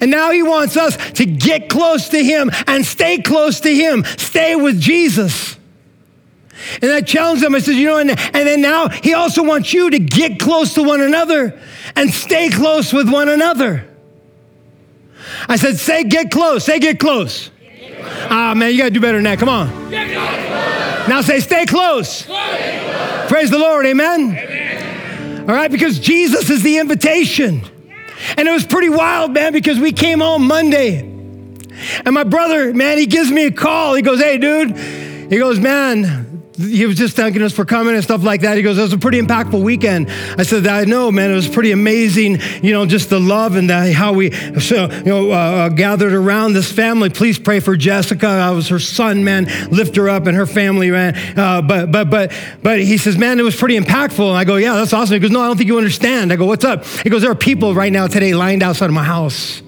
And 0.00 0.10
now 0.10 0.30
he 0.30 0.42
wants 0.42 0.76
us 0.76 0.96
to 1.12 1.24
get 1.24 1.68
close 1.68 2.10
to 2.10 2.22
him 2.22 2.50
and 2.66 2.84
stay 2.84 3.18
close 3.18 3.60
to 3.60 3.74
him, 3.74 4.04
stay 4.18 4.54
with 4.54 4.80
Jesus. 4.80 5.56
And 6.82 6.90
I 6.90 7.00
challenged 7.00 7.42
them. 7.42 7.54
I 7.54 7.58
said, 7.60 7.74
you 7.74 7.86
know, 7.86 7.96
and, 7.96 8.10
and 8.10 8.46
then 8.46 8.60
now 8.60 8.88
he 8.88 9.14
also 9.14 9.42
wants 9.42 9.72
you 9.72 9.90
to 9.90 9.98
get 9.98 10.38
close 10.38 10.74
to 10.74 10.82
one 10.82 11.00
another 11.00 11.58
and 11.96 12.10
stay 12.10 12.50
close 12.50 12.92
with 12.92 13.10
one 13.10 13.28
another. 13.28 13.86
I 15.48 15.56
said, 15.56 15.78
say 15.78 16.04
get 16.04 16.30
close. 16.30 16.64
Say 16.64 16.78
get 16.78 16.98
close. 16.98 17.50
Ah, 18.30 18.54
man, 18.54 18.72
you 18.72 18.78
got 18.78 18.84
to 18.84 18.90
do 18.90 19.00
better 19.00 19.18
than 19.18 19.24
that. 19.24 19.38
Come 19.38 19.48
on. 19.48 19.90
Now 19.90 21.22
say 21.22 21.40
stay 21.40 21.64
close. 21.64 22.08
Stay 22.10 22.26
close. 22.26 22.79
Praise 23.30 23.48
the 23.48 23.60
Lord. 23.60 23.86
Amen. 23.86 24.36
Amen. 24.36 25.40
All 25.48 25.54
right, 25.54 25.70
because 25.70 26.00
Jesus 26.00 26.50
is 26.50 26.64
the 26.64 26.78
invitation. 26.78 27.62
And 28.36 28.48
it 28.48 28.50
was 28.50 28.66
pretty 28.66 28.88
wild, 28.88 29.32
man, 29.32 29.52
because 29.52 29.78
we 29.78 29.92
came 29.92 30.18
home 30.18 30.48
Monday. 30.48 30.98
And 30.98 32.12
my 32.12 32.24
brother, 32.24 32.74
man, 32.74 32.98
he 32.98 33.06
gives 33.06 33.30
me 33.30 33.46
a 33.46 33.52
call. 33.52 33.94
He 33.94 34.02
goes, 34.02 34.20
hey, 34.20 34.36
dude. 34.36 34.76
He 34.76 35.38
goes, 35.38 35.60
man, 35.60 36.29
he 36.60 36.86
was 36.86 36.96
just 36.96 37.16
thanking 37.16 37.42
us 37.42 37.52
for 37.52 37.64
coming 37.64 37.94
and 37.94 38.02
stuff 38.02 38.22
like 38.22 38.42
that. 38.42 38.56
He 38.56 38.62
goes, 38.62 38.78
it 38.78 38.82
was 38.82 38.92
a 38.92 38.98
pretty 38.98 39.20
impactful 39.20 39.62
weekend. 39.62 40.10
I 40.10 40.42
said, 40.42 40.66
I 40.66 40.84
know, 40.84 41.10
man. 41.10 41.30
It 41.30 41.34
was 41.34 41.48
pretty 41.48 41.72
amazing, 41.72 42.38
you 42.62 42.72
know, 42.72 42.86
just 42.86 43.10
the 43.10 43.20
love 43.20 43.56
and 43.56 43.68
the, 43.68 43.92
how 43.92 44.12
we, 44.12 44.32
you 44.32 45.04
know, 45.04 45.30
uh, 45.30 45.34
uh, 45.34 45.68
gathered 45.68 46.12
around 46.12 46.52
this 46.52 46.70
family. 46.70 47.10
Please 47.10 47.38
pray 47.38 47.60
for 47.60 47.76
Jessica. 47.76 48.26
I 48.26 48.50
was 48.50 48.68
her 48.68 48.78
son, 48.78 49.24
man. 49.24 49.46
Lift 49.70 49.96
her 49.96 50.08
up 50.08 50.26
and 50.26 50.36
her 50.36 50.46
family, 50.46 50.90
man. 50.90 51.16
Uh, 51.38 51.62
but, 51.62 51.90
but, 51.90 52.10
but, 52.10 52.32
but 52.62 52.80
he 52.80 52.98
says, 52.98 53.18
man, 53.18 53.38
it 53.38 53.42
was 53.42 53.56
pretty 53.56 53.78
impactful. 53.78 54.28
And 54.28 54.36
I 54.36 54.44
go, 54.44 54.56
yeah, 54.56 54.74
that's 54.74 54.92
awesome. 54.92 55.14
He 55.14 55.20
goes, 55.20 55.30
no, 55.30 55.40
I 55.40 55.46
don't 55.46 55.56
think 55.56 55.68
you 55.68 55.78
understand. 55.78 56.32
I 56.32 56.36
go, 56.36 56.46
what's 56.46 56.64
up? 56.64 56.84
He 56.86 57.10
goes, 57.10 57.22
there 57.22 57.30
are 57.30 57.36
people 57.36 57.74
right 57.74 57.92
now 57.92 58.06
today 58.06 58.34
lined 58.34 58.62
outside 58.62 58.86
of 58.86 58.94
my 58.94 59.04
house 59.04 59.62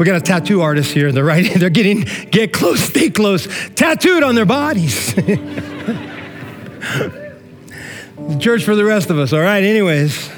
we 0.00 0.06
got 0.06 0.16
a 0.16 0.20
tattoo 0.22 0.62
artist 0.62 0.94
here. 0.94 1.12
They're 1.12 1.22
right. 1.22 1.52
They're 1.56 1.68
getting 1.68 2.06
get 2.30 2.54
close, 2.54 2.80
stay 2.80 3.10
close, 3.10 3.46
tattooed 3.74 4.22
on 4.22 4.34
their 4.34 4.46
bodies. 4.46 5.14
the 6.80 8.38
church 8.38 8.64
for 8.64 8.74
the 8.74 8.84
rest 8.84 9.10
of 9.10 9.18
us. 9.18 9.32
All 9.32 9.40
right. 9.40 9.62
Anyways, 9.62 10.30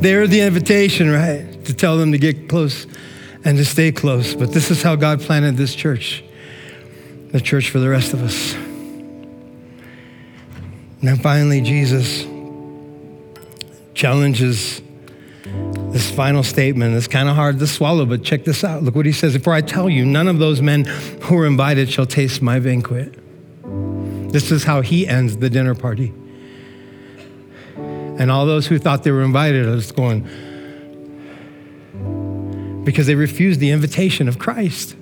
there's 0.00 0.30
the 0.30 0.40
invitation, 0.40 1.10
right, 1.10 1.64
to 1.64 1.74
tell 1.74 1.96
them 1.96 2.12
to 2.12 2.18
get 2.18 2.48
close 2.48 2.86
and 3.44 3.56
to 3.56 3.64
stay 3.64 3.92
close. 3.92 4.34
But 4.34 4.52
this 4.52 4.70
is 4.70 4.82
how 4.82 4.96
God 4.96 5.20
planted 5.20 5.56
this 5.56 5.74
church, 5.74 6.22
the 7.30 7.40
church 7.40 7.70
for 7.70 7.78
the 7.78 7.88
rest 7.88 8.12
of 8.12 8.22
us. 8.22 8.52
Then 11.00 11.16
finally, 11.16 11.60
Jesus 11.60 12.26
challenges 13.94 14.82
this 15.90 16.10
final 16.10 16.42
statement 16.42 16.94
It's 16.94 17.08
kind 17.08 17.28
of 17.28 17.34
hard 17.34 17.58
to 17.58 17.66
swallow, 17.66 18.04
but 18.04 18.22
check 18.22 18.44
this 18.44 18.62
out. 18.62 18.82
Look 18.82 18.94
what 18.94 19.06
he 19.06 19.12
says. 19.12 19.36
For 19.36 19.52
I 19.52 19.60
tell 19.60 19.88
you, 19.88 20.04
none 20.04 20.28
of 20.28 20.38
those 20.38 20.60
men 20.60 20.84
who 20.84 21.36
were 21.36 21.46
invited 21.46 21.90
shall 21.90 22.06
taste 22.06 22.42
my 22.42 22.60
banquet. 22.60 23.18
This 24.30 24.50
is 24.50 24.64
how 24.64 24.82
he 24.82 25.06
ends 25.06 25.38
the 25.38 25.48
dinner 25.48 25.74
party. 25.74 26.12
And 27.76 28.30
all 28.30 28.46
those 28.46 28.66
who 28.66 28.78
thought 28.78 29.04
they 29.04 29.10
were 29.10 29.22
invited 29.22 29.66
are 29.66 29.76
just 29.76 29.94
going, 29.94 30.26
because 32.84 33.06
they 33.06 33.14
refused 33.14 33.60
the 33.60 33.70
invitation 33.70 34.28
of 34.28 34.38
Christ. 34.38 34.96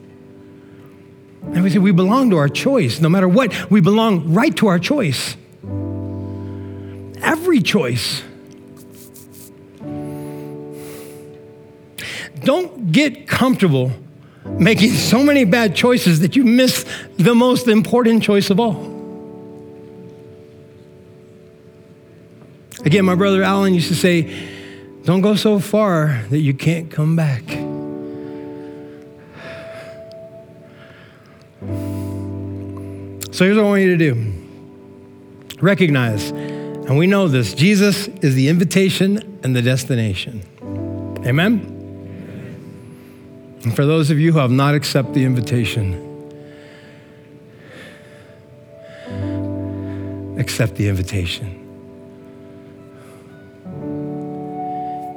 And 1.43 1.63
we 1.63 1.71
say 1.71 1.79
we 1.79 1.93
belong 1.93 2.31
to 2.31 2.37
our 2.37 2.49
choice. 2.49 3.01
No 3.01 3.09
matter 3.09 3.29
what, 3.29 3.71
we 3.71 3.81
belong 3.81 4.33
right 4.33 4.55
to 4.57 4.67
our 4.67 4.79
choice. 4.79 5.37
Every 7.23 7.61
choice. 7.61 8.23
Don't 12.45 12.93
get 12.93 13.27
comfortable 13.27 13.93
making 14.45 14.93
so 14.93 15.23
many 15.23 15.45
bad 15.45 15.75
choices 15.75 16.21
that 16.21 16.37
you 16.37 16.45
miss 16.45 16.85
the 17.17 17.35
most 17.35 17.67
important 17.67 18.23
choice 18.23 18.51
of 18.51 18.61
all. 18.61 18.96
Again, 22.87 23.05
my 23.05 23.17
brother 23.17 23.43
Alan 23.43 23.75
used 23.75 23.89
to 23.89 23.97
say, 23.97 24.33
Don't 25.03 25.21
go 25.21 25.35
so 25.35 25.59
far 25.59 26.23
that 26.31 26.39
you 26.39 26.55
can't 26.55 26.89
come 26.89 27.17
back. 27.17 27.43
So 33.33 33.45
here's 33.45 33.57
what 33.57 33.65
I 33.65 33.69
want 33.69 33.83
you 33.83 33.99
to 33.99 34.15
do 34.15 34.33
recognize, 35.61 36.31
and 36.31 36.97
we 36.97 37.09
know 37.09 37.27
this 37.27 37.55
Jesus 37.55 38.07
is 38.07 38.37
the 38.37 38.49
invitation 38.49 39.41
and 39.43 39.57
the 39.57 39.63
destination. 39.63 40.45
Amen? 41.27 41.73
And 43.65 43.75
for 43.75 43.85
those 43.85 44.11
of 44.11 44.21
you 44.21 44.33
who 44.33 44.39
have 44.39 44.53
not 44.53 44.77
accepted 44.77 45.15
the 45.15 45.25
invitation, 45.25 46.05
accept 50.39 50.77
the 50.77 50.87
invitation. 50.87 51.66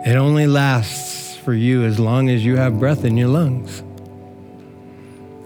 It 0.10 0.16
only 0.16 0.48
lasts 0.48 1.36
for 1.36 1.54
you 1.54 1.84
as 1.86 2.00
long 2.00 2.30
as 2.32 2.44
you 2.44 2.56
have 2.56 2.80
breath 2.80 3.06
in 3.06 3.16
your 3.16 3.28
lungs. 3.28 3.84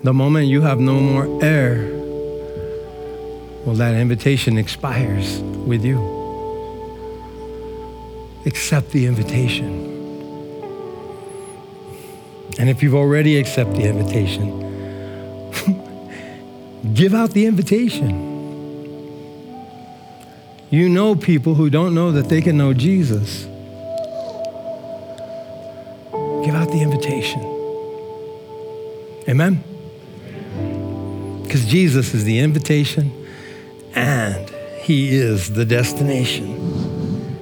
The 0.03 0.13
moment 0.13 0.47
you 0.47 0.61
have 0.61 0.79
no 0.79 1.01
more 1.01 1.43
air, 1.43 1.89
well, 3.65 3.75
that 3.75 3.93
invitation 3.93 4.57
expires 4.57 5.41
with 5.41 5.83
you. 5.83 5.99
Accept 8.45 8.91
the 8.91 9.05
invitation. 9.05 9.67
And 12.57 12.69
if 12.69 12.81
you've 12.81 12.95
already 12.95 13.37
accepted 13.37 13.75
the 13.75 13.89
invitation, 13.89 14.47
give 16.93 17.13
out 17.13 17.31
the 17.31 17.47
invitation. 17.47 18.31
You 20.69 20.87
know 20.87 21.15
people 21.15 21.55
who 21.55 21.69
don't 21.69 21.93
know 21.93 22.13
that 22.13 22.29
they 22.29 22.41
can 22.41 22.57
know 22.57 22.73
Jesus. 22.73 23.49
Invitation. 27.03 27.41
Amen? 29.27 29.63
Because 31.43 31.65
Jesus 31.65 32.13
is 32.13 32.23
the 32.23 32.39
invitation 32.39 33.11
and 33.95 34.49
He 34.81 35.15
is 35.15 35.53
the 35.53 35.65
destination. 35.65 37.39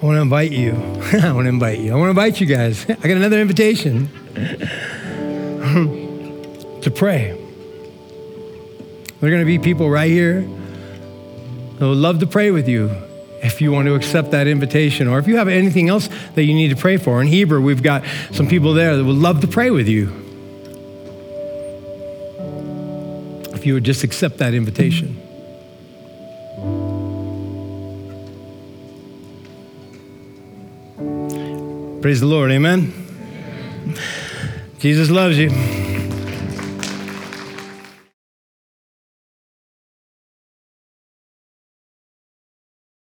I 0.00 0.06
want 0.06 0.16
to 0.16 0.22
invite 0.22 0.52
you. 0.52 0.72
I 1.12 1.32
want 1.32 1.46
to 1.46 1.48
invite 1.48 1.80
you. 1.80 1.92
I 1.92 1.96
want 1.96 2.06
to 2.06 2.10
invite 2.10 2.40
you 2.40 2.46
guys. 2.46 2.84
I 2.88 2.94
got 2.94 3.16
another 3.16 3.40
invitation 3.40 4.08
to 6.82 6.92
pray. 6.94 7.36
There 9.20 9.28
are 9.28 9.32
going 9.32 9.42
to 9.42 9.46
be 9.46 9.58
people 9.58 9.90
right 9.90 10.10
here 10.10 10.42
who 10.42 11.88
would 11.88 11.98
love 11.98 12.20
to 12.20 12.26
pray 12.26 12.52
with 12.52 12.68
you 12.68 13.07
if 13.42 13.60
you 13.60 13.70
want 13.72 13.86
to 13.86 13.94
accept 13.94 14.32
that 14.32 14.46
invitation 14.46 15.08
or 15.08 15.18
if 15.18 15.26
you 15.26 15.36
have 15.36 15.48
anything 15.48 15.88
else 15.88 16.08
that 16.34 16.44
you 16.44 16.54
need 16.54 16.68
to 16.68 16.76
pray 16.76 16.96
for. 16.96 17.20
In 17.20 17.26
Hebrew, 17.26 17.60
we've 17.60 17.82
got 17.82 18.04
some 18.32 18.48
people 18.48 18.74
there 18.74 18.96
that 18.96 19.04
would 19.04 19.16
love 19.16 19.40
to 19.42 19.48
pray 19.48 19.70
with 19.70 19.88
you. 19.88 20.12
If 23.54 23.66
you 23.66 23.74
would 23.74 23.84
just 23.84 24.04
accept 24.04 24.38
that 24.38 24.54
invitation. 24.54 25.16
Praise 32.00 32.20
the 32.20 32.26
Lord. 32.26 32.52
Amen. 32.52 32.92
Jesus 34.78 35.10
loves 35.10 35.36
you. 35.36 35.87